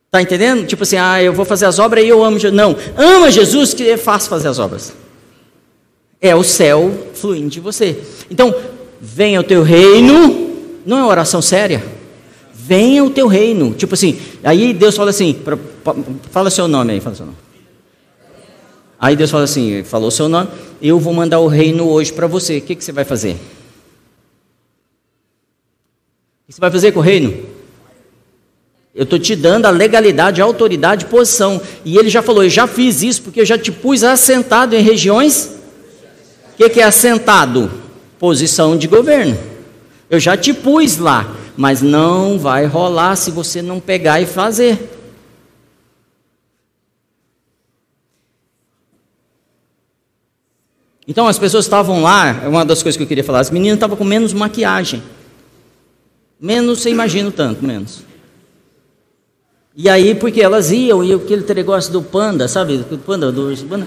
Está 0.07 0.21
entendendo? 0.21 0.65
Tipo 0.65 0.83
assim, 0.83 0.97
ah, 0.97 1.21
eu 1.21 1.33
vou 1.33 1.45
fazer 1.45 1.65
as 1.65 1.79
obras 1.79 2.03
e 2.03 2.07
eu 2.07 2.23
amo 2.23 2.37
Jesus. 2.37 2.55
Não, 2.55 2.75
ama 2.97 3.31
Jesus 3.31 3.73
que 3.73 3.89
é 3.89 3.97
fácil 3.97 4.29
fazer 4.29 4.47
as 4.47 4.59
obras 4.59 4.93
é 6.21 6.35
o 6.35 6.43
céu 6.43 7.09
fluindo 7.15 7.49
de 7.49 7.59
você. 7.59 7.99
Então, 8.29 8.53
venha 9.01 9.41
o 9.41 9.43
teu 9.43 9.63
reino, 9.63 10.55
não 10.85 10.99
é 10.99 11.03
oração 11.03 11.41
séria. 11.41 11.83
Venha 12.53 13.03
o 13.03 13.09
teu 13.09 13.25
reino. 13.25 13.73
Tipo 13.73 13.95
assim, 13.95 14.19
aí 14.43 14.71
Deus 14.71 14.95
fala 14.95 15.09
assim, 15.09 15.33
pra, 15.33 15.57
pra, 15.57 15.95
fala 16.29 16.51
seu 16.51 16.67
nome 16.67 16.93
aí, 16.93 16.99
fala 16.99 17.15
seu 17.15 17.25
nome. 17.25 17.37
Aí 18.99 19.15
Deus 19.15 19.31
fala 19.31 19.45
assim, 19.45 19.83
falou 19.83 20.11
seu 20.11 20.29
nome, 20.29 20.47
eu 20.81 20.99
vou 20.99 21.13
mandar 21.13 21.39
o 21.39 21.47
reino 21.47 21.87
hoje 21.87 22.11
para 22.11 22.27
você. 22.27 22.57
O 22.57 22.61
que, 22.61 22.75
que 22.75 22.83
você 22.83 22.91
vai 22.91 23.05
fazer? 23.05 23.33
O 23.33 23.37
que 26.47 26.53
você 26.53 26.61
vai 26.61 26.71
fazer 26.71 26.91
com 26.91 26.99
o 26.99 27.03
reino? 27.03 27.45
Eu 28.93 29.03
estou 29.03 29.19
te 29.19 29.35
dando 29.35 29.65
a 29.65 29.69
legalidade, 29.69 30.41
a 30.41 30.45
autoridade, 30.45 31.05
posição. 31.05 31.61
E 31.85 31.97
ele 31.97 32.09
já 32.09 32.21
falou, 32.21 32.43
eu 32.43 32.49
já 32.49 32.67
fiz 32.67 33.01
isso 33.01 33.21
porque 33.21 33.39
eu 33.41 33.45
já 33.45 33.57
te 33.57 33.71
pus 33.71 34.03
assentado 34.03 34.75
em 34.75 34.81
regiões 34.81 35.61
que, 36.61 36.69
que 36.69 36.81
é 36.81 36.83
assentado? 36.83 37.71
Posição 38.19 38.77
de 38.77 38.87
governo. 38.87 39.35
Eu 40.09 40.19
já 40.19 40.37
te 40.37 40.53
pus 40.53 40.97
lá, 40.97 41.35
mas 41.57 41.81
não 41.81 42.37
vai 42.37 42.65
rolar 42.65 43.15
se 43.15 43.31
você 43.31 43.61
não 43.61 43.79
pegar 43.79 44.21
e 44.21 44.27
fazer. 44.27 45.00
Então 51.11 51.27
as 51.27 51.37
pessoas 51.37 51.65
estavam 51.65 52.01
lá, 52.01 52.39
é 52.41 52.47
uma 52.47 52.63
das 52.63 52.81
coisas 52.81 52.95
que 52.95 53.03
eu 53.03 53.07
queria 53.07 53.21
falar, 53.21 53.41
as 53.41 53.51
meninas 53.51 53.75
estavam 53.75 53.97
com 53.97 54.03
menos 54.05 54.31
maquiagem. 54.31 55.03
Menos, 56.39 56.79
você 56.79 56.89
imagina 56.89 57.29
tanto, 57.29 57.65
menos. 57.65 58.01
E 59.75 59.89
aí, 59.89 60.15
porque 60.15 60.41
elas 60.41 60.71
iam, 60.71 61.03
e 61.03 61.11
aquele 61.11 61.45
negócio 61.53 61.91
do 61.91 62.01
panda, 62.01 62.47
sabe? 62.47 62.77
Do 62.77 62.97
panda, 62.97 63.29
do 63.29 63.53
panda. 63.67 63.85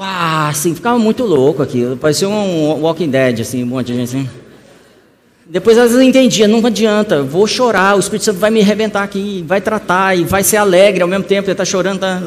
Ah, 0.00 0.48
assim, 0.48 0.74
ficava 0.74 0.98
muito 0.98 1.22
louco 1.22 1.62
aqui. 1.62 1.84
Parecia 2.00 2.26
um 2.26 2.80
Walking 2.80 3.10
Dead, 3.10 3.40
assim, 3.40 3.62
um 3.62 3.66
monte 3.66 3.88
de 3.88 3.96
gente 3.96 4.16
assim. 4.16 4.30
Depois 5.44 5.76
elas 5.76 5.92
entendiam, 5.96 6.48
não 6.48 6.64
adianta, 6.64 7.22
vou 7.22 7.46
chorar, 7.46 7.94
o 7.94 8.00
Espírito 8.00 8.24
Santo 8.24 8.38
vai 8.38 8.50
me 8.50 8.62
arrebentar 8.62 9.02
aqui, 9.02 9.44
vai 9.46 9.60
tratar 9.60 10.16
e 10.16 10.24
vai 10.24 10.42
ser 10.42 10.56
alegre 10.56 11.02
ao 11.02 11.08
mesmo 11.08 11.24
tempo, 11.24 11.46
ele 11.46 11.52
está 11.52 11.64
chorando, 11.66 12.00
tá... 12.00 12.22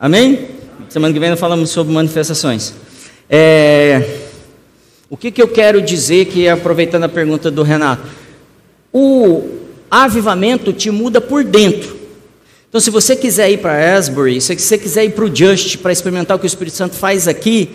Amém? 0.00 0.48
Semana 0.88 1.12
que 1.12 1.20
vem 1.20 1.28
nós 1.28 1.38
falamos 1.38 1.68
sobre 1.68 1.92
manifestações. 1.92 2.85
É... 3.28 4.20
O 5.08 5.16
que, 5.16 5.30
que 5.30 5.40
eu 5.40 5.48
quero 5.48 5.80
dizer 5.80 6.26
que, 6.26 6.48
aproveitando 6.48 7.04
a 7.04 7.08
pergunta 7.08 7.50
do 7.50 7.62
Renato, 7.62 8.06
o 8.92 9.48
avivamento 9.90 10.72
te 10.72 10.90
muda 10.90 11.20
por 11.20 11.44
dentro. 11.44 11.96
Então, 12.68 12.80
se 12.80 12.90
você 12.90 13.14
quiser 13.14 13.50
ir 13.50 13.58
para 13.58 13.96
Asbury, 13.96 14.40
se 14.40 14.56
você 14.56 14.76
quiser 14.76 15.04
ir 15.04 15.10
para 15.10 15.24
o 15.24 15.34
Just 15.34 15.78
para 15.78 15.92
experimentar 15.92 16.36
o 16.36 16.40
que 16.40 16.46
o 16.46 16.48
Espírito 16.48 16.76
Santo 16.76 16.96
faz 16.96 17.28
aqui, 17.28 17.70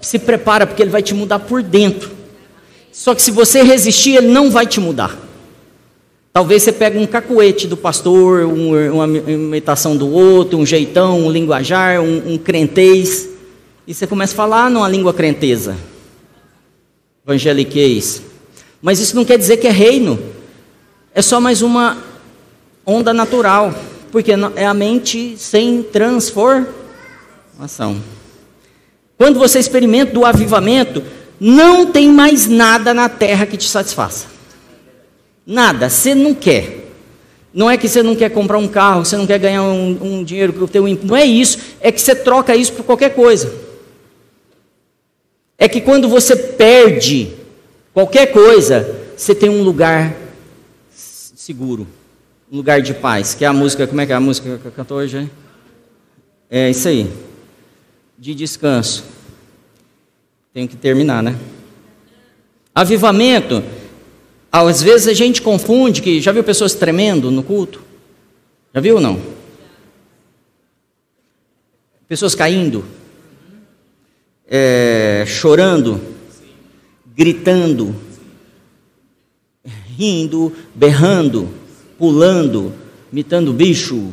se 0.00 0.18
prepara, 0.18 0.66
porque 0.66 0.82
ele 0.82 0.90
vai 0.90 1.02
te 1.02 1.14
mudar 1.14 1.38
por 1.38 1.62
dentro. 1.62 2.10
Só 2.90 3.14
que 3.14 3.22
se 3.22 3.30
você 3.30 3.62
resistir, 3.62 4.16
ele 4.16 4.28
não 4.28 4.50
vai 4.50 4.66
te 4.66 4.80
mudar. 4.80 5.16
Talvez 6.32 6.62
você 6.62 6.72
pegue 6.72 6.98
um 6.98 7.06
cacuete 7.06 7.66
do 7.66 7.76
pastor, 7.76 8.46
um, 8.46 8.94
uma 8.94 9.06
imitação 9.06 9.96
do 9.96 10.10
outro, 10.10 10.58
um 10.58 10.66
jeitão, 10.66 11.20
um 11.20 11.30
linguajar, 11.30 12.00
um, 12.00 12.34
um 12.34 12.38
crentez, 12.38 13.28
e 13.86 13.94
você 13.94 14.06
começa 14.06 14.32
a 14.32 14.36
falar 14.36 14.70
numa 14.70 14.88
língua 14.88 15.12
crenteza, 15.12 15.76
evangeliquez. 17.26 18.22
Mas 18.80 18.98
isso 19.00 19.14
não 19.16 19.24
quer 19.24 19.38
dizer 19.38 19.56
que 19.58 19.66
é 19.66 19.70
reino, 19.70 20.18
é 21.14 21.22
só 21.22 21.40
mais 21.40 21.62
uma 21.62 21.98
onda 22.84 23.12
natural 23.12 23.74
porque 24.12 24.32
é 24.56 24.66
a 24.66 24.74
mente 24.74 25.36
sem 25.38 25.82
transformação. 25.82 26.66
Quando 29.16 29.38
você 29.38 29.58
experimenta 29.58 30.12
do 30.12 30.26
avivamento, 30.26 31.02
não 31.40 31.86
tem 31.86 32.10
mais 32.10 32.46
nada 32.46 32.92
na 32.92 33.08
terra 33.08 33.46
que 33.46 33.56
te 33.56 33.68
satisfaça. 33.68 34.26
Nada, 35.46 35.88
você 35.88 36.14
não 36.14 36.34
quer. 36.34 36.90
Não 37.54 37.70
é 37.70 37.76
que 37.78 37.88
você 37.88 38.02
não 38.02 38.14
quer 38.14 38.28
comprar 38.30 38.58
um 38.58 38.68
carro, 38.68 39.04
você 39.04 39.16
não 39.16 39.26
quer 39.26 39.38
ganhar 39.38 39.62
um, 39.62 39.98
um 40.02 40.24
dinheiro 40.24 40.52
que 40.52 40.62
o 40.62 40.68
teu 40.68 40.86
não 41.02 41.16
é 41.16 41.24
isso, 41.24 41.58
é 41.80 41.90
que 41.90 42.00
você 42.00 42.14
troca 42.14 42.54
isso 42.54 42.74
por 42.74 42.84
qualquer 42.84 43.14
coisa. 43.14 43.52
É 45.62 45.68
que 45.68 45.80
quando 45.80 46.08
você 46.08 46.34
perde 46.34 47.34
qualquer 47.94 48.32
coisa, 48.32 48.98
você 49.16 49.32
tem 49.32 49.48
um 49.48 49.62
lugar 49.62 50.12
seguro 50.90 51.86
um 52.50 52.56
lugar 52.56 52.82
de 52.82 52.92
paz, 52.92 53.32
que 53.32 53.44
é 53.44 53.48
a 53.48 53.52
música, 53.52 53.86
como 53.86 54.00
é 54.00 54.06
que 54.06 54.12
é 54.12 54.16
a 54.16 54.20
música 54.20 54.58
que 54.58 54.66
eu 54.66 54.72
cantou 54.72 54.96
hoje? 54.96 55.30
É 56.50 56.68
isso 56.68 56.88
aí, 56.88 57.08
de 58.18 58.34
descanso. 58.34 59.04
Tenho 60.52 60.66
que 60.66 60.76
terminar, 60.76 61.22
né? 61.22 61.38
Avivamento 62.74 63.62
Às 64.50 64.82
vezes 64.82 65.06
a 65.06 65.14
gente 65.14 65.40
confunde 65.40 66.02
que 66.02 66.20
já 66.20 66.32
viu 66.32 66.42
pessoas 66.42 66.74
tremendo 66.74 67.30
no 67.30 67.44
culto? 67.44 67.84
Já 68.74 68.80
viu 68.80 68.96
ou 68.96 69.00
não? 69.00 69.22
Pessoas 72.08 72.34
caindo, 72.34 72.84
é, 74.54 75.24
chorando, 75.26 75.98
gritando, 77.16 77.96
rindo, 79.96 80.52
berrando, 80.74 81.48
pulando, 81.98 82.70
imitando 83.10 83.50
bicho. 83.54 84.12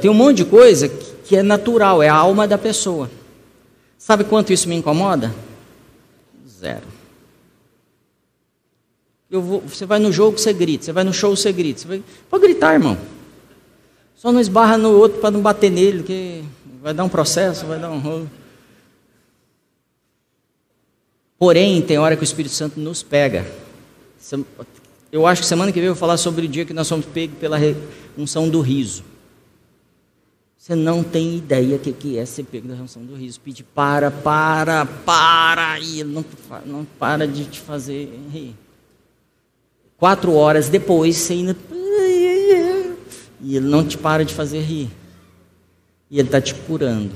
Tem 0.00 0.10
um 0.10 0.14
monte 0.14 0.38
de 0.38 0.46
coisa 0.46 0.88
que 0.88 1.36
é 1.36 1.44
natural, 1.44 2.02
é 2.02 2.08
a 2.08 2.14
alma 2.14 2.48
da 2.48 2.58
pessoa. 2.58 3.08
Sabe 3.96 4.24
quanto 4.24 4.52
isso 4.52 4.68
me 4.68 4.74
incomoda? 4.74 5.32
Zero. 6.48 6.96
Vou, 9.30 9.60
você 9.60 9.86
vai 9.86 10.00
no 10.00 10.10
jogo, 10.10 10.38
você 10.38 10.52
grita. 10.52 10.86
Você 10.86 10.92
vai 10.92 11.04
no 11.04 11.12
show, 11.12 11.36
você 11.36 11.52
grita. 11.52 11.82
Você 11.82 11.86
vai, 11.86 12.02
pode 12.28 12.42
gritar, 12.42 12.74
irmão. 12.74 12.98
Só 14.16 14.32
não 14.32 14.40
esbarra 14.40 14.76
no 14.76 14.90
outro 14.90 15.20
para 15.20 15.30
não 15.30 15.40
bater 15.40 15.70
nele, 15.70 16.02
que 16.02 16.42
vai 16.82 16.92
dar 16.92 17.04
um 17.04 17.08
processo, 17.08 17.66
vai 17.66 17.78
dar 17.78 17.90
um 17.90 18.00
rolo. 18.00 18.28
Porém, 21.38 21.82
tem 21.82 21.98
hora 21.98 22.16
que 22.16 22.22
o 22.22 22.24
Espírito 22.24 22.54
Santo 22.54 22.80
nos 22.80 23.02
pega. 23.02 23.46
Eu 25.12 25.26
acho 25.26 25.42
que 25.42 25.48
semana 25.48 25.70
que 25.70 25.78
vem 25.78 25.88
eu 25.88 25.94
vou 25.94 26.00
falar 26.00 26.16
sobre 26.16 26.46
o 26.46 26.48
dia 26.48 26.64
que 26.64 26.72
nós 26.72 26.86
somos 26.86 27.06
pegos 27.06 27.38
pela 27.38 27.58
unção 28.16 28.48
do 28.48 28.60
riso. 28.60 29.04
Você 30.56 30.74
não 30.74 31.04
tem 31.04 31.36
ideia 31.36 31.76
o 31.76 31.78
que, 31.78 32.18
é 32.18 32.26
ser 32.26 32.42
pego 32.42 32.66
da 32.66 32.74
unção 32.74 33.04
do 33.04 33.14
riso. 33.14 33.40
Pede 33.40 33.62
para, 33.62 34.10
para, 34.10 34.84
para. 34.84 35.78
E 35.78 36.00
ele 36.00 36.12
não, 36.12 36.24
não 36.64 36.84
para 36.84 37.28
de 37.28 37.44
te 37.44 37.60
fazer 37.60 38.12
rir. 38.32 38.52
Quatro 39.96 40.34
horas 40.34 40.68
depois, 40.68 41.16
você 41.16 41.34
ainda. 41.34 41.56
E 43.40 43.56
ele 43.56 43.66
não 43.66 43.86
te 43.86 43.96
para 43.96 44.24
de 44.24 44.34
fazer 44.34 44.60
rir. 44.60 44.90
E 46.10 46.18
ele 46.18 46.26
está 46.26 46.40
te 46.40 46.52
curando. 46.52 47.12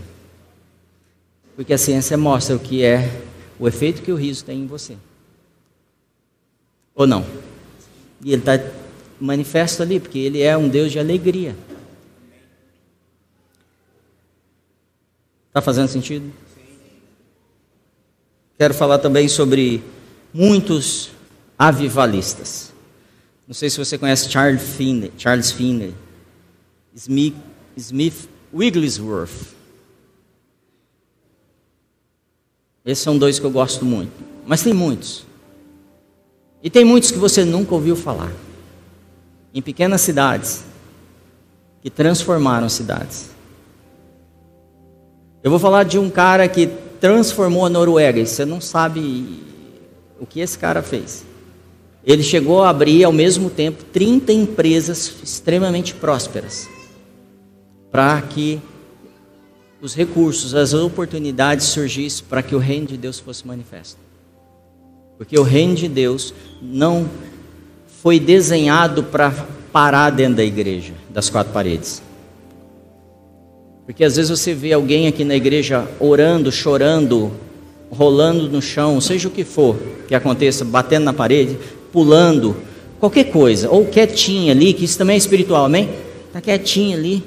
Porque 1.56 1.72
a 1.72 1.78
ciência 1.78 2.16
mostra 2.16 2.54
o 2.54 2.58
que 2.60 2.84
é 2.84 3.22
o 3.60 3.68
efeito 3.68 4.00
que 4.00 4.10
o 4.10 4.16
riso 4.16 4.44
tem 4.44 4.62
em 4.62 4.66
você. 4.66 4.96
Ou 6.94 7.06
não? 7.06 7.24
E 8.24 8.32
ele 8.32 8.40
está 8.40 8.58
manifesto 9.20 9.82
ali, 9.82 10.00
porque 10.00 10.18
ele 10.18 10.40
é 10.40 10.56
um 10.56 10.68
Deus 10.68 10.90
de 10.90 10.98
alegria. 10.98 11.54
Está 15.48 15.60
fazendo 15.60 15.88
sentido? 15.88 16.32
Quero 18.56 18.72
falar 18.72 18.98
também 18.98 19.28
sobre 19.28 19.82
muitos 20.32 21.10
avivalistas. 21.58 22.72
Não 23.46 23.54
sei 23.54 23.68
se 23.68 23.78
você 23.78 23.98
conhece 23.98 24.30
Charles 24.30 24.62
Finney, 24.62 25.12
Charles 25.18 25.50
Finney 25.50 25.94
Smith, 26.94 27.34
Smith 27.76 28.28
Wigglesworth. 28.52 29.54
Esses 32.90 33.04
são 33.04 33.16
dois 33.16 33.38
que 33.38 33.46
eu 33.46 33.50
gosto 33.52 33.84
muito. 33.84 34.12
Mas 34.44 34.62
tem 34.62 34.74
muitos. 34.74 35.24
E 36.60 36.68
tem 36.68 36.84
muitos 36.84 37.12
que 37.12 37.18
você 37.18 37.44
nunca 37.44 37.72
ouviu 37.72 37.94
falar. 37.94 38.32
Em 39.54 39.62
pequenas 39.62 40.00
cidades. 40.00 40.64
Que 41.80 41.88
transformaram 41.88 42.68
cidades. 42.68 43.30
Eu 45.40 45.52
vou 45.52 45.60
falar 45.60 45.84
de 45.84 46.00
um 46.00 46.10
cara 46.10 46.48
que 46.48 46.66
transformou 47.00 47.64
a 47.64 47.68
Noruega. 47.68 48.18
E 48.18 48.26
você 48.26 48.44
não 48.44 48.60
sabe 48.60 49.40
o 50.18 50.26
que 50.26 50.40
esse 50.40 50.58
cara 50.58 50.82
fez. 50.82 51.24
Ele 52.04 52.24
chegou 52.24 52.64
a 52.64 52.70
abrir 52.70 53.04
ao 53.04 53.12
mesmo 53.12 53.48
tempo 53.50 53.84
30 53.84 54.32
empresas 54.32 55.14
extremamente 55.22 55.94
prósperas 55.94 56.68
para 57.92 58.20
que 58.22 58.60
os 59.80 59.94
recursos, 59.94 60.54
as 60.54 60.74
oportunidades 60.74 61.66
surgissem 61.66 62.24
para 62.28 62.42
que 62.42 62.54
o 62.54 62.58
reino 62.58 62.86
de 62.86 62.96
Deus 62.96 63.18
fosse 63.18 63.46
manifesto. 63.46 63.98
Porque 65.16 65.38
o 65.38 65.42
reino 65.42 65.74
de 65.74 65.88
Deus 65.88 66.34
não 66.60 67.08
foi 68.02 68.18
desenhado 68.18 69.04
para 69.04 69.30
parar 69.72 70.10
dentro 70.10 70.36
da 70.36 70.44
igreja, 70.44 70.92
das 71.08 71.30
quatro 71.30 71.52
paredes. 71.52 72.02
Porque 73.86 74.04
às 74.04 74.16
vezes 74.16 74.30
você 74.30 74.54
vê 74.54 74.72
alguém 74.72 75.08
aqui 75.08 75.24
na 75.24 75.34
igreja 75.34 75.86
orando, 75.98 76.52
chorando, 76.52 77.32
rolando 77.90 78.48
no 78.48 78.62
chão, 78.62 79.00
seja 79.00 79.28
o 79.28 79.30
que 79.30 79.44
for 79.44 79.76
que 80.06 80.14
aconteça, 80.14 80.64
batendo 80.64 81.04
na 81.04 81.12
parede, 81.12 81.58
pulando, 81.92 82.56
qualquer 82.98 83.24
coisa, 83.24 83.70
ou 83.70 83.86
quietinha 83.86 84.52
ali, 84.52 84.72
que 84.72 84.84
isso 84.84 84.98
também 84.98 85.14
é 85.14 85.18
espiritual, 85.18 85.64
amém? 85.64 85.88
Está 86.26 86.40
quietinha 86.40 86.96
ali. 86.96 87.22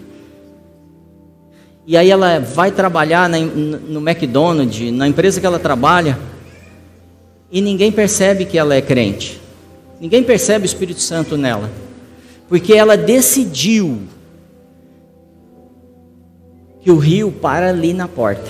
E 1.86 1.98
aí 1.98 2.10
ela 2.10 2.40
vai 2.40 2.72
trabalhar 2.72 3.28
na, 3.28 3.40
no 3.40 4.00
McDonald's, 4.00 4.92
na 4.92 5.08
empresa 5.08 5.40
que 5.40 5.46
ela 5.46 5.60
trabalha, 5.60 6.18
e 7.52 7.62
ninguém 7.62 7.92
percebe 7.92 8.46
que 8.46 8.58
ela 8.58 8.74
é 8.74 8.82
crente. 8.82 9.40
Ninguém 10.00 10.24
percebe 10.24 10.66
o 10.66 10.68
Espírito 10.68 11.02
Santo 11.02 11.38
nela. 11.38 11.70
Porque 12.50 12.74
ela 12.74 12.98
decidiu 12.98 14.02
que 16.82 16.92
o 16.92 16.98
rio 16.98 17.32
para 17.32 17.70
ali 17.70 17.94
na 17.94 18.08
porta. 18.08 18.50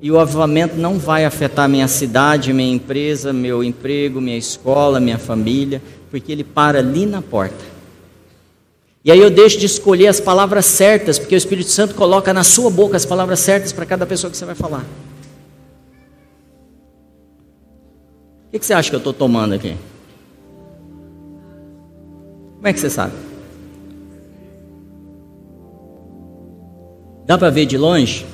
E 0.00 0.10
o 0.10 0.18
avivamento 0.18 0.76
não 0.76 0.98
vai 0.98 1.24
afetar 1.24 1.68
minha 1.68 1.88
cidade, 1.88 2.52
minha 2.52 2.72
empresa, 2.72 3.32
meu 3.32 3.64
emprego, 3.64 4.20
minha 4.20 4.36
escola, 4.36 5.00
minha 5.00 5.18
família, 5.18 5.82
porque 6.10 6.30
ele 6.30 6.44
para 6.44 6.78
ali 6.78 7.06
na 7.06 7.20
porta. 7.20 7.77
E 9.04 9.12
aí 9.12 9.20
eu 9.20 9.30
deixo 9.30 9.58
de 9.58 9.66
escolher 9.66 10.08
as 10.08 10.20
palavras 10.20 10.66
certas, 10.66 11.18
porque 11.18 11.34
o 11.34 11.38
Espírito 11.38 11.70
Santo 11.70 11.94
coloca 11.94 12.32
na 12.32 12.42
sua 12.42 12.70
boca 12.70 12.96
as 12.96 13.06
palavras 13.06 13.38
certas 13.40 13.72
para 13.72 13.86
cada 13.86 14.04
pessoa 14.06 14.30
que 14.30 14.36
você 14.36 14.44
vai 14.44 14.54
falar. 14.54 14.84
O 18.48 18.50
que 18.58 18.64
você 18.64 18.72
acha 18.72 18.90
que 18.90 18.96
eu 18.96 18.98
estou 18.98 19.12
tomando 19.12 19.54
aqui? 19.54 19.76
Como 22.56 22.66
é 22.66 22.72
que 22.72 22.80
você 22.80 22.90
sabe? 22.90 23.12
Dá 27.24 27.38
para 27.38 27.50
ver 27.50 27.66
de 27.66 27.78
longe? 27.78 28.26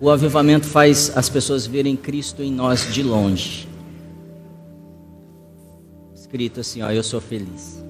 O 0.00 0.10
avivamento 0.10 0.66
faz 0.66 1.16
as 1.16 1.28
pessoas 1.28 1.66
verem 1.66 1.96
Cristo 1.96 2.42
em 2.42 2.50
nós 2.50 2.92
de 2.92 3.02
longe. 3.02 3.68
Escrito 6.14 6.60
assim, 6.60 6.82
ó, 6.82 6.90
eu 6.90 7.02
sou 7.02 7.20
feliz. 7.20 7.84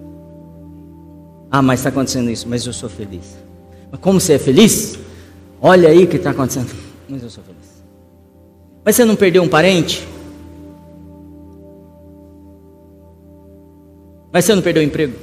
Ah, 1.57 1.63
mas 1.63 1.79
está 1.79 1.89
acontecendo 1.89 2.29
isso, 2.33 2.49
mas 2.49 2.67
eu 2.67 2.73
sou 2.73 2.89
feliz. 2.89 3.39
Mas 3.89 4.01
como 4.01 4.21
você 4.21 4.33
é 4.33 4.39
feliz? 4.41 4.99
Olha 5.61 5.89
aí 5.89 6.03
o 6.03 6.09
que 6.09 6.17
está 6.17 6.31
acontecendo. 6.31 6.69
Mas 7.09 7.23
eu 7.23 7.31
sou 7.31 7.45
feliz. 7.45 7.85
Mas 8.85 8.97
você 8.97 9.05
não 9.05 9.15
perdeu 9.15 9.41
um 9.41 9.49
parente? 9.49 10.05
Mas 14.33 14.45
você 14.45 14.55
não 14.57 14.63
perdeu 14.63 14.83
o 14.83 14.85
emprego? 14.85 15.17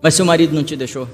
Mas 0.00 0.14
seu 0.14 0.24
marido 0.24 0.54
não 0.54 0.64
te 0.64 0.76
deixou? 0.76 1.06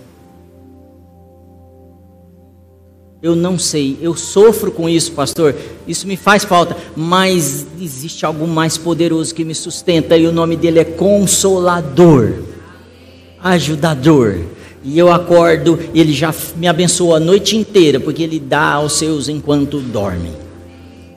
Eu 3.21 3.35
não 3.35 3.59
sei, 3.59 3.99
eu 4.01 4.15
sofro 4.15 4.71
com 4.71 4.89
isso, 4.89 5.11
pastor. 5.11 5.57
Isso 5.89 6.07
me 6.07 6.17
faz 6.17 6.45
falta, 6.45 6.77
mas 6.95 7.67
existe 7.81 8.25
algo 8.25 8.47
mais 8.47 8.79
poderoso 8.79 9.35
que 9.35 9.45
me 9.45 9.57
sustenta 9.57 10.17
e 10.17 10.25
o 10.25 10.31
nome 10.31 10.57
dele 10.57 10.79
é 10.79 10.85
Consolador, 10.85 12.55
Ajudador. 13.47 14.41
E 14.83 14.99
eu 14.99 15.13
acordo, 15.13 15.79
ele 15.95 16.13
já 16.13 16.33
me 16.57 16.67
abençoa 16.67 17.17
a 17.17 17.21
noite 17.21 17.57
inteira, 17.57 17.99
porque 17.99 18.23
ele 18.23 18.39
dá 18.39 18.75
aos 18.75 18.93
seus 18.99 19.29
enquanto 19.29 19.81
dormem. 19.81 20.33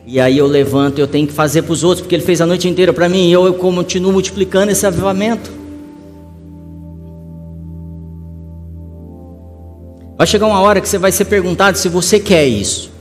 E 0.06 0.20
aí 0.20 0.38
eu 0.38 0.48
levanto, 0.48 1.00
eu 1.00 1.08
tenho 1.08 1.28
que 1.28 1.34
fazer 1.34 1.62
para 1.62 1.74
os 1.74 1.84
outros, 1.84 2.02
porque 2.02 2.16
ele 2.16 2.24
fez 2.24 2.42
a 2.42 2.46
noite 2.46 2.68
inteira 2.68 2.92
para 2.92 3.08
mim, 3.08 3.30
e 3.30 3.32
eu, 3.32 3.46
eu 3.46 3.54
continuo 3.54 4.12
multiplicando 4.12 4.72
esse 4.72 4.86
avivamento. 4.86 5.52
Vai 10.18 10.28
chegar 10.28 10.48
uma 10.48 10.60
hora 10.62 10.82
que 10.82 10.90
você 10.90 10.98
vai 10.98 11.12
ser 11.12 11.26
perguntado 11.26 11.78
se 11.78 11.88
você 11.88 12.20
quer 12.20 12.46
isso. 12.46 12.92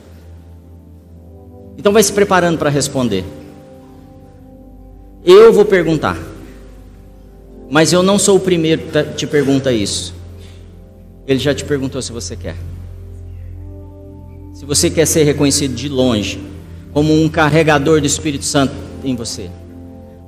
Então 1.77 1.93
vai 1.93 2.03
se 2.03 2.13
preparando 2.13 2.59
para 2.59 2.71
responder. 2.71 3.25
Eu 5.25 5.53
vou 5.53 5.65
perguntar. 5.65 6.17
Mas 7.71 7.93
eu 7.93 8.03
não 8.03 8.19
sou 8.19 8.37
o 8.37 8.41
primeiro 8.41 8.83
que 8.83 9.03
te 9.15 9.27
pergunta 9.27 9.73
isso. 9.73 10.15
Ele 11.27 11.39
já 11.39 11.55
te 11.55 11.65
perguntou 11.65 12.01
se 12.01 12.11
você 12.11 12.35
quer. 12.35 12.57
Se 14.55 14.65
você 14.65 14.89
quer 14.91 15.07
ser 15.07 15.25
reconhecido 15.25 15.75
de 15.75 15.89
longe 15.89 16.41
como 16.93 17.13
um 17.13 17.29
carregador 17.29 18.01
do 18.01 18.07
Espírito 18.07 18.45
Santo 18.45 18.73
em 19.05 19.15
você. 19.15 19.51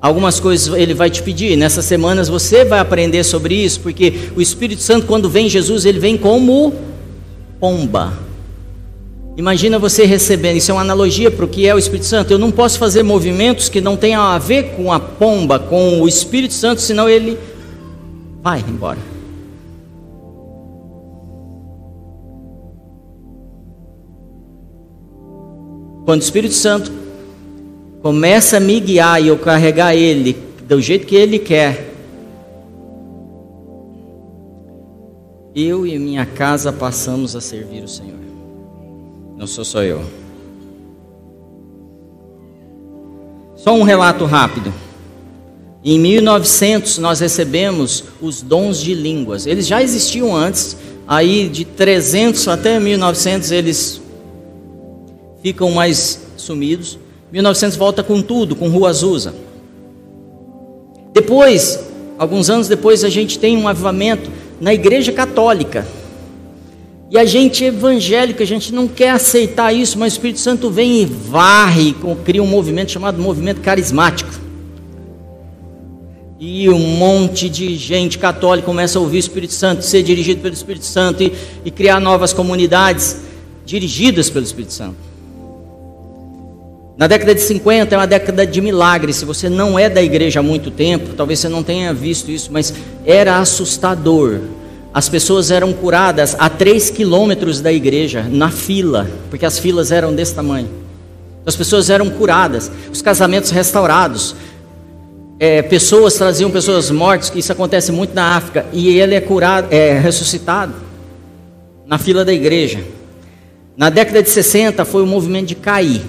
Algumas 0.00 0.38
coisas 0.38 0.72
ele 0.74 0.94
vai 0.94 1.10
te 1.10 1.22
pedir. 1.22 1.56
Nessas 1.56 1.84
semanas 1.84 2.28
você 2.28 2.64
vai 2.64 2.78
aprender 2.78 3.24
sobre 3.24 3.54
isso, 3.54 3.80
porque 3.80 4.30
o 4.36 4.40
Espírito 4.40 4.82
Santo, 4.82 5.06
quando 5.06 5.28
vem 5.28 5.48
Jesus, 5.48 5.84
ele 5.84 5.98
vem 5.98 6.16
como 6.16 6.74
pomba. 7.58 8.29
Imagina 9.40 9.78
você 9.78 10.04
recebendo, 10.04 10.58
isso 10.58 10.70
é 10.70 10.74
uma 10.74 10.82
analogia 10.82 11.30
para 11.30 11.46
o 11.46 11.48
que 11.48 11.66
é 11.66 11.74
o 11.74 11.78
Espírito 11.78 12.04
Santo. 12.04 12.30
Eu 12.30 12.38
não 12.38 12.50
posso 12.50 12.78
fazer 12.78 13.02
movimentos 13.02 13.70
que 13.70 13.80
não 13.80 13.96
tenham 13.96 14.20
a 14.20 14.36
ver 14.36 14.74
com 14.76 14.92
a 14.92 15.00
pomba, 15.00 15.58
com 15.58 16.02
o 16.02 16.06
Espírito 16.06 16.52
Santo, 16.52 16.82
senão 16.82 17.08
ele 17.08 17.38
vai 18.42 18.60
embora. 18.60 18.98
Quando 26.04 26.20
o 26.20 26.24
Espírito 26.24 26.54
Santo 26.54 26.92
começa 28.02 28.58
a 28.58 28.60
me 28.60 28.78
guiar 28.78 29.22
e 29.22 29.28
eu 29.28 29.38
carregar 29.38 29.96
ele 29.96 30.36
do 30.68 30.82
jeito 30.82 31.06
que 31.06 31.16
ele 31.16 31.38
quer, 31.38 31.94
eu 35.54 35.86
e 35.86 35.98
minha 35.98 36.26
casa 36.26 36.70
passamos 36.70 37.34
a 37.34 37.40
servir 37.40 37.82
o 37.82 37.88
Senhor. 37.88 38.29
Não 39.40 39.46
sou 39.46 39.64
só 39.64 39.82
eu. 39.82 40.02
Só 43.56 43.72
um 43.72 43.84
relato 43.84 44.26
rápido. 44.26 44.70
Em 45.82 45.98
1900 45.98 46.98
nós 46.98 47.20
recebemos 47.20 48.04
os 48.20 48.42
dons 48.42 48.78
de 48.78 48.92
línguas. 48.92 49.46
Eles 49.46 49.66
já 49.66 49.82
existiam 49.82 50.36
antes, 50.36 50.76
aí 51.08 51.48
de 51.48 51.64
300 51.64 52.48
até 52.48 52.78
1900 52.78 53.50
eles 53.50 54.02
ficam 55.42 55.70
mais 55.70 56.20
sumidos. 56.36 56.98
1900 57.32 57.78
volta 57.78 58.02
com 58.02 58.20
tudo, 58.20 58.54
com 58.54 58.68
Rua 58.68 58.90
Azusa. 58.90 59.34
Depois, 61.14 61.82
alguns 62.18 62.50
anos 62.50 62.68
depois, 62.68 63.04
a 63.04 63.08
gente 63.08 63.38
tem 63.38 63.56
um 63.56 63.66
avivamento 63.66 64.30
na 64.60 64.74
Igreja 64.74 65.12
Católica. 65.12 65.86
E 67.10 67.18
a 67.18 67.24
gente 67.24 67.64
evangélico, 67.64 68.40
a 68.40 68.46
gente 68.46 68.72
não 68.72 68.86
quer 68.86 69.10
aceitar 69.10 69.72
isso, 69.72 69.98
mas 69.98 70.12
o 70.12 70.14
Espírito 70.14 70.38
Santo 70.38 70.70
vem 70.70 71.02
e 71.02 71.04
varre, 71.04 71.96
cria 72.24 72.40
um 72.40 72.46
movimento 72.46 72.92
chamado 72.92 73.20
movimento 73.20 73.60
carismático. 73.60 74.30
E 76.38 76.70
um 76.70 76.78
monte 76.78 77.48
de 77.48 77.74
gente 77.74 78.16
católica 78.16 78.64
começa 78.64 78.96
a 78.96 79.02
ouvir 79.02 79.16
o 79.16 79.18
Espírito 79.18 79.52
Santo, 79.52 79.84
ser 79.84 80.04
dirigido 80.04 80.40
pelo 80.40 80.54
Espírito 80.54 80.84
Santo 80.84 81.24
e, 81.24 81.32
e 81.64 81.70
criar 81.70 81.98
novas 81.98 82.32
comunidades 82.32 83.16
dirigidas 83.66 84.30
pelo 84.30 84.44
Espírito 84.44 84.72
Santo. 84.72 84.96
Na 86.96 87.08
década 87.08 87.34
de 87.34 87.40
50 87.40 87.92
é 87.92 87.98
uma 87.98 88.06
década 88.06 88.46
de 88.46 88.60
milagres. 88.60 89.16
Se 89.16 89.24
você 89.24 89.48
não 89.48 89.76
é 89.76 89.90
da 89.90 90.02
igreja 90.02 90.38
há 90.38 90.42
muito 90.42 90.70
tempo, 90.70 91.14
talvez 91.16 91.40
você 91.40 91.48
não 91.48 91.62
tenha 91.62 91.92
visto 91.92 92.30
isso, 92.30 92.52
mas 92.52 92.72
era 93.04 93.38
assustador. 93.38 94.40
As 94.92 95.08
pessoas 95.08 95.50
eram 95.50 95.72
curadas 95.72 96.34
a 96.38 96.48
3 96.48 96.90
quilômetros 96.90 97.60
da 97.60 97.72
igreja, 97.72 98.26
na 98.28 98.50
fila, 98.50 99.08
porque 99.30 99.46
as 99.46 99.58
filas 99.58 99.92
eram 99.92 100.12
desse 100.12 100.34
tamanho. 100.34 100.68
As 101.46 101.54
pessoas 101.54 101.88
eram 101.88 102.10
curadas, 102.10 102.70
os 102.92 103.00
casamentos 103.00 103.50
restaurados. 103.50 104.34
É, 105.38 105.62
pessoas 105.62 106.14
traziam 106.14 106.50
pessoas 106.50 106.90
mortas, 106.90 107.30
que 107.30 107.38
isso 107.38 107.52
acontece 107.52 107.92
muito 107.92 108.14
na 108.14 108.36
África, 108.36 108.66
e 108.72 108.98
ele 108.98 109.14
é 109.14 109.20
curado, 109.20 109.68
é 109.70 109.98
ressuscitado 109.98 110.74
na 111.86 111.96
fila 111.96 112.24
da 112.24 112.32
igreja. 112.32 112.80
Na 113.76 113.90
década 113.90 114.22
de 114.22 114.28
60 114.28 114.84
foi 114.84 115.02
o 115.02 115.06
movimento 115.06 115.46
de 115.46 115.54
cair. 115.54 116.02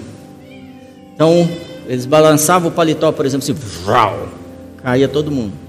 Então, 1.14 1.48
eles 1.86 2.04
balançavam 2.04 2.68
o 2.68 2.72
paletó, 2.72 3.12
por 3.12 3.24
exemplo, 3.24 3.44
assim, 3.44 3.84
vrau, 3.84 4.28
caía 4.82 5.08
todo 5.08 5.30
mundo. 5.30 5.61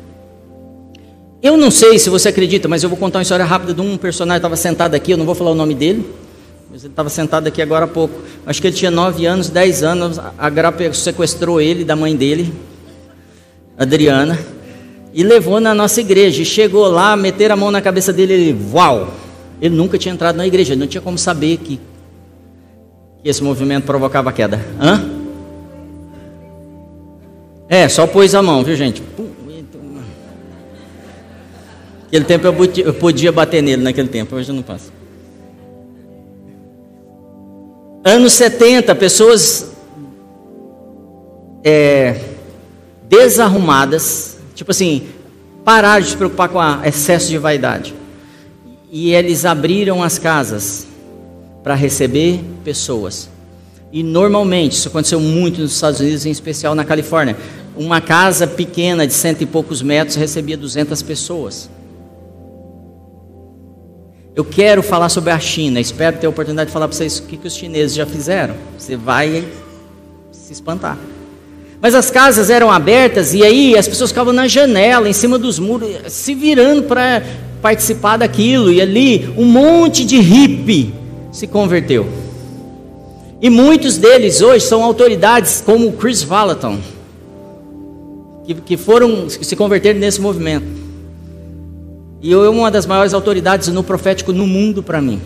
Eu 1.44 1.58
não 1.58 1.70
sei 1.70 2.00
se 2.00 2.10
você 2.10 2.30
acredita, 2.30 2.70
mas 2.70 2.84
eu 2.84 2.90
vou 2.90 2.98
contar 2.98 3.20
uma 3.20 3.24
história 3.24 3.44
rápida 3.44 3.74
de 3.74 3.82
um 3.82 3.98
personagem 3.98 4.40
que 4.40 4.46
estava 4.46 4.56
sentado 4.56 4.96
aqui, 4.96 5.12
eu 5.12 5.18
não 5.18 5.26
vou 5.26 5.36
falar 5.36 5.52
o 5.52 5.56
nome 5.56 5.76
dele, 5.76 6.10
mas 6.72 6.86
ele 6.86 6.94
estava 6.94 7.10
sentado 7.10 7.48
aqui 7.48 7.62
agora 7.62 7.84
há 7.84 7.88
pouco. 7.88 8.22
Acho 8.46 8.62
que 8.62 8.68
ele 8.68 8.76
tinha 8.78 8.90
9 8.90 9.26
anos, 9.26 9.50
10 9.50 9.84
anos, 9.84 10.22
a 10.38 10.50
Grapa 10.50 10.94
sequestrou 10.94 11.60
ele 11.60 11.84
da 11.84 11.98
mãe 11.98 12.16
dele, 12.16 12.54
Adriana, 13.78 14.40
e 15.14 15.22
levou 15.22 15.60
na 15.60 15.76
nossa 15.76 16.00
igreja. 16.00 16.42
E 16.42 16.46
chegou 16.46 16.88
lá, 16.88 17.14
meteram 17.18 17.56
a 17.56 17.58
mão 17.58 17.72
na 17.72 17.82
cabeça 17.82 18.14
dele, 18.14 18.34
ele, 18.34 18.66
uau! 18.72 19.14
Ele 19.62 19.76
nunca 19.76 19.98
tinha 19.98 20.14
entrado 20.14 20.38
na 20.38 20.48
igreja, 20.48 20.72
ele 20.72 20.80
não 20.80 20.88
tinha 20.88 21.02
como 21.02 21.18
saber 21.18 21.58
que, 21.58 21.78
que 23.22 23.30
esse 23.30 23.44
movimento 23.44 23.84
provocava 23.84 24.32
queda. 24.32 24.66
Hã? 24.80 25.10
É, 27.68 27.90
só 27.90 28.08
pôs 28.08 28.34
a 28.34 28.42
mão, 28.42 28.64
viu 28.64 28.78
gente? 28.78 29.04
Naquele 32.14 32.26
tempo 32.26 32.46
eu 32.78 32.94
podia 32.94 33.32
bater 33.32 33.64
nele 33.64 33.82
naquele 33.82 34.08
tempo, 34.08 34.36
hoje 34.36 34.48
eu 34.48 34.54
não 34.54 34.62
posso. 34.62 34.94
Anos 38.04 38.34
70, 38.34 38.94
pessoas 38.94 39.72
é, 41.64 42.22
desarrumadas, 43.10 44.38
tipo 44.54 44.70
assim, 44.70 45.08
pararam 45.66 46.04
de 46.04 46.12
se 46.12 46.16
preocupar 46.16 46.50
com 46.50 46.60
o 46.60 46.86
excesso 46.86 47.30
de 47.30 47.40
vaidade. 47.40 47.96
E 48.92 49.12
eles 49.12 49.44
abriram 49.44 50.04
as 50.04 50.20
casas 50.20 50.86
para 51.64 51.74
receber 51.74 52.42
pessoas. 52.64 53.28
E 53.92 54.04
normalmente, 54.04 54.74
isso 54.74 54.88
aconteceu 54.88 55.20
muito 55.20 55.62
nos 55.62 55.74
Estados 55.74 56.00
Unidos, 56.00 56.28
em 56.28 56.32
especial 56.32 56.76
na 56.76 56.86
Califórnia. 56.86 57.36
Uma 57.76 58.00
casa 58.00 58.46
pequena 58.46 59.08
de 59.08 59.14
cento 59.14 59.42
e 59.42 59.48
poucos 59.48 59.82
metros 59.82 60.16
recebia 60.16 60.56
200 60.56 61.02
pessoas. 61.02 61.72
Eu 64.36 64.44
quero 64.44 64.82
falar 64.82 65.10
sobre 65.10 65.30
a 65.30 65.40
China. 65.40 65.80
Espero 65.80 66.18
ter 66.18 66.26
a 66.26 66.30
oportunidade 66.30 66.68
de 66.68 66.74
falar 66.74 66.88
para 66.88 66.98
vocês 66.98 67.20
o 67.20 67.24
que, 67.24 67.38
que 67.38 67.48
os 67.48 67.56
chineses 67.56 67.96
já 67.96 68.06
fizeram. 68.06 68.56
Você 68.78 68.96
vai 68.96 69.46
se 70.32 70.52
espantar. 70.52 70.98
Mas 71.80 71.94
as 71.94 72.10
casas 72.10 72.50
eram 72.50 72.72
abertas 72.72 73.34
e 73.34 73.44
aí 73.44 73.78
as 73.78 73.88
pessoas 73.88 74.10
ficavam 74.10 74.34
na 74.34 74.48
janela, 74.48 75.08
em 75.08 75.14
cima 75.14 75.38
dos 75.38 75.60
muros, 75.60 75.90
se 76.08 76.34
virando 76.34 76.84
para 76.84 77.22
participar 77.62 78.18
daquilo. 78.18 78.72
E 78.72 78.82
ali 78.82 79.32
um 79.38 79.46
monte 79.46 80.04
de 80.04 80.18
hippie 80.18 80.94
se 81.32 81.46
converteu. 81.46 82.08
E 83.40 83.52
muitos 83.52 83.98
deles 83.98 84.42
hoje 84.42 84.66
são 84.66 84.84
autoridades 84.84 85.62
como 85.64 85.92
Chris 85.92 86.24
Valaton, 86.24 86.80
que, 88.46 88.56
que 88.56 88.78
foram 88.78 89.28
que 89.28 89.46
se 89.46 89.56
converteram 89.56 90.00
nesse 90.00 90.20
movimento. 90.20 90.83
E 92.24 92.32
eu 92.32 92.46
é 92.46 92.50
uma 92.50 92.72
das 92.72 92.86
maiores 92.86 93.14
autoridades 93.14 93.68
no 93.68 93.84
profético 93.84 94.32
no 94.32 94.48
mundo 94.48 94.82
para 94.82 95.02
mim. 95.02 95.20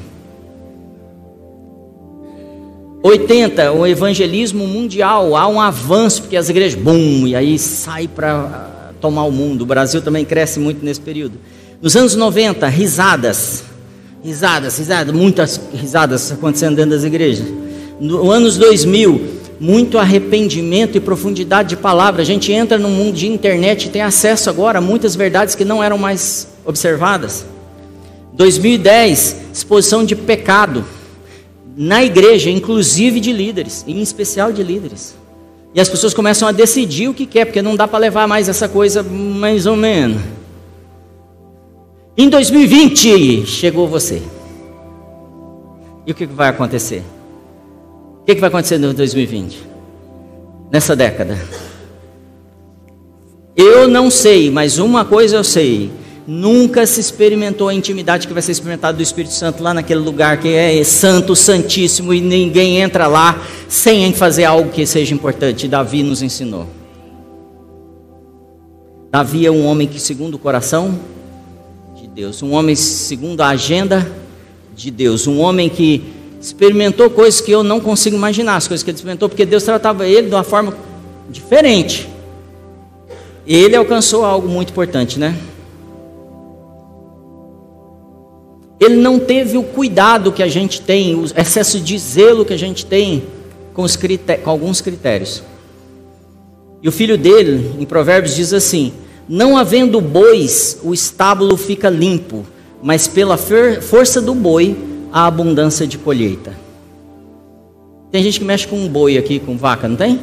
80, 3.03 3.71
o 3.71 3.85
evangelismo 3.85 4.65
mundial, 4.65 5.35
há 5.35 5.47
um 5.47 5.61
avanço, 5.61 6.23
porque 6.23 6.35
as 6.35 6.49
igrejas, 6.49 6.73
bum, 6.73 7.27
e 7.27 7.35
aí 7.35 7.59
sai 7.59 8.07
para 8.07 8.33
ah, 8.33 8.93
tomar 8.99 9.25
o 9.25 9.31
mundo. 9.31 9.61
O 9.61 9.65
Brasil 9.67 10.01
também 10.01 10.25
cresce 10.25 10.59
muito 10.59 10.83
nesse 10.83 10.99
período. 10.99 11.37
Nos 11.79 11.95
anos 11.95 12.15
90, 12.15 12.67
risadas, 12.67 13.63
risadas, 14.23 14.79
risadas, 14.79 15.13
muitas 15.13 15.61
risadas 15.71 16.31
acontecendo 16.31 16.77
dentro 16.77 16.91
das 16.91 17.03
igrejas. 17.03 17.45
Nos 17.99 18.33
anos 18.33 18.57
2000, 18.57 19.21
muito 19.59 19.99
arrependimento 19.99 20.97
e 20.97 20.99
profundidade 20.99 21.69
de 21.69 21.77
palavra. 21.77 22.23
A 22.23 22.25
gente 22.25 22.51
entra 22.51 22.79
no 22.79 22.89
mundo 22.89 23.13
de 23.13 23.27
internet 23.27 23.85
e 23.85 23.89
tem 23.89 24.01
acesso 24.01 24.49
agora 24.49 24.79
a 24.79 24.81
muitas 24.81 25.15
verdades 25.15 25.53
que 25.53 25.63
não 25.63 25.83
eram 25.83 25.99
mais 25.99 26.56
observadas. 26.67 27.45
2010, 28.33 29.37
exposição 29.53 30.05
de 30.05 30.15
pecado 30.15 30.85
na 31.75 32.03
igreja, 32.03 32.49
inclusive 32.49 33.19
de 33.19 33.31
líderes, 33.31 33.83
em 33.87 34.01
especial 34.01 34.51
de 34.51 34.61
líderes. 34.61 35.15
E 35.73 35.79
as 35.79 35.89
pessoas 35.89 36.13
começam 36.13 36.47
a 36.47 36.51
decidir 36.51 37.07
o 37.07 37.13
que 37.13 37.25
quer, 37.25 37.45
porque 37.45 37.61
não 37.61 37.75
dá 37.75 37.87
para 37.87 37.99
levar 37.99 38.27
mais 38.27 38.49
essa 38.49 38.67
coisa 38.67 39.01
mais 39.01 39.65
ou 39.65 39.75
menos. 39.75 40.21
Em 42.17 42.29
2020 42.29 43.45
chegou 43.45 43.87
você. 43.87 44.21
E 46.05 46.11
o 46.11 46.15
que 46.15 46.25
vai 46.25 46.49
acontecer? 46.49 47.03
O 48.21 48.25
que 48.25 48.35
vai 48.35 48.49
acontecer 48.49 48.75
em 48.75 48.93
2020? 48.93 49.63
Nessa 50.71 50.95
década? 50.95 51.37
Eu 53.55 53.87
não 53.87 54.09
sei, 54.09 54.51
mas 54.51 54.77
uma 54.79 55.05
coisa 55.05 55.37
eu 55.37 55.43
sei 55.43 55.91
Nunca 56.27 56.85
se 56.85 56.99
experimentou 56.99 57.69
a 57.69 57.73
intimidade 57.73 58.27
que 58.27 58.33
vai 58.33 58.41
ser 58.41 58.51
experimentada 58.51 58.97
do 58.97 59.01
Espírito 59.01 59.33
Santo 59.33 59.63
lá 59.63 59.73
naquele 59.73 60.01
lugar 60.01 60.37
que 60.41 60.49
é 60.49 60.83
santo, 60.83 61.33
santíssimo 61.37 62.13
e 62.13 62.19
ninguém 62.19 62.81
entra 62.81 63.07
lá 63.07 63.41
sem 63.69 64.11
fazer 64.11 64.43
algo 64.43 64.69
que 64.69 64.85
seja 64.85 65.15
importante. 65.15 65.69
Davi 65.69 66.03
nos 66.03 66.21
ensinou. 66.21 66.67
Davi 69.09 69.45
é 69.45 69.51
um 69.51 69.65
homem 69.65 69.87
que, 69.87 70.01
segundo 70.01 70.33
o 70.33 70.37
coração 70.37 70.99
de 71.95 72.05
Deus, 72.07 72.43
um 72.43 72.51
homem 72.51 72.75
segundo 72.75 73.39
a 73.39 73.47
agenda 73.47 74.11
de 74.75 74.91
Deus, 74.91 75.27
um 75.27 75.39
homem 75.39 75.69
que 75.69 76.03
experimentou 76.41 77.09
coisas 77.09 77.39
que 77.39 77.51
eu 77.51 77.63
não 77.63 77.79
consigo 77.79 78.17
imaginar, 78.17 78.57
as 78.57 78.67
coisas 78.67 78.83
que 78.83 78.89
ele 78.89 78.97
experimentou, 78.97 79.29
porque 79.29 79.45
Deus 79.45 79.63
tratava 79.63 80.05
ele 80.05 80.27
de 80.27 80.35
uma 80.35 80.43
forma 80.43 80.75
diferente. 81.29 82.09
Ele 83.47 83.77
alcançou 83.77 84.25
algo 84.25 84.49
muito 84.49 84.71
importante, 84.71 85.17
né? 85.17 85.33
Ele 88.79 88.95
não 88.95 89.19
teve 89.19 89.57
o 89.57 89.63
cuidado 89.63 90.31
que 90.31 90.43
a 90.43 90.47
gente 90.47 90.81
tem, 90.81 91.15
o 91.15 91.25
excesso 91.25 91.79
de 91.79 91.97
zelo 91.97 92.45
que 92.45 92.53
a 92.53 92.57
gente 92.57 92.85
tem 92.85 93.23
com, 93.73 93.85
com 94.43 94.49
alguns 94.49 94.81
critérios. 94.81 95.43
E 96.81 96.87
o 96.87 96.91
filho 96.91 97.17
dele, 97.17 97.75
em 97.79 97.85
Provérbios, 97.85 98.35
diz 98.35 98.53
assim: 98.53 98.93
Não 99.27 99.57
havendo 99.57 99.99
bois, 99.99 100.79
o 100.83 100.93
estábulo 100.93 101.57
fica 101.57 101.89
limpo, 101.89 102.45
mas 102.81 103.07
pela 103.07 103.37
força 103.37 104.21
do 104.21 104.35
boi, 104.35 104.77
a 105.11 105.25
abundância 105.25 105.87
de 105.87 105.97
colheita. 105.97 106.53
Tem 108.11 108.23
gente 108.23 108.39
que 108.39 108.45
mexe 108.45 108.67
com 108.67 108.77
um 108.77 108.87
boi 108.87 109.17
aqui, 109.17 109.39
com 109.39 109.57
vaca, 109.57 109.87
não 109.87 109.95
tem? 109.95 110.19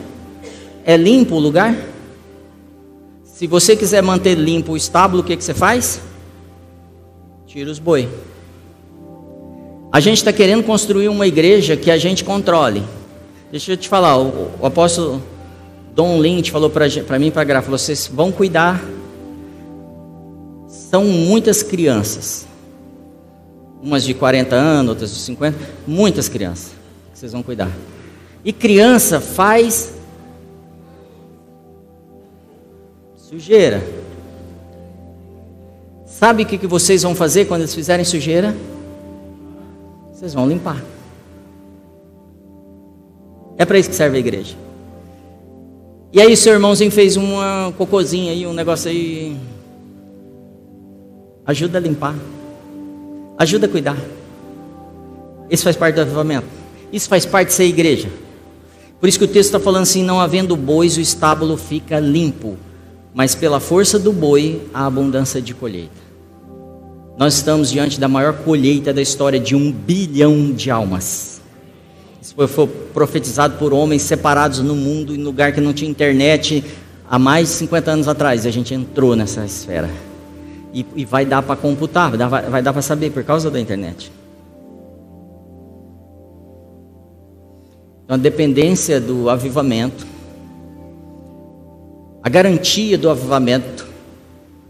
É 0.84 0.96
limpo 0.96 1.34
o 1.34 1.40
lugar? 1.40 1.76
Se 3.24 3.46
você 3.46 3.74
quiser 3.74 4.02
manter 4.02 4.36
limpo 4.36 4.72
o 4.72 4.76
estábulo, 4.76 5.22
o 5.22 5.24
que, 5.24 5.36
que 5.36 5.42
você 5.42 5.52
faz? 5.52 6.00
Tira 7.46 7.70
os 7.70 7.78
boi. 7.78 8.08
A 9.94 10.00
gente 10.00 10.16
está 10.16 10.32
querendo 10.32 10.64
construir 10.64 11.06
uma 11.06 11.24
igreja 11.24 11.76
que 11.76 11.88
a 11.88 11.96
gente 11.96 12.24
controle. 12.24 12.82
Deixa 13.48 13.70
eu 13.70 13.76
te 13.76 13.88
falar, 13.88 14.18
o, 14.18 14.50
o 14.60 14.66
apóstolo 14.66 15.22
Dom 15.94 16.20
Lynch 16.20 16.50
falou 16.50 16.68
para 16.68 16.88
mim 17.16 17.28
e 17.28 17.30
para 17.30 17.42
a 17.42 17.44
Grafa, 17.44 17.70
vocês 17.70 18.10
vão 18.12 18.32
cuidar. 18.32 18.84
São 20.66 21.04
muitas 21.04 21.62
crianças. 21.62 22.44
Umas 23.80 24.02
de 24.02 24.14
40 24.14 24.56
anos, 24.56 24.88
outras 24.88 25.14
de 25.14 25.20
50. 25.20 25.56
Muitas 25.86 26.28
crianças. 26.28 26.72
Vocês 27.14 27.30
vão 27.30 27.44
cuidar. 27.44 27.70
E 28.44 28.52
criança 28.52 29.20
faz 29.20 29.94
Sujeira. 33.16 33.80
Sabe 36.04 36.42
o 36.42 36.46
que, 36.46 36.58
que 36.58 36.66
vocês 36.66 37.04
vão 37.04 37.14
fazer 37.14 37.44
quando 37.44 37.60
eles 37.60 37.74
fizerem 37.76 38.04
sujeira? 38.04 38.56
Vocês 40.24 40.32
vão 40.32 40.48
limpar. 40.48 40.82
É 43.58 43.66
para 43.66 43.78
isso 43.78 43.90
que 43.90 43.94
serve 43.94 44.16
a 44.16 44.20
igreja. 44.20 44.56
E 46.14 46.18
aí, 46.18 46.34
seu 46.34 46.54
irmãozinho 46.54 46.90
fez 46.90 47.18
uma 47.18 47.74
cocôzinha 47.76 48.32
aí, 48.32 48.46
um 48.46 48.54
negócio 48.54 48.90
aí. 48.90 49.36
Ajuda 51.44 51.76
a 51.76 51.80
limpar. 51.82 52.14
Ajuda 53.36 53.66
a 53.66 53.68
cuidar. 53.68 53.98
Isso 55.50 55.62
faz 55.62 55.76
parte 55.76 55.96
do 55.96 56.00
avivamento. 56.00 56.46
Isso 56.90 57.06
faz 57.06 57.26
parte 57.26 57.48
de 57.48 57.52
ser 57.52 57.64
igreja. 57.64 58.08
Por 58.98 59.10
isso 59.10 59.18
que 59.18 59.26
o 59.26 59.28
texto 59.28 59.48
está 59.48 59.60
falando 59.60 59.82
assim: 59.82 60.02
não 60.02 60.18
havendo 60.18 60.56
bois, 60.56 60.96
o 60.96 61.02
estábulo 61.02 61.58
fica 61.58 62.00
limpo 62.00 62.56
mas 63.14 63.32
pela 63.32 63.60
força 63.60 63.96
do 63.96 64.12
boi, 64.12 64.60
a 64.74 64.86
abundância 64.86 65.40
de 65.40 65.54
colheita. 65.54 66.03
Nós 67.16 67.34
estamos 67.34 67.70
diante 67.70 68.00
da 68.00 68.08
maior 68.08 68.34
colheita 68.38 68.92
da 68.92 69.00
história 69.00 69.38
de 69.38 69.54
um 69.54 69.70
bilhão 69.70 70.52
de 70.52 70.70
almas. 70.70 71.40
Isso 72.20 72.34
foi 72.48 72.66
profetizado 72.92 73.56
por 73.58 73.72
homens 73.72 74.02
separados 74.02 74.60
no 74.60 74.74
mundo, 74.74 75.14
em 75.14 75.22
lugar 75.22 75.52
que 75.52 75.60
não 75.60 75.72
tinha 75.72 75.90
internet, 75.90 76.64
há 77.08 77.18
mais 77.18 77.48
de 77.48 77.54
50 77.54 77.90
anos 77.90 78.08
atrás. 78.08 78.44
E 78.44 78.48
a 78.48 78.52
gente 78.52 78.74
entrou 78.74 79.14
nessa 79.14 79.44
esfera. 79.44 79.90
E, 80.72 80.84
e 80.96 81.04
vai 81.04 81.24
dar 81.24 81.42
para 81.42 81.54
computar, 81.54 82.10
vai 82.10 82.18
dar, 82.18 82.28
vai 82.28 82.62
dar 82.62 82.72
para 82.72 82.82
saber 82.82 83.10
por 83.10 83.22
causa 83.22 83.50
da 83.50 83.60
internet. 83.60 84.10
Então, 88.04 88.16
a 88.16 88.18
dependência 88.18 89.00
do 89.00 89.30
avivamento 89.30 90.14
a 92.24 92.30
garantia 92.30 92.96
do 92.96 93.10
avivamento 93.10 93.86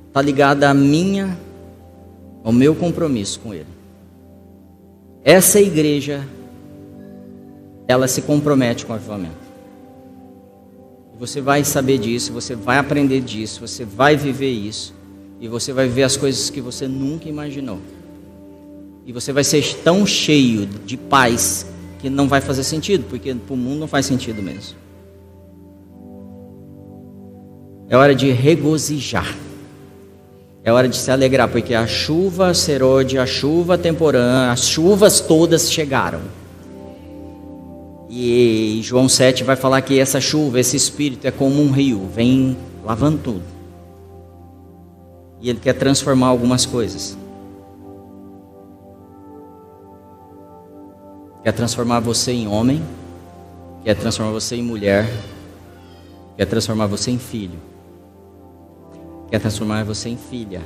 está 0.08 0.20
ligada 0.20 0.68
à 0.68 0.74
minha, 0.74 1.38
ao 2.44 2.52
meu 2.52 2.74
compromisso 2.74 3.40
com 3.40 3.54
Ele. 3.54 3.66
Essa 5.24 5.58
igreja, 5.58 6.28
ela 7.88 8.06
se 8.06 8.20
compromete 8.20 8.84
com 8.84 8.92
o 8.92 8.96
avivamento. 8.96 9.42
Você 11.18 11.40
vai 11.40 11.64
saber 11.64 11.96
disso, 11.96 12.32
você 12.32 12.54
vai 12.54 12.76
aprender 12.76 13.20
disso, 13.20 13.60
você 13.60 13.84
vai 13.84 14.14
viver 14.14 14.50
isso, 14.50 14.94
e 15.40 15.48
você 15.48 15.72
vai 15.72 15.88
ver 15.88 16.02
as 16.02 16.16
coisas 16.16 16.50
que 16.50 16.60
você 16.60 16.86
nunca 16.86 17.28
imaginou. 17.28 17.78
E 19.06 19.12
você 19.12 19.32
vai 19.32 19.44
ser 19.44 19.76
tão 19.82 20.04
cheio 20.04 20.66
de 20.66 20.96
paz 20.96 21.66
que 22.00 22.10
não 22.10 22.28
vai 22.28 22.42
fazer 22.42 22.64
sentido, 22.64 23.04
porque 23.08 23.34
para 23.34 23.54
o 23.54 23.56
mundo 23.56 23.80
não 23.80 23.88
faz 23.88 24.04
sentido 24.04 24.42
mesmo. 24.42 24.76
É 27.88 27.96
hora 27.96 28.14
de 28.14 28.30
regozijar. 28.30 29.34
É 30.64 30.72
hora 30.72 30.88
de 30.88 30.96
se 30.96 31.10
alegrar, 31.10 31.50
porque 31.50 31.74
a 31.74 31.86
chuva 31.86 32.54
serode, 32.54 33.18
a 33.18 33.26
chuva 33.26 33.76
temporã, 33.76 34.50
as 34.50 34.66
chuvas 34.66 35.20
todas 35.20 35.70
chegaram. 35.70 36.22
E 38.08 38.80
João 38.82 39.06
7 39.06 39.44
vai 39.44 39.56
falar 39.56 39.82
que 39.82 40.00
essa 40.00 40.22
chuva, 40.22 40.58
esse 40.58 40.74
espírito 40.74 41.26
é 41.26 41.30
como 41.30 41.60
um 41.60 41.70
rio, 41.70 42.08
vem 42.14 42.56
lavando 42.82 43.18
tudo. 43.18 43.42
E 45.38 45.50
ele 45.50 45.60
quer 45.60 45.74
transformar 45.74 46.28
algumas 46.28 46.64
coisas. 46.64 47.18
Quer 51.42 51.52
transformar 51.52 52.00
você 52.00 52.32
em 52.32 52.48
homem, 52.48 52.82
quer 53.84 53.96
transformar 53.96 54.32
você 54.32 54.56
em 54.56 54.62
mulher, 54.62 55.12
quer 56.38 56.46
transformar 56.46 56.86
você 56.86 57.10
em 57.10 57.18
filho 57.18 57.73
quer 59.34 59.40
transformar 59.40 59.82
você 59.82 60.08
em 60.08 60.16
filha, 60.16 60.62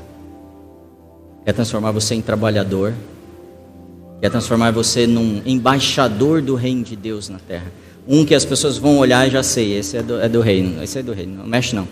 quer 1.42 1.54
transformar 1.54 1.90
você 1.90 2.14
em 2.14 2.20
trabalhador, 2.20 2.92
quer 4.20 4.28
transformar 4.28 4.72
você 4.72 5.06
num 5.06 5.40
embaixador 5.46 6.42
do 6.42 6.54
reino 6.54 6.84
de 6.84 6.94
Deus 6.94 7.30
na 7.30 7.38
terra. 7.38 7.72
Um 8.06 8.26
que 8.26 8.34
as 8.34 8.44
pessoas 8.44 8.76
vão 8.76 8.98
olhar 8.98 9.26
e 9.26 9.30
já 9.30 9.42
sei, 9.42 9.72
esse 9.72 9.96
é 9.96 10.02
do, 10.02 10.20
é 10.20 10.28
do 10.28 10.42
reino, 10.42 10.82
esse 10.82 10.98
é 10.98 11.02
do 11.02 11.14
reino, 11.14 11.38
não 11.38 11.46
mexe 11.46 11.74
não. 11.74 11.88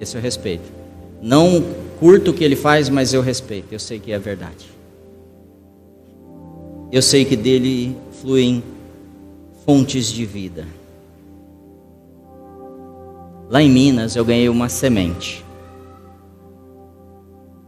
Esse 0.00 0.16
eu 0.16 0.20
respeito. 0.20 0.68
Não 1.22 1.64
curto 2.00 2.32
o 2.32 2.34
que 2.34 2.42
ele 2.42 2.56
faz, 2.56 2.88
mas 2.88 3.14
eu 3.14 3.22
respeito, 3.22 3.68
eu 3.70 3.78
sei 3.78 4.00
que 4.00 4.10
é 4.10 4.18
verdade. 4.18 4.66
Eu 6.90 7.02
sei 7.02 7.24
que 7.24 7.36
dele 7.36 7.96
fluem 8.20 8.64
fontes 9.64 10.06
de 10.06 10.24
vida. 10.24 10.66
Lá 13.50 13.62
em 13.62 13.70
Minas 13.70 14.14
eu 14.14 14.24
ganhei 14.26 14.48
uma 14.48 14.68
semente. 14.68 15.42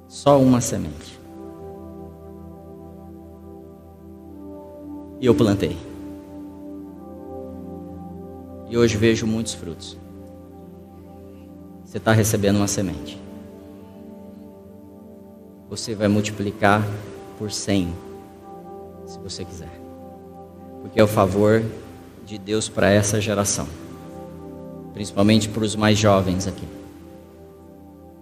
Só 0.07 0.39
uma 0.39 0.61
semente. 0.61 1.19
E 5.19 5.25
eu 5.25 5.35
plantei. 5.35 5.77
E 8.69 8.77
hoje 8.77 8.99
vejo 8.99 9.27
muitos 9.27 9.55
frutos. 9.55 9.97
Você 11.85 11.97
está 11.97 12.13
recebendo 12.13 12.57
uma 12.57 12.69
semente. 12.69 13.19
Você 15.71 15.95
vai 15.95 16.09
multiplicar 16.09 16.87
por 17.39 17.51
cem, 17.51 17.95
se 19.07 19.19
você 19.19 19.45
quiser. 19.45 19.81
Porque 20.83 21.01
é 21.01 21.05
o 21.05 21.09
favor 21.09 21.63
de 22.27 22.39
Deus 22.39 22.69
para 22.69 22.91
essa 22.91 23.19
geração 23.21 23.67
principalmente 24.93 25.49
para 25.49 25.65
os 25.65 25.77
mais 25.77 25.99
jovens 25.99 26.47
aqui. 26.47 26.67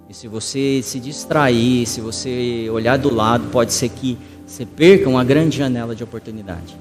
E 0.08 0.14
se 0.14 0.26
você 0.26 0.80
se 0.82 0.98
distrair, 0.98 1.86
se 1.86 2.00
você 2.00 2.68
olhar 2.70 2.96
do 2.96 3.14
lado, 3.14 3.48
pode 3.50 3.72
ser 3.72 3.90
que 3.90 4.16
você 4.46 4.64
perca 4.64 5.08
uma 5.08 5.22
grande 5.22 5.58
janela 5.58 5.94
de 5.94 6.02
oportunidade. 6.02 6.76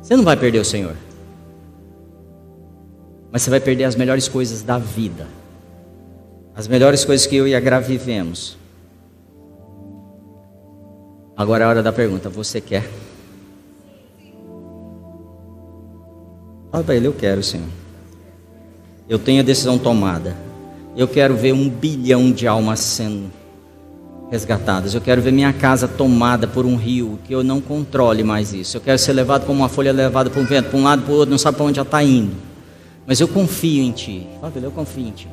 Você 0.00 0.16
não 0.16 0.22
vai 0.22 0.36
perder 0.36 0.60
o 0.60 0.64
Senhor, 0.64 0.94
mas 3.32 3.42
você 3.42 3.50
vai 3.50 3.60
perder 3.60 3.84
as 3.84 3.96
melhores 3.96 4.28
coisas 4.28 4.62
da 4.62 4.78
vida, 4.78 5.26
as 6.54 6.68
melhores 6.68 7.04
coisas 7.04 7.26
que 7.26 7.36
eu 7.36 7.48
e 7.48 7.54
a 7.54 7.60
Gra 7.60 7.80
vivemos. 7.80 8.56
Agora 11.36 11.64
é 11.64 11.66
a 11.66 11.70
hora 11.70 11.82
da 11.82 11.92
pergunta: 11.92 12.28
você 12.28 12.60
quer? 12.60 12.88
Fala 16.70 16.84
para 16.84 16.94
ele: 16.94 17.08
eu 17.08 17.12
quero, 17.12 17.42
Senhor. 17.42 17.79
Eu 19.10 19.18
tenho 19.18 19.40
a 19.40 19.42
decisão 19.42 19.76
tomada. 19.76 20.36
Eu 20.96 21.08
quero 21.08 21.34
ver 21.34 21.52
um 21.52 21.68
bilhão 21.68 22.30
de 22.30 22.46
almas 22.46 22.78
sendo 22.78 23.28
resgatadas. 24.30 24.94
Eu 24.94 25.00
quero 25.00 25.20
ver 25.20 25.32
minha 25.32 25.52
casa 25.52 25.88
tomada 25.88 26.46
por 26.46 26.64
um 26.64 26.76
rio, 26.76 27.18
que 27.24 27.34
eu 27.34 27.42
não 27.42 27.60
controle 27.60 28.22
mais 28.22 28.54
isso. 28.54 28.76
Eu 28.76 28.80
quero 28.80 29.00
ser 29.00 29.12
levado 29.12 29.46
como 29.46 29.58
uma 29.58 29.68
folha 29.68 29.92
levada 29.92 30.30
por 30.30 30.40
um 30.40 30.46
vento, 30.46 30.70
para 30.70 30.78
um 30.78 30.84
lado, 30.84 31.02
para 31.02 31.12
o 31.12 31.16
outro, 31.16 31.32
não 31.32 31.38
sabe 31.38 31.56
para 31.56 31.66
onde 31.66 31.76
já 31.76 31.82
está 31.82 32.04
indo. 32.04 32.36
Mas 33.04 33.18
eu 33.18 33.26
confio 33.26 33.82
em 33.82 33.90
Ti. 33.90 34.28
Fala, 34.40 34.52
eu 34.62 34.70
confio 34.70 35.08
em 35.08 35.10
Ti. 35.10 35.28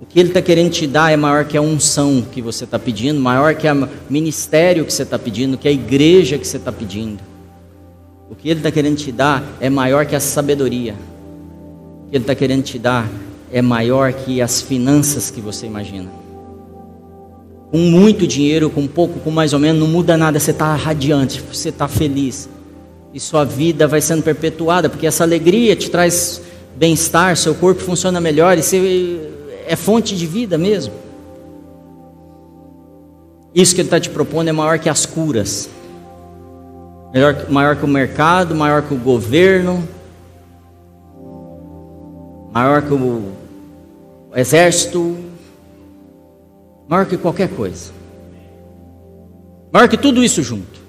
O 0.00 0.06
que 0.06 0.20
Ele 0.20 0.28
está 0.28 0.40
querendo 0.40 0.70
te 0.70 0.86
dar 0.86 1.10
é 1.10 1.16
maior 1.16 1.44
que 1.44 1.56
a 1.56 1.60
unção 1.60 2.22
que 2.22 2.40
você 2.40 2.62
está 2.62 2.78
pedindo, 2.78 3.18
maior 3.18 3.56
que 3.56 3.68
o 3.68 3.88
ministério 4.08 4.84
que 4.84 4.92
você 4.92 5.02
está 5.02 5.18
pedindo, 5.18 5.58
que 5.58 5.66
a 5.66 5.72
igreja 5.72 6.38
que 6.38 6.46
você 6.46 6.56
está 6.56 6.70
pedindo. 6.70 7.33
O 8.30 8.34
que 8.34 8.48
Ele 8.48 8.60
está 8.60 8.70
querendo 8.70 8.96
te 8.96 9.12
dar 9.12 9.42
é 9.60 9.68
maior 9.68 10.06
que 10.06 10.16
a 10.16 10.20
sabedoria. 10.20 10.94
O 12.06 12.10
que 12.10 12.16
Ele 12.16 12.24
está 12.24 12.34
querendo 12.34 12.62
te 12.62 12.78
dar 12.78 13.08
é 13.52 13.62
maior 13.62 14.12
que 14.12 14.40
as 14.40 14.60
finanças 14.60 15.30
que 15.30 15.40
você 15.40 15.66
imagina. 15.66 16.10
com 17.70 17.78
muito 17.78 18.24
dinheiro, 18.24 18.70
com 18.70 18.86
pouco, 18.86 19.18
com 19.18 19.32
mais 19.32 19.52
ou 19.52 19.58
menos, 19.58 19.80
não 19.80 19.88
muda 19.88 20.16
nada, 20.16 20.38
você 20.38 20.52
está 20.52 20.76
radiante, 20.76 21.40
você 21.40 21.70
está 21.70 21.88
feliz. 21.88 22.48
E 23.12 23.18
sua 23.18 23.44
vida 23.44 23.88
vai 23.88 24.00
sendo 24.00 24.22
perpetuada, 24.22 24.88
porque 24.88 25.06
essa 25.08 25.24
alegria 25.24 25.74
te 25.74 25.90
traz 25.90 26.40
bem-estar, 26.76 27.36
seu 27.36 27.54
corpo 27.54 27.80
funciona 27.80 28.20
melhor 28.20 28.56
e 28.56 28.62
você 28.62 29.20
é 29.66 29.74
fonte 29.74 30.16
de 30.16 30.24
vida 30.24 30.56
mesmo. 30.56 30.94
Isso 33.54 33.74
que 33.74 33.80
ele 33.80 33.88
está 33.88 33.98
te 33.98 34.10
propondo 34.10 34.48
é 34.48 34.52
maior 34.52 34.78
que 34.78 34.88
as 34.88 35.06
curas, 35.06 35.68
maior, 37.14 37.48
maior 37.48 37.76
que 37.76 37.84
o 37.84 37.88
mercado, 37.88 38.54
maior 38.56 38.82
que 38.82 38.92
o 38.92 38.98
governo, 38.98 39.86
maior 42.52 42.82
que 42.82 42.92
o 42.92 43.32
exército, 44.34 45.16
maior 46.88 47.06
que 47.06 47.16
qualquer 47.16 47.48
coisa, 47.48 47.92
maior 49.72 49.88
que 49.88 49.96
tudo 49.96 50.24
isso 50.24 50.42
junto. 50.42 50.82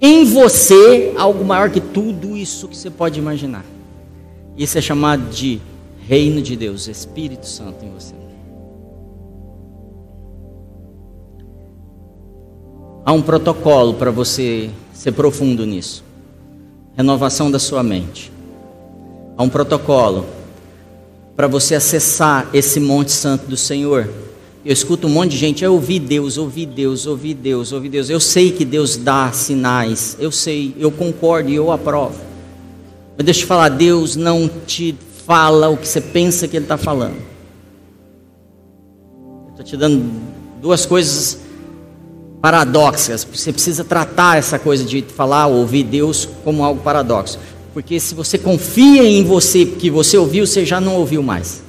Em 0.00 0.24
você, 0.24 1.12
algo 1.16 1.44
maior 1.44 1.70
que 1.70 1.80
tudo 1.80 2.36
isso 2.36 2.68
que 2.68 2.76
você 2.76 2.90
pode 2.90 3.18
imaginar. 3.20 3.64
Isso 4.56 4.76
é 4.76 4.80
chamado 4.80 5.30
de 5.30 5.60
reino 6.06 6.42
de 6.42 6.56
Deus, 6.56 6.88
Espírito 6.88 7.46
Santo 7.46 7.84
em 7.84 7.90
você. 7.90 8.14
Há 13.04 13.12
um 13.12 13.22
protocolo 13.22 13.94
para 13.94 14.10
você 14.10 14.70
ser 14.92 15.12
profundo 15.12 15.64
nisso. 15.66 16.04
Renovação 16.96 17.50
da 17.50 17.58
sua 17.58 17.82
mente. 17.82 18.32
Há 19.36 19.42
um 19.42 19.48
protocolo 19.48 20.26
para 21.34 21.46
você 21.46 21.74
acessar 21.74 22.48
esse 22.52 22.78
monte 22.78 23.10
santo 23.10 23.46
do 23.46 23.56
Senhor. 23.56 24.08
Eu 24.64 24.72
escuto 24.72 25.06
um 25.06 25.10
monte 25.10 25.32
de 25.32 25.38
gente, 25.38 25.64
eu 25.64 25.72
ouvi 25.72 25.98
Deus, 25.98 26.38
ouvi 26.38 26.64
Deus, 26.64 27.06
ouvi 27.06 27.34
Deus, 27.34 27.72
ouvi 27.72 27.88
Deus. 27.88 28.08
Eu 28.08 28.20
sei 28.20 28.52
que 28.52 28.64
Deus 28.64 28.96
dá 28.96 29.32
sinais, 29.32 30.16
eu 30.20 30.30
sei, 30.30 30.74
eu 30.78 30.90
concordo 30.90 31.50
e 31.50 31.54
eu 31.54 31.72
aprovo. 31.72 32.20
Mas 33.16 33.24
deixa 33.24 33.40
eu 33.40 33.44
te 33.44 33.48
falar, 33.48 33.70
Deus 33.70 34.14
não 34.14 34.48
te 34.66 34.94
fala 35.26 35.68
o 35.68 35.76
que 35.76 35.88
você 35.88 36.00
pensa 36.00 36.46
que 36.46 36.56
Ele 36.56 36.64
está 36.64 36.76
falando. 36.76 37.16
Estou 39.50 39.64
te 39.64 39.76
dando 39.76 40.04
duas 40.60 40.86
coisas 40.86 41.40
paradoxas. 42.42 43.24
Você 43.24 43.52
precisa 43.52 43.84
tratar 43.84 44.36
essa 44.36 44.58
coisa 44.58 44.84
de 44.84 45.00
falar, 45.02 45.46
ouvir 45.46 45.84
Deus 45.84 46.28
como 46.44 46.64
algo 46.64 46.82
paradoxo. 46.82 47.38
Porque 47.72 48.00
se 48.00 48.14
você 48.14 48.36
confia 48.36 49.04
em 49.04 49.24
você, 49.24 49.64
que 49.64 49.88
você 49.88 50.18
ouviu, 50.18 50.44
você 50.44 50.66
já 50.66 50.80
não 50.80 50.96
ouviu 50.96 51.22
mais. 51.22 51.62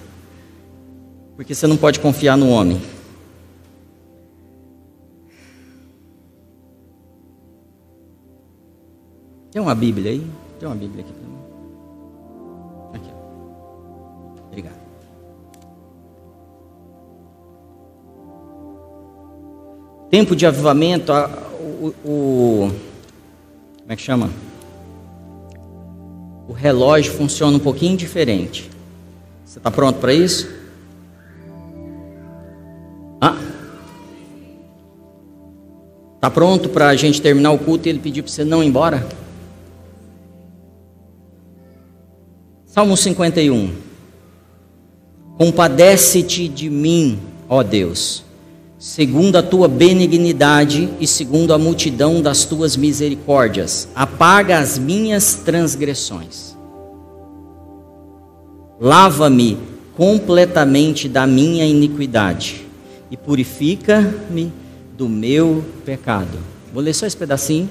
Porque 1.35 1.53
você 1.53 1.67
não 1.67 1.77
pode 1.77 1.99
confiar 1.99 2.35
no 2.35 2.49
homem. 2.49 2.81
Tem 9.51 9.61
uma 9.61 9.75
Bíblia 9.75 10.11
aí? 10.11 10.27
Tem 10.59 10.67
uma 10.67 10.75
Bíblia 10.75 11.05
aqui. 11.05 11.22
Tempo 20.13 20.35
de 20.35 20.45
avivamento, 20.45 21.11
o, 21.11 21.87
o 22.05 22.71
como 23.79 23.91
é 23.91 23.95
que 23.95 24.01
chama? 24.03 24.29
o 26.47 26.53
relógio 26.53 27.11
funciona 27.13 27.57
um 27.57 27.59
pouquinho 27.59 27.97
diferente. 27.97 28.69
Você 29.43 29.57
está 29.57 29.71
pronto 29.71 29.97
para 29.97 30.13
isso? 30.13 30.47
Ah? 33.19 33.35
Está 36.13 36.29
pronto 36.29 36.69
para 36.69 36.89
a 36.89 36.95
gente 36.95 37.19
terminar 37.19 37.49
o 37.49 37.57
culto 37.57 37.87
e 37.87 37.89
ele 37.89 37.97
pedir 37.97 38.21
para 38.21 38.31
você 38.31 38.43
não 38.43 38.63
ir 38.63 38.67
embora? 38.67 39.07
Salmo 42.67 42.95
51. 42.95 43.73
Compadece-te 45.39 46.47
de 46.47 46.69
mim, 46.69 47.19
ó 47.49 47.63
Deus, 47.63 48.23
segundo 48.83 49.37
a 49.37 49.41
tua 49.41 49.69
benignidade 49.69 50.89
e 50.99 51.07
segundo 51.07 51.53
a 51.53 51.57
multidão 51.57 52.21
das 52.21 52.43
tuas 52.43 52.75
misericórdias, 52.75 53.87
apaga 53.95 54.59
as 54.59 54.77
minhas 54.77 55.35
transgressões. 55.35 56.53
Lava-me 58.81 59.57
completamente 59.95 61.07
da 61.07 61.25
minha 61.25 61.65
iniquidade 61.65 62.67
e 63.09 63.15
purifica-me 63.15 64.51
do 64.97 65.07
meu 65.07 65.63
pecado. 65.85 66.37
Vou 66.73 66.83
ler 66.83 66.93
só 66.93 67.05
esse 67.05 67.15
pedacinho. 67.15 67.69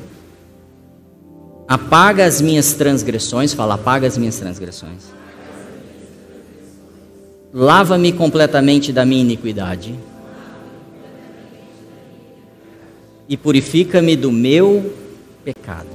Apaga 1.69 2.25
as 2.25 2.41
minhas 2.41 2.73
transgressões, 2.73 3.53
fala, 3.53 3.75
apaga 3.75 4.07
as 4.07 4.17
minhas 4.17 4.39
transgressões. 4.39 5.03
Lava-me 7.53 8.13
completamente 8.13 8.95
da 8.95 9.05
minha 9.05 9.21
iniquidade 9.21 9.95
e 13.29 13.37
purifica-me 13.37 14.16
do 14.16 14.31
meu 14.31 14.95
pecado. 15.45 15.89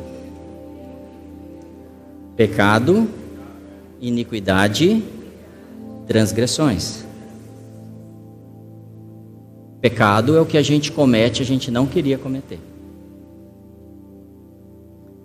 Pecado, 2.36 3.08
iniquidade, 4.00 5.04
transgressões. 6.08 7.06
Pecado 9.82 10.36
é 10.36 10.42
o 10.42 10.46
que 10.46 10.58
a 10.58 10.62
gente 10.62 10.92
comete, 10.92 11.42
a 11.42 11.46
gente 11.46 11.70
não 11.70 11.86
queria 11.86 12.18
cometer. 12.18 12.60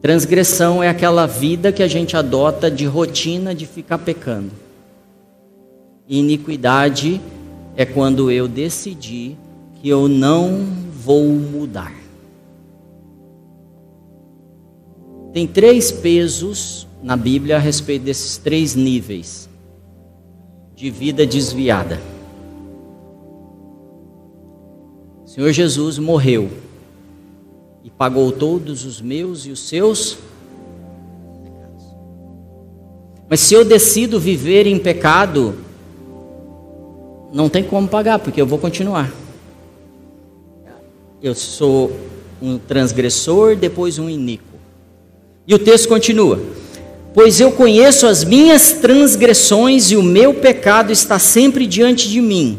Transgressão 0.02 0.82
é 0.82 0.88
aquela 0.88 1.26
vida 1.26 1.70
que 1.70 1.82
a 1.82 1.86
gente 1.86 2.16
adota 2.16 2.68
de 2.68 2.84
rotina 2.84 3.54
de 3.54 3.66
ficar 3.66 3.98
pecando. 3.98 4.50
iniquidade 6.08 7.20
é 7.76 7.86
quando 7.86 8.30
eu 8.30 8.48
decidi 8.48 9.36
que 9.80 9.88
eu 9.88 10.08
não 10.08 10.66
vou 11.04 11.28
mudar. 11.28 11.92
Tem 15.32 15.46
três 15.46 15.90
pesos 15.90 16.86
na 17.02 17.16
Bíblia 17.16 17.56
a 17.56 17.58
respeito 17.58 18.04
desses 18.04 18.36
três 18.36 18.74
níveis 18.74 19.48
de 20.76 20.90
vida 20.90 21.26
desviada. 21.26 22.00
O 25.24 25.28
Senhor 25.28 25.50
Jesus 25.52 25.98
morreu 25.98 26.50
e 27.82 27.90
pagou 27.90 28.30
todos 28.30 28.84
os 28.84 29.00
meus 29.00 29.46
e 29.46 29.50
os 29.50 29.60
seus 29.60 30.18
pecados. 31.42 31.84
Mas 33.28 33.40
se 33.40 33.54
eu 33.54 33.64
decido 33.64 34.20
viver 34.20 34.66
em 34.66 34.78
pecado, 34.78 35.54
não 37.32 37.48
tem 37.48 37.64
como 37.64 37.88
pagar, 37.88 38.18
porque 38.18 38.40
eu 38.40 38.46
vou 38.46 38.58
continuar. 38.58 39.21
Eu 41.22 41.36
sou 41.36 41.96
um 42.42 42.58
transgressor, 42.58 43.54
depois 43.54 43.96
um 43.96 44.10
iníquo. 44.10 44.58
E 45.46 45.54
o 45.54 45.58
texto 45.58 45.88
continua: 45.88 46.40
Pois 47.14 47.38
eu 47.38 47.52
conheço 47.52 48.08
as 48.08 48.24
minhas 48.24 48.72
transgressões 48.72 49.92
e 49.92 49.96
o 49.96 50.02
meu 50.02 50.34
pecado 50.34 50.90
está 50.90 51.20
sempre 51.20 51.64
diante 51.64 52.08
de 52.08 52.20
mim. 52.20 52.58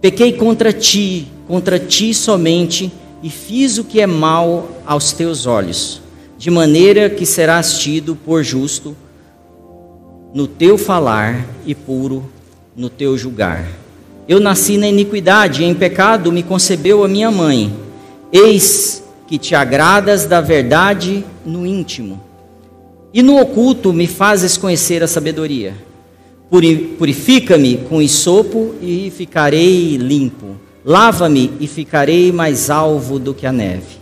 Pequei 0.00 0.32
contra 0.32 0.72
ti, 0.72 1.28
contra 1.46 1.78
ti 1.78 2.12
somente, 2.12 2.90
e 3.22 3.30
fiz 3.30 3.78
o 3.78 3.84
que 3.84 4.00
é 4.00 4.06
mal 4.08 4.68
aos 4.84 5.12
teus 5.12 5.46
olhos, 5.46 6.02
de 6.36 6.50
maneira 6.50 7.08
que 7.08 7.24
serás 7.24 7.78
tido 7.78 8.16
por 8.16 8.42
justo 8.42 8.96
no 10.34 10.48
teu 10.48 10.76
falar 10.76 11.46
e 11.64 11.76
puro 11.76 12.28
no 12.74 12.90
teu 12.90 13.16
julgar. 13.16 13.81
Eu 14.28 14.38
nasci 14.38 14.76
na 14.76 14.88
iniquidade, 14.88 15.64
em 15.64 15.74
pecado 15.74 16.30
me 16.30 16.42
concebeu 16.42 17.04
a 17.04 17.08
minha 17.08 17.30
mãe. 17.30 17.72
Eis 18.32 19.02
que 19.26 19.36
te 19.38 19.54
agradas 19.54 20.26
da 20.26 20.40
verdade 20.40 21.24
no 21.44 21.66
íntimo, 21.66 22.22
e 23.12 23.22
no 23.22 23.40
oculto 23.40 23.92
me 23.92 24.06
fazes 24.06 24.56
conhecer 24.56 25.02
a 25.02 25.08
sabedoria. 25.08 25.74
Purifica-me 26.98 27.78
com 27.88 28.02
isopo 28.02 28.74
e 28.80 29.10
ficarei 29.10 29.96
limpo. 29.96 30.56
Lava-me 30.84 31.52
e 31.58 31.66
ficarei 31.66 32.30
mais 32.30 32.68
alvo 32.68 33.18
do 33.18 33.32
que 33.32 33.46
a 33.46 33.52
neve. 33.52 34.00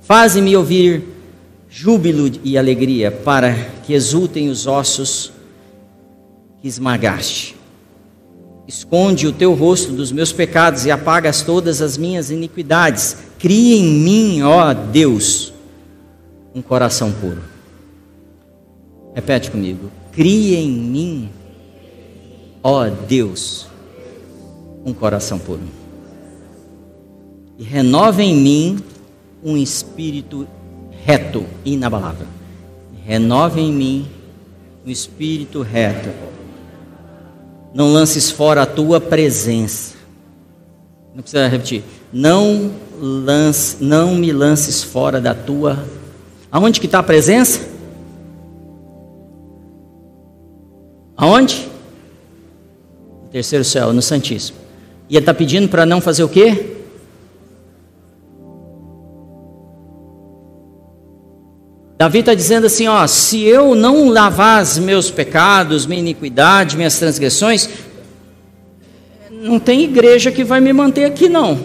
Faze-me 0.00 0.56
ouvir 0.56 1.02
júbilo 1.68 2.30
e 2.44 2.56
alegria, 2.56 3.10
para 3.10 3.54
que 3.84 3.94
exultem 3.94 4.48
os 4.48 4.66
ossos 4.66 5.32
que 6.60 6.68
esmagaste. 6.68 7.55
Esconde 8.66 9.26
o 9.26 9.32
teu 9.32 9.54
rosto 9.54 9.92
dos 9.92 10.10
meus 10.10 10.32
pecados 10.32 10.84
e 10.84 10.90
apagas 10.90 11.42
todas 11.42 11.80
as 11.80 11.96
minhas 11.96 12.30
iniquidades. 12.30 13.16
Cria 13.38 13.76
em 13.76 13.84
mim, 13.84 14.42
ó 14.42 14.74
Deus, 14.74 15.52
um 16.54 16.60
coração 16.60 17.12
puro. 17.12 17.42
Repete 19.14 19.50
comigo. 19.50 19.90
Cria 20.10 20.58
em 20.58 20.70
mim, 20.70 21.30
ó 22.62 22.88
Deus, 22.88 23.66
um 24.84 24.92
coração 24.92 25.38
puro. 25.38 25.60
e 27.58 27.62
renova 27.62 28.22
em 28.22 28.34
mim 28.34 28.78
um 29.42 29.56
espírito 29.56 30.46
reto 31.04 31.46
e 31.64 31.74
inabalável. 31.74 32.26
Renova 33.04 33.60
em 33.60 33.72
mim 33.72 34.06
um 34.84 34.90
espírito 34.90 35.62
reto. 35.62 36.10
Não 37.76 37.92
lances 37.92 38.30
fora 38.30 38.62
a 38.62 38.66
tua 38.66 38.98
presença. 38.98 39.96
Não 41.14 41.20
precisa 41.20 41.46
repetir. 41.46 41.84
Não 42.10 42.72
lance, 42.98 43.76
não 43.84 44.14
me 44.14 44.32
lances 44.32 44.82
fora 44.82 45.20
da 45.20 45.34
tua. 45.34 45.84
Aonde 46.50 46.80
que 46.80 46.86
está 46.86 47.00
a 47.00 47.02
presença? 47.02 47.60
Aonde? 51.18 51.68
No 53.24 53.28
terceiro 53.28 53.62
céu, 53.62 53.92
no 53.92 54.00
Santíssimo. 54.00 54.56
E 55.10 55.14
ele 55.14 55.20
está 55.20 55.34
pedindo 55.34 55.68
para 55.68 55.84
não 55.84 56.00
fazer 56.00 56.24
o 56.24 56.30
quê? 56.30 56.78
Davi 61.98 62.18
está 62.18 62.34
dizendo 62.34 62.66
assim: 62.66 62.86
ó, 62.86 63.06
se 63.06 63.42
eu 63.42 63.74
não 63.74 64.08
lavar 64.08 64.62
os 64.62 64.78
meus 64.78 65.10
pecados, 65.10 65.86
minha 65.86 66.00
iniquidade, 66.00 66.76
minhas 66.76 66.98
transgressões, 66.98 67.68
não 69.30 69.58
tem 69.58 69.84
igreja 69.84 70.30
que 70.30 70.44
vai 70.44 70.60
me 70.60 70.72
manter 70.72 71.04
aqui, 71.04 71.28
não. 71.28 71.58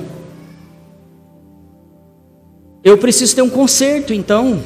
Eu 2.83 2.97
preciso 2.97 3.35
ter 3.35 3.41
um 3.41 3.49
conserto, 3.49 4.13
então. 4.13 4.63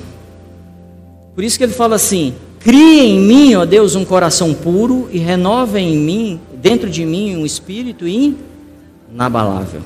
Por 1.34 1.44
isso 1.44 1.58
que 1.58 1.64
ele 1.64 1.74
fala 1.74 1.96
assim: 1.96 2.36
crie 2.60 3.02
em 3.02 3.20
mim, 3.20 3.56
ó 3.56 3.66
Deus, 3.66 3.96
um 3.96 4.06
coração 4.06 4.54
puro 4.54 5.10
e 5.12 5.18
renova 5.18 5.80
em 5.80 5.98
mim, 5.98 6.40
dentro 6.54 6.90
de 6.90 7.04
mim, 7.06 7.36
um 7.36 7.46
espírito 7.46 8.06
inabalável. 8.08 9.82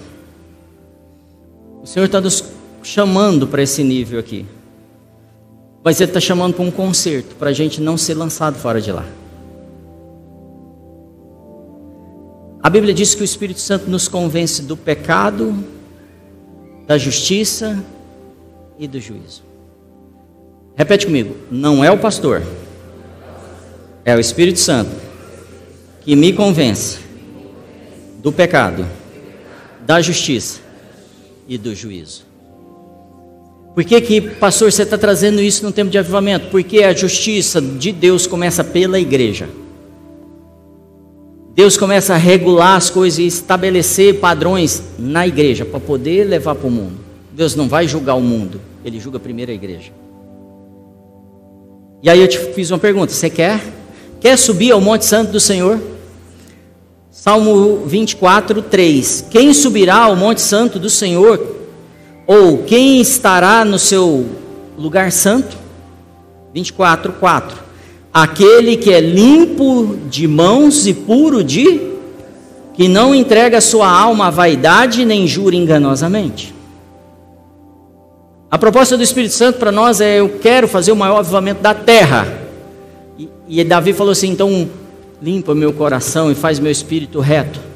O 1.81 1.87
Senhor 1.87 2.05
está 2.05 2.19
nos 2.19 2.43
chamando 2.83 3.47
para 3.47 3.63
esse 3.63 3.81
nível 3.81 4.19
aqui. 4.19 4.45
Mas 5.83 5.99
Ele 5.99 6.09
está 6.09 6.19
chamando 6.19 6.53
para 6.53 6.63
um 6.63 6.71
conserto, 6.71 7.35
para 7.35 7.49
a 7.49 7.53
gente 7.53 7.79
não 7.81 7.97
ser 7.97 8.13
lançado 8.13 8.55
fora 8.55 8.81
de 8.81 8.91
lá. 8.91 9.05
A 12.61 12.69
Bíblia 12.69 12.93
diz 12.93 13.15
que 13.15 13.21
o 13.21 13.25
Espírito 13.25 13.59
Santo 13.59 13.89
nos 13.89 14.07
convence 14.07 14.61
do 14.61 14.75
pecado, 14.75 15.63
da 16.85 16.97
justiça 16.97 17.81
e 18.77 18.87
do 18.87 18.99
juízo. 18.99 19.43
Repete 20.75 21.05
comigo: 21.05 21.35
não 21.49 21.83
é 21.83 21.89
o 21.91 21.97
pastor, 21.97 22.43
é 24.03 24.15
o 24.15 24.19
Espírito 24.19 24.59
Santo 24.59 24.91
que 26.01 26.15
me 26.15 26.33
convence 26.33 26.99
do 28.21 28.31
pecado, 28.31 28.87
da 29.85 30.01
justiça 30.01 30.59
e 31.47 31.57
do 31.57 31.75
juízo. 31.75 32.28
Por 33.79 33.85
que, 33.85 34.01
que 34.01 34.19
pastor, 34.19 34.69
você 34.69 34.83
está 34.83 34.97
trazendo 34.97 35.41
isso 35.41 35.63
no 35.63 35.71
tempo 35.71 35.89
de 35.89 35.97
avivamento? 35.97 36.49
Porque 36.49 36.83
a 36.83 36.93
justiça 36.93 37.61
de 37.61 37.93
Deus 37.93 38.27
começa 38.27 38.61
pela 38.61 38.99
igreja. 38.99 39.47
Deus 41.55 41.77
começa 41.77 42.13
a 42.13 42.17
regular 42.17 42.75
as 42.75 42.89
coisas 42.89 43.19
e 43.19 43.25
estabelecer 43.25 44.19
padrões 44.19 44.83
na 44.99 45.25
igreja 45.25 45.63
para 45.63 45.79
poder 45.79 46.25
levar 46.25 46.55
para 46.55 46.67
o 46.67 46.69
mundo. 46.69 46.97
Deus 47.31 47.55
não 47.55 47.69
vai 47.69 47.87
julgar 47.87 48.15
o 48.15 48.21
mundo, 48.21 48.59
ele 48.83 48.99
julga 48.99 49.17
primeiro 49.17 49.49
a 49.49 49.55
igreja. 49.55 49.93
E 52.03 52.09
aí 52.09 52.19
eu 52.19 52.27
te 52.27 52.37
fiz 52.37 52.69
uma 52.71 52.79
pergunta: 52.79 53.13
você 53.13 53.29
quer? 53.29 53.61
Quer 54.19 54.37
subir 54.37 54.73
ao 54.73 54.81
Monte 54.81 55.05
Santo 55.05 55.31
do 55.31 55.39
Senhor? 55.39 55.79
Salmo 57.09 57.85
24, 57.85 58.61
3: 58.61 59.27
Quem 59.31 59.53
subirá 59.53 59.99
ao 59.99 60.17
Monte 60.17 60.41
Santo 60.41 60.77
do 60.77 60.89
Senhor? 60.89 61.58
Ou 62.31 62.59
quem 62.59 63.01
estará 63.01 63.65
no 63.65 63.79
seu 63.79 64.23
lugar 64.77 65.11
santo? 65.11 65.57
24, 66.53 67.13
4. 67.13 67.57
Aquele 68.13 68.77
que 68.77 68.93
é 68.93 69.01
limpo 69.01 69.97
de 70.07 70.27
mãos 70.27 70.85
e 70.85 70.93
puro 70.93 71.43
de, 71.43 71.89
que 72.75 72.87
não 72.87 73.15
entrega 73.15 73.59
sua 73.59 73.89
alma 73.89 74.27
à 74.27 74.29
vaidade 74.29 75.03
nem 75.05 75.25
jura 75.25 75.55
enganosamente. 75.55 76.53
A 78.51 78.59
proposta 78.59 78.95
do 78.95 79.01
Espírito 79.01 79.33
Santo 79.33 79.57
para 79.57 79.71
nós 79.71 79.99
é: 79.99 80.19
eu 80.19 80.37
quero 80.37 80.67
fazer 80.67 80.91
o 80.91 80.95
maior 80.95 81.17
avivamento 81.17 81.63
da 81.63 81.73
terra. 81.73 82.27
E, 83.17 83.27
e 83.47 83.63
Davi 83.63 83.91
falou 83.91 84.11
assim: 84.11 84.29
então 84.29 84.69
limpa 85.19 85.55
meu 85.55 85.73
coração 85.73 86.31
e 86.31 86.35
faz 86.35 86.59
meu 86.59 86.71
espírito 86.71 87.19
reto. 87.21 87.68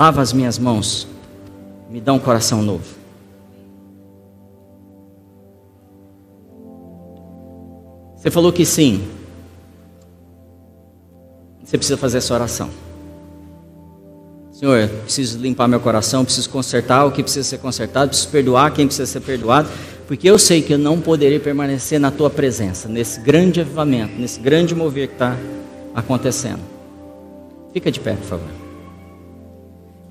Lava 0.00 0.22
as 0.22 0.32
minhas 0.32 0.58
mãos, 0.58 1.06
me 1.90 2.00
dá 2.00 2.14
um 2.14 2.18
coração 2.18 2.62
novo. 2.62 2.86
Você 8.16 8.30
falou 8.30 8.50
que 8.50 8.64
sim. 8.64 9.06
Você 11.62 11.76
precisa 11.76 11.98
fazer 11.98 12.16
essa 12.16 12.32
oração. 12.32 12.70
Senhor, 14.52 14.88
preciso 14.88 15.38
limpar 15.38 15.68
meu 15.68 15.80
coração, 15.80 16.24
preciso 16.24 16.48
consertar 16.48 17.04
o 17.04 17.12
que 17.12 17.22
precisa 17.22 17.46
ser 17.46 17.58
consertado, 17.58 18.08
preciso 18.08 18.30
perdoar 18.30 18.72
quem 18.72 18.86
precisa 18.86 19.04
ser 19.04 19.20
perdoado, 19.20 19.68
porque 20.08 20.30
eu 20.30 20.38
sei 20.38 20.62
que 20.62 20.72
eu 20.72 20.78
não 20.78 20.98
poderei 20.98 21.38
permanecer 21.38 22.00
na 22.00 22.10
tua 22.10 22.30
presença, 22.30 22.88
nesse 22.88 23.20
grande 23.20 23.60
avivamento, 23.60 24.14
nesse 24.18 24.40
grande 24.40 24.74
mover 24.74 25.08
que 25.08 25.14
está 25.14 25.36
acontecendo. 25.94 26.62
Fica 27.74 27.92
de 27.92 28.00
pé, 28.00 28.14
por 28.14 28.24
favor. 28.24 28.59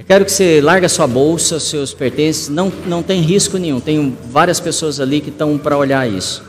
Quero 0.09 0.25
que 0.25 0.31
você 0.31 0.59
largue 0.59 0.87
a 0.87 0.89
sua 0.89 1.05
bolsa, 1.05 1.59
seus 1.59 1.93
pertences, 1.93 2.49
não, 2.49 2.73
não 2.87 3.03
tem 3.03 3.21
risco 3.21 3.59
nenhum. 3.59 3.79
Tem 3.79 4.17
várias 4.31 4.59
pessoas 4.59 4.99
ali 4.99 5.21
que 5.21 5.29
estão 5.29 5.55
para 5.55 5.77
olhar 5.77 6.09
isso. 6.09 6.41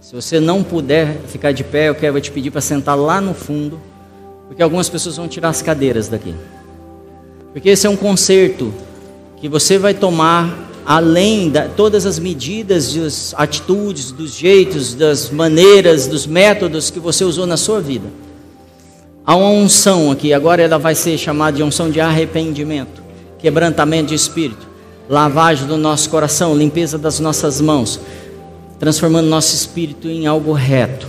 Se 0.00 0.12
você 0.12 0.40
não 0.40 0.64
puder 0.64 1.20
ficar 1.28 1.52
de 1.52 1.62
pé, 1.62 1.90
eu 1.90 1.94
quero 1.94 2.20
te 2.20 2.32
pedir 2.32 2.50
para 2.50 2.60
sentar 2.60 2.98
lá 2.98 3.20
no 3.20 3.34
fundo, 3.34 3.80
porque 4.48 4.60
algumas 4.60 4.88
pessoas 4.88 5.16
vão 5.16 5.28
tirar 5.28 5.50
as 5.50 5.62
cadeiras 5.62 6.08
daqui. 6.08 6.34
Porque 7.52 7.68
esse 7.68 7.86
é 7.86 7.88
um 7.88 7.94
conserto 7.94 8.74
que 9.36 9.48
você 9.48 9.78
vai 9.78 9.94
tomar 9.94 10.68
além 10.84 11.50
de 11.50 11.68
todas 11.76 12.04
as 12.04 12.18
medidas, 12.18 12.92
das 12.96 13.32
atitudes, 13.38 14.10
dos 14.10 14.34
jeitos, 14.34 14.92
das 14.92 15.30
maneiras, 15.30 16.08
dos 16.08 16.26
métodos 16.26 16.90
que 16.90 16.98
você 16.98 17.22
usou 17.22 17.46
na 17.46 17.56
sua 17.56 17.80
vida. 17.80 18.08
Há 19.24 19.36
uma 19.36 19.50
unção 19.50 20.10
aqui, 20.10 20.32
agora 20.32 20.62
ela 20.62 20.78
vai 20.78 20.96
ser 20.96 21.16
chamada 21.16 21.56
de 21.56 21.62
unção 21.62 21.88
de 21.88 22.00
arrependimento, 22.00 23.00
quebrantamento 23.38 24.08
de 24.08 24.16
espírito, 24.16 24.66
lavagem 25.08 25.64
do 25.68 25.76
nosso 25.76 26.10
coração, 26.10 26.56
limpeza 26.56 26.98
das 26.98 27.20
nossas 27.20 27.60
mãos, 27.60 28.00
transformando 28.80 29.28
nosso 29.28 29.54
espírito 29.54 30.08
em 30.08 30.26
algo 30.26 30.52
reto. 30.52 31.06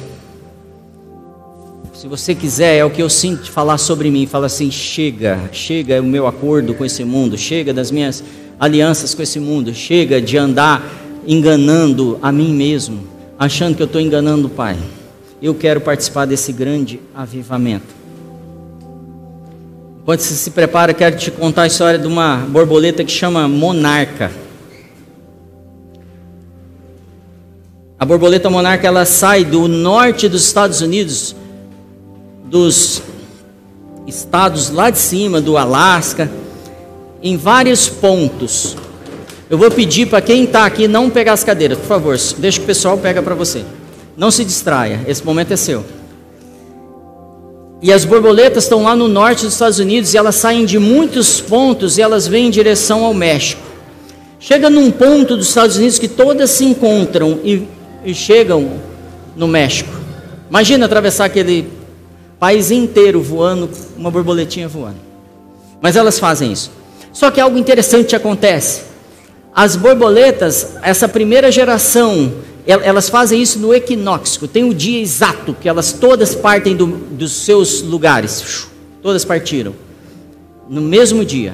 Se 1.96 2.08
você 2.08 2.36
quiser, 2.36 2.78
é 2.78 2.86
o 2.86 2.92
que 2.92 3.02
eu 3.02 3.10
sinto 3.10 3.50
falar 3.50 3.80
sobre 3.80 4.12
mim. 4.12 4.28
Fala 4.28 4.46
assim: 4.46 4.70
chega, 4.70 5.50
chega 5.52 6.00
o 6.00 6.06
meu 6.06 6.28
acordo 6.28 6.76
com 6.76 6.86
esse 6.86 7.04
mundo, 7.04 7.36
chega 7.36 7.74
das 7.74 7.90
minhas 7.90 8.24
alianças 8.60 9.16
com 9.16 9.24
esse 9.24 9.40
mundo, 9.40 9.74
chega 9.74 10.22
de 10.22 10.38
andar 10.38 10.86
enganando 11.26 12.20
a 12.22 12.32
mim 12.32 12.54
mesmo, 12.54 13.08
achando 13.40 13.76
que 13.76 13.82
eu 13.82 13.88
estou 13.88 14.02
enganando 14.02 14.48
o 14.48 14.52
Pai. 14.52 14.78
Eu 15.42 15.56
quero 15.56 15.82
participar 15.82 16.26
desse 16.26 16.52
grande 16.52 17.00
avivamento. 17.16 18.03
Enquanto 20.04 20.20
você 20.20 20.34
se 20.34 20.52
prepara, 20.52 20.94
quero 20.94 21.16
te 21.16 21.32
contar 21.32 21.62
a 21.62 21.68
história 21.68 21.98
de 21.98 22.06
uma 22.06 22.36
borboleta 22.36 23.06
que 23.06 23.12
chama 23.12 23.48
monarca. 23.48 24.30
A 27.98 28.04
borboleta 28.04 28.50
monarca 28.50 28.86
ela 28.86 29.06
sai 29.06 29.46
do 29.46 29.66
norte 29.70 30.28
dos 30.28 30.46
Estados 30.46 30.82
Unidos, 30.82 31.34
dos 32.44 33.02
estados 34.06 34.70
lá 34.72 34.90
de 34.90 34.98
cima, 34.98 35.40
do 35.40 35.58
Alasca, 35.58 36.30
em 37.22 37.38
vários 37.38 37.88
pontos. 37.88 38.76
Eu 39.50 39.58
vou 39.58 39.72
pedir 39.72 40.08
para 40.08 40.20
quem 40.20 40.44
está 40.44 40.66
aqui 40.66 40.86
não 40.86 41.10
pegar 41.10 41.32
as 41.32 41.46
cadeiras, 41.46 41.78
por 41.78 41.88
favor, 41.88 42.18
deixa 42.40 42.58
que 42.58 42.66
o 42.66 42.68
pessoal 42.68 42.98
pega 42.98 43.24
para 43.24 43.36
você. 43.36 43.64
Não 44.18 44.30
se 44.30 44.44
distraia, 44.44 45.00
esse 45.08 45.26
momento 45.26 45.54
é 45.54 45.56
seu. 45.56 45.86
E 47.84 47.92
as 47.92 48.06
borboletas 48.06 48.64
estão 48.64 48.84
lá 48.84 48.96
no 48.96 49.10
norte 49.10 49.44
dos 49.44 49.52
Estados 49.52 49.78
Unidos 49.78 50.14
e 50.14 50.18
elas 50.18 50.36
saem 50.36 50.64
de 50.64 50.80
muitos 50.80 51.42
pontos 51.42 51.98
e 51.98 52.02
elas 52.02 52.26
vêm 52.26 52.48
em 52.48 52.50
direção 52.50 53.04
ao 53.04 53.14
México. 53.14 53.62
Chega 54.40 54.70
num 54.70 54.90
ponto 54.90 55.36
dos 55.36 55.50
Estados 55.50 55.76
Unidos 55.76 56.00
que 56.00 56.08
todas 56.08 56.50
se 56.52 56.64
encontram 56.64 57.42
e, 57.44 57.68
e 58.06 58.14
chegam 58.14 58.80
no 59.36 59.50
México. 59.50 59.92
Imagina 60.50 60.86
atravessar 60.86 61.26
aquele 61.26 61.68
país 62.40 62.72
inteiro 62.72 63.22
voando, 63.22 63.70
uma 63.98 64.10
borboletinha 64.10 64.70
voando. 64.70 65.02
Mas 65.82 65.98
elas 65.98 66.18
fazem 66.18 66.54
isso. 66.54 66.72
Só 67.12 67.30
que 67.30 67.42
algo 67.42 67.58
interessante 67.58 68.16
acontece. 68.16 68.84
As 69.54 69.76
borboletas, 69.76 70.78
essa 70.82 71.10
primeira 71.10 71.52
geração 71.52 72.32
elas 72.66 73.10
fazem 73.10 73.42
isso 73.42 73.60
no 73.60 73.74
equinóxico. 73.74 74.48
Tem 74.48 74.64
o 74.64 74.74
dia 74.74 75.02
exato 75.02 75.54
que 75.54 75.68
elas 75.68 75.92
todas 75.92 76.34
partem 76.34 76.76
do, 76.76 76.88
dos 76.88 77.32
seus 77.32 77.82
lugares. 77.82 78.68
Todas 79.02 79.26
partiram. 79.26 79.74
no 80.70 80.80
mesmo 80.80 81.26
dia, 81.26 81.54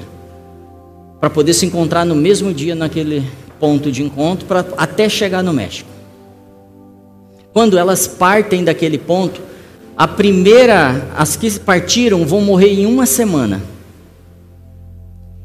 para 1.18 1.28
poder 1.28 1.52
se 1.52 1.66
encontrar 1.66 2.04
no 2.04 2.14
mesmo 2.14 2.54
dia 2.54 2.74
naquele 2.74 3.24
ponto 3.58 3.90
de 3.90 4.02
encontro, 4.02 4.46
para 4.46 4.64
até 4.76 5.08
chegar 5.08 5.42
no 5.42 5.52
México. 5.52 5.90
Quando 7.52 7.76
elas 7.76 8.06
partem 8.06 8.62
daquele 8.62 8.96
ponto, 8.96 9.40
a 9.96 10.06
primeira, 10.06 11.08
as 11.16 11.36
que 11.36 11.58
partiram, 11.58 12.24
vão 12.24 12.40
morrer 12.40 12.72
em 12.72 12.86
uma 12.86 13.04
semana. 13.04 13.60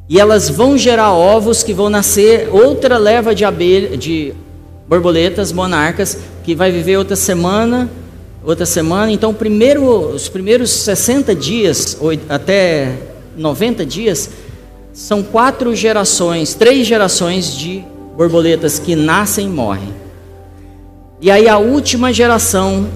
E 0.07 0.19
elas 0.19 0.47
vão 0.47 0.77
gerar 0.77 1.11
ovos 1.11 1.63
que 1.63 1.73
vão 1.73 1.89
nascer 1.89 2.47
outra 2.51 2.97
leva 2.97 3.33
de 3.33 3.43
abelha, 3.43 3.97
de 3.97 4.33
borboletas 4.88 5.52
monarcas 5.52 6.18
que 6.44 6.56
vai 6.56 6.72
viver 6.72 6.98
outra 6.98 7.16
semana, 7.16 7.90
outra 8.44 8.66
semana. 8.66 9.12
Então, 9.12 9.34
primeiro, 9.34 9.84
os 10.14 10.30
primeiros 10.30 10.72
60 10.72 11.34
dias 11.36 11.98
até 12.30 12.98
90 13.36 13.86
dias 13.86 14.30
são 14.94 15.22
quatro 15.22 15.76
gerações, 15.76 16.53
três 16.53 16.88
gerações 16.88 17.56
de 17.56 17.84
borboletas 18.16 18.80
que 18.80 18.95
nascem 18.95 19.48
e 19.48 19.49
morrem. 19.49 19.94
E 21.20 21.32
aí 21.32 21.48
a 21.48 21.57
última 21.57 22.14
geração 22.14 22.88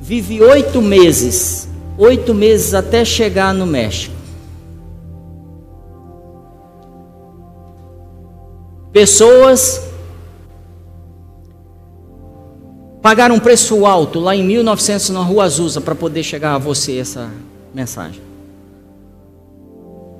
vive 0.00 0.40
oito 0.40 0.80
meses, 0.80 1.68
oito 1.96 2.34
meses 2.34 2.74
até 2.74 3.04
chegar 3.04 3.52
no 3.52 3.66
México. 3.66 4.14
Pessoas 8.92 9.87
pagaram 13.02 13.36
um 13.36 13.40
preço 13.40 13.86
alto 13.86 14.18
lá 14.18 14.34
em 14.34 14.44
1900 14.44 15.10
na 15.10 15.20
Rua 15.20 15.44
Azusa 15.44 15.80
para 15.80 15.94
poder 15.94 16.22
chegar 16.22 16.54
a 16.54 16.58
você 16.58 16.98
essa 16.98 17.30
mensagem. 17.74 18.28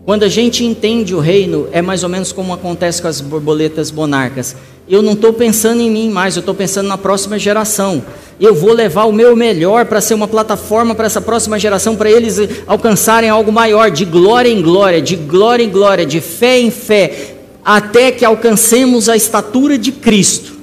Quando 0.05 0.23
a 0.23 0.29
gente 0.29 0.65
entende 0.65 1.15
o 1.15 1.21
reino, 1.21 1.69
é 1.71 1.83
mais 1.83 2.03
ou 2.03 2.09
menos 2.09 2.33
como 2.33 2.55
acontece 2.55 3.03
com 3.03 3.09
as 3.09 3.21
borboletas 3.21 3.93
monarcas. 3.93 4.57
Eu 4.89 5.03
não 5.03 5.13
estou 5.13 5.35
pensando 5.35 5.83
em 5.83 5.91
mim 5.91 6.09
mais, 6.09 6.35
eu 6.35 6.41
estou 6.41 6.55
pensando 6.55 6.89
na 6.89 6.97
próxima 6.97 7.39
geração. 7.39 8.03
Eu 8.41 8.55
vou 8.55 8.73
levar 8.73 9.05
o 9.05 9.13
meu 9.13 9.37
melhor 9.37 9.85
para 9.85 10.01
ser 10.01 10.15
uma 10.15 10.27
plataforma 10.27 10.95
para 10.95 11.05
essa 11.05 11.21
próxima 11.21 11.59
geração, 11.59 11.95
para 11.95 12.11
eles 12.11 12.39
alcançarem 12.67 13.29
algo 13.29 13.53
maior, 13.53 13.91
de 13.91 14.07
glória 14.07 14.49
em 14.49 14.63
glória, 14.63 15.03
de 15.03 15.15
glória 15.15 15.63
em 15.63 15.69
glória, 15.69 16.07
de 16.07 16.23
fé 16.23 16.59
em 16.59 16.71
fé, 16.71 17.35
até 17.63 18.11
que 18.11 18.25
alcancemos 18.25 19.11
a 19.11 19.17
estatura 19.17 19.77
de 19.77 19.93
Cristo. 19.93 20.58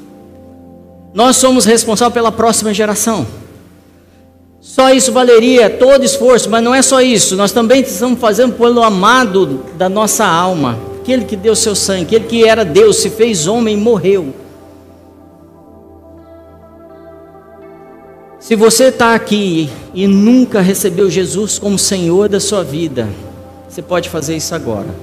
Nós 1.16 1.38
somos 1.38 1.64
responsáveis 1.64 2.14
pela 2.14 2.30
próxima 2.30 2.74
geração. 2.74 3.26
Só 4.60 4.94
isso 4.94 5.14
valeria 5.14 5.70
todo 5.70 6.04
esforço, 6.04 6.50
mas 6.50 6.62
não 6.62 6.76
é 6.76 6.82
só 6.82 7.02
isso. 7.02 7.38
Nós 7.38 7.54
também 7.54 7.82
estamos 7.82 8.20
fazendo 8.20 8.54
pelo 8.56 8.84
amado 8.84 9.64
da 9.78 9.88
nossa 9.88 10.26
alma, 10.26 10.78
aquele 11.00 11.24
que 11.24 11.38
deu 11.38 11.56
seu 11.56 11.74
sangue, 11.74 12.18
aquele 12.18 12.26
que 12.26 12.46
era 12.46 12.66
Deus, 12.66 12.98
se 12.98 13.10
fez 13.10 13.48
homem 13.48 13.78
e 13.78 13.80
morreu. 13.80 14.34
Se 18.38 18.54
você 18.58 18.90
está 18.90 19.16
aqui 19.16 19.70
e 19.94 20.08
nunca 20.08 20.60
recebeu 20.60 21.10
Jesus 21.10 21.58
como 21.58 21.80
Senhor 21.80 22.28
da 22.28 22.42
sua 22.42 22.62
vida, 22.62 23.08
você 23.70 23.82
pode 23.82 24.10
fazer 24.10 24.36
isso 24.36 24.54
agora. 24.54 24.94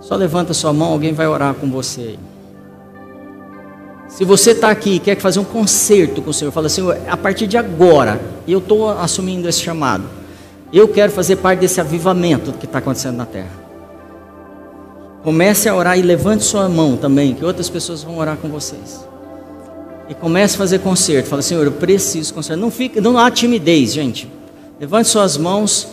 Só 0.00 0.16
levanta 0.16 0.54
sua 0.54 0.72
mão, 0.72 0.92
alguém 0.92 1.12
vai 1.12 1.28
orar 1.28 1.52
com 1.54 1.70
você. 1.70 2.16
Se 4.10 4.24
você 4.24 4.50
está 4.50 4.70
aqui 4.70 4.96
e 4.96 4.98
quer 4.98 5.16
fazer 5.18 5.38
um 5.38 5.44
concerto 5.44 6.20
com 6.20 6.30
o 6.30 6.34
Senhor, 6.34 6.50
fala, 6.50 6.68
Senhor, 6.68 6.98
a 7.08 7.16
partir 7.16 7.46
de 7.46 7.56
agora, 7.56 8.20
eu 8.46 8.58
estou 8.58 8.90
assumindo 8.90 9.48
esse 9.48 9.60
chamado. 9.60 10.04
Eu 10.72 10.88
quero 10.88 11.12
fazer 11.12 11.36
parte 11.36 11.60
desse 11.60 11.80
avivamento 11.80 12.52
que 12.52 12.66
está 12.66 12.78
acontecendo 12.78 13.16
na 13.16 13.24
terra. 13.24 13.52
Comece 15.22 15.68
a 15.68 15.76
orar 15.76 15.96
e 15.96 16.02
levante 16.02 16.42
sua 16.42 16.68
mão 16.68 16.96
também, 16.96 17.34
que 17.34 17.44
outras 17.44 17.70
pessoas 17.70 18.02
vão 18.02 18.18
orar 18.18 18.36
com 18.36 18.48
vocês. 18.48 19.06
E 20.08 20.14
comece 20.14 20.56
a 20.56 20.58
fazer 20.58 20.80
concerto. 20.80 21.28
Fala, 21.28 21.40
Senhor, 21.40 21.64
eu 21.64 21.72
preciso 21.72 22.34
concerto. 22.34 22.60
Não, 22.60 22.70
fica, 22.70 23.00
não 23.00 23.16
há 23.16 23.30
timidez, 23.30 23.92
gente. 23.92 24.28
Levante 24.80 25.08
suas 25.08 25.36
mãos 25.36 25.86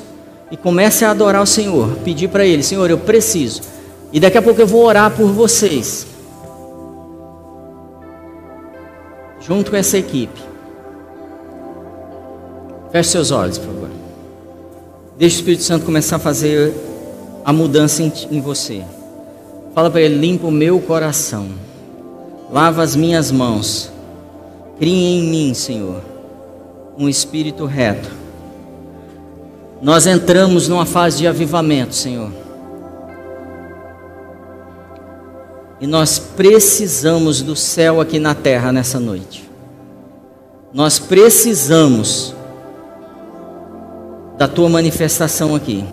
e 0.49 0.57
comece 0.57 1.05
a 1.05 1.11
adorar 1.11 1.43
o 1.43 1.47
Senhor. 1.47 1.89
Pedir 2.03 2.29
para 2.29 2.45
Ele, 2.45 2.63
Senhor, 2.63 2.89
eu 2.89 2.97
preciso. 2.97 3.61
E 4.11 4.19
daqui 4.19 4.39
a 4.39 4.41
pouco 4.41 4.59
eu 4.59 4.67
vou 4.67 4.83
orar 4.83 5.11
por 5.11 5.27
vocês. 5.27 6.16
Junto 9.47 9.71
com 9.71 9.77
essa 9.77 9.97
equipe. 9.97 10.41
Feche 12.91 13.11
seus 13.11 13.31
olhos, 13.31 13.57
por 13.57 13.67
favor. 13.67 13.89
Deixe 15.17 15.37
o 15.37 15.39
Espírito 15.39 15.63
Santo 15.63 15.85
começar 15.85 16.17
a 16.17 16.19
fazer 16.19 16.73
a 17.45 17.53
mudança 17.53 18.03
em, 18.03 18.11
em 18.29 18.41
você. 18.41 18.83
Fala 19.73 19.89
para 19.89 20.01
ele: 20.01 20.15
limpa 20.15 20.47
o 20.47 20.51
meu 20.51 20.79
coração, 20.81 21.47
lava 22.51 22.83
as 22.83 22.95
minhas 22.95 23.31
mãos, 23.31 23.89
crie 24.77 25.19
em 25.19 25.23
mim, 25.23 25.53
Senhor, 25.53 26.01
um 26.97 27.07
espírito 27.07 27.65
reto. 27.65 28.09
Nós 29.81 30.07
entramos 30.07 30.67
numa 30.67 30.85
fase 30.85 31.19
de 31.19 31.27
avivamento, 31.27 31.95
Senhor. 31.95 32.31
E 35.79 35.85
nós 35.85 36.17
precisamos 36.17 37.41
do 37.41 37.55
céu 37.55 38.01
aqui 38.01 38.19
na 38.19 38.33
terra 38.33 38.71
nessa 38.71 38.99
noite. 38.99 39.47
Nós 40.73 40.99
precisamos 40.99 42.35
da 44.37 44.47
tua 44.47 44.69
manifestação 44.69 45.55
aqui. 45.55 45.85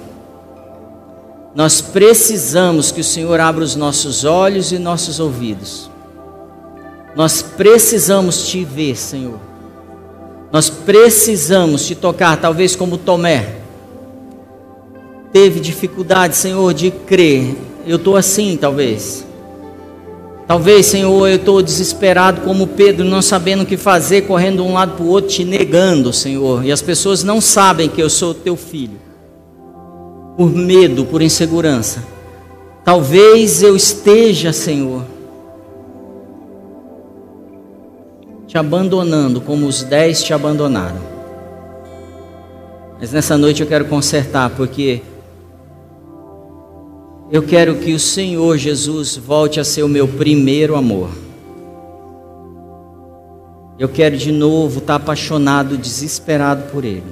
Nós 1.54 1.80
precisamos 1.80 2.90
que 2.90 3.00
o 3.00 3.04
Senhor 3.04 3.38
abra 3.40 3.62
os 3.62 3.76
nossos 3.76 4.24
olhos 4.24 4.72
e 4.72 4.78
nossos 4.78 5.20
ouvidos. 5.20 5.90
Nós 7.14 7.42
precisamos 7.42 8.48
te 8.48 8.64
ver, 8.64 8.96
Senhor. 8.96 9.38
Nós 10.50 10.68
precisamos 10.68 11.86
te 11.86 11.94
tocar, 11.94 12.36
talvez 12.40 12.74
como 12.74 12.98
Tomé. 12.98 13.56
Teve 15.32 15.60
dificuldade, 15.60 16.36
Senhor, 16.36 16.72
de 16.74 16.90
crer. 16.90 17.56
Eu 17.86 17.96
estou 17.96 18.16
assim, 18.16 18.56
talvez. 18.56 19.24
Talvez, 20.46 20.86
Senhor, 20.86 21.26
eu 21.26 21.36
estou 21.36 21.62
desesperado 21.62 22.42
como 22.42 22.66
Pedro, 22.66 23.04
não 23.04 23.22
sabendo 23.22 23.62
o 23.62 23.66
que 23.66 23.78
fazer, 23.78 24.22
correndo 24.22 24.62
de 24.62 24.68
um 24.68 24.74
lado 24.74 24.92
para 24.92 25.04
o 25.04 25.08
outro, 25.08 25.30
te 25.30 25.44
negando, 25.44 26.12
Senhor. 26.12 26.64
E 26.64 26.70
as 26.70 26.82
pessoas 26.82 27.24
não 27.24 27.40
sabem 27.40 27.88
que 27.88 28.02
eu 28.02 28.10
sou 28.10 28.34
teu 28.34 28.54
filho. 28.54 29.00
Por 30.36 30.52
medo, 30.52 31.06
por 31.06 31.22
insegurança. 31.22 32.04
Talvez 32.84 33.62
eu 33.62 33.74
esteja, 33.74 34.52
Senhor, 34.52 35.04
te 38.46 38.58
abandonando 38.58 39.40
como 39.40 39.66
os 39.66 39.82
dez 39.82 40.22
te 40.22 40.34
abandonaram. 40.34 41.14
Mas 43.00 43.12
nessa 43.12 43.38
noite 43.38 43.62
eu 43.62 43.66
quero 43.66 43.86
consertar, 43.86 44.50
porque 44.50 45.00
eu 47.34 47.42
quero 47.42 47.74
que 47.74 47.92
o 47.92 47.98
Senhor 47.98 48.56
Jesus 48.56 49.16
volte 49.16 49.58
a 49.58 49.64
ser 49.64 49.82
o 49.82 49.88
meu 49.88 50.06
primeiro 50.06 50.76
amor. 50.76 51.10
Eu 53.76 53.88
quero 53.88 54.16
de 54.16 54.30
novo 54.30 54.78
estar 54.78 54.94
apaixonado, 54.94 55.76
desesperado 55.76 56.70
por 56.70 56.84
Ele. 56.84 57.02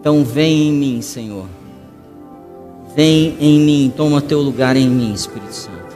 Então 0.00 0.24
vem 0.24 0.68
em 0.68 0.72
mim, 0.72 1.02
Senhor. 1.02 1.44
Vem 2.96 3.36
em 3.38 3.60
mim, 3.60 3.92
toma 3.94 4.22
teu 4.22 4.40
lugar 4.40 4.74
em 4.74 4.88
mim, 4.88 5.12
Espírito 5.12 5.52
Santo. 5.52 5.94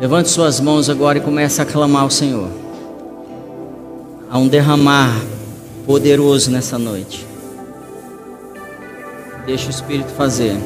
Levante 0.00 0.28
suas 0.30 0.58
mãos 0.58 0.90
agora 0.90 1.18
e 1.18 1.20
comece 1.20 1.62
a 1.62 1.64
clamar 1.64 2.02
ao 2.02 2.10
Senhor. 2.10 2.48
Há 4.28 4.36
um 4.36 4.48
derramar 4.48 5.16
poderoso 5.86 6.50
nessa 6.50 6.76
noite. 6.76 7.25
Deixa 9.46 9.68
o 9.68 9.70
Espírito 9.70 10.10
fazer. 10.10 10.56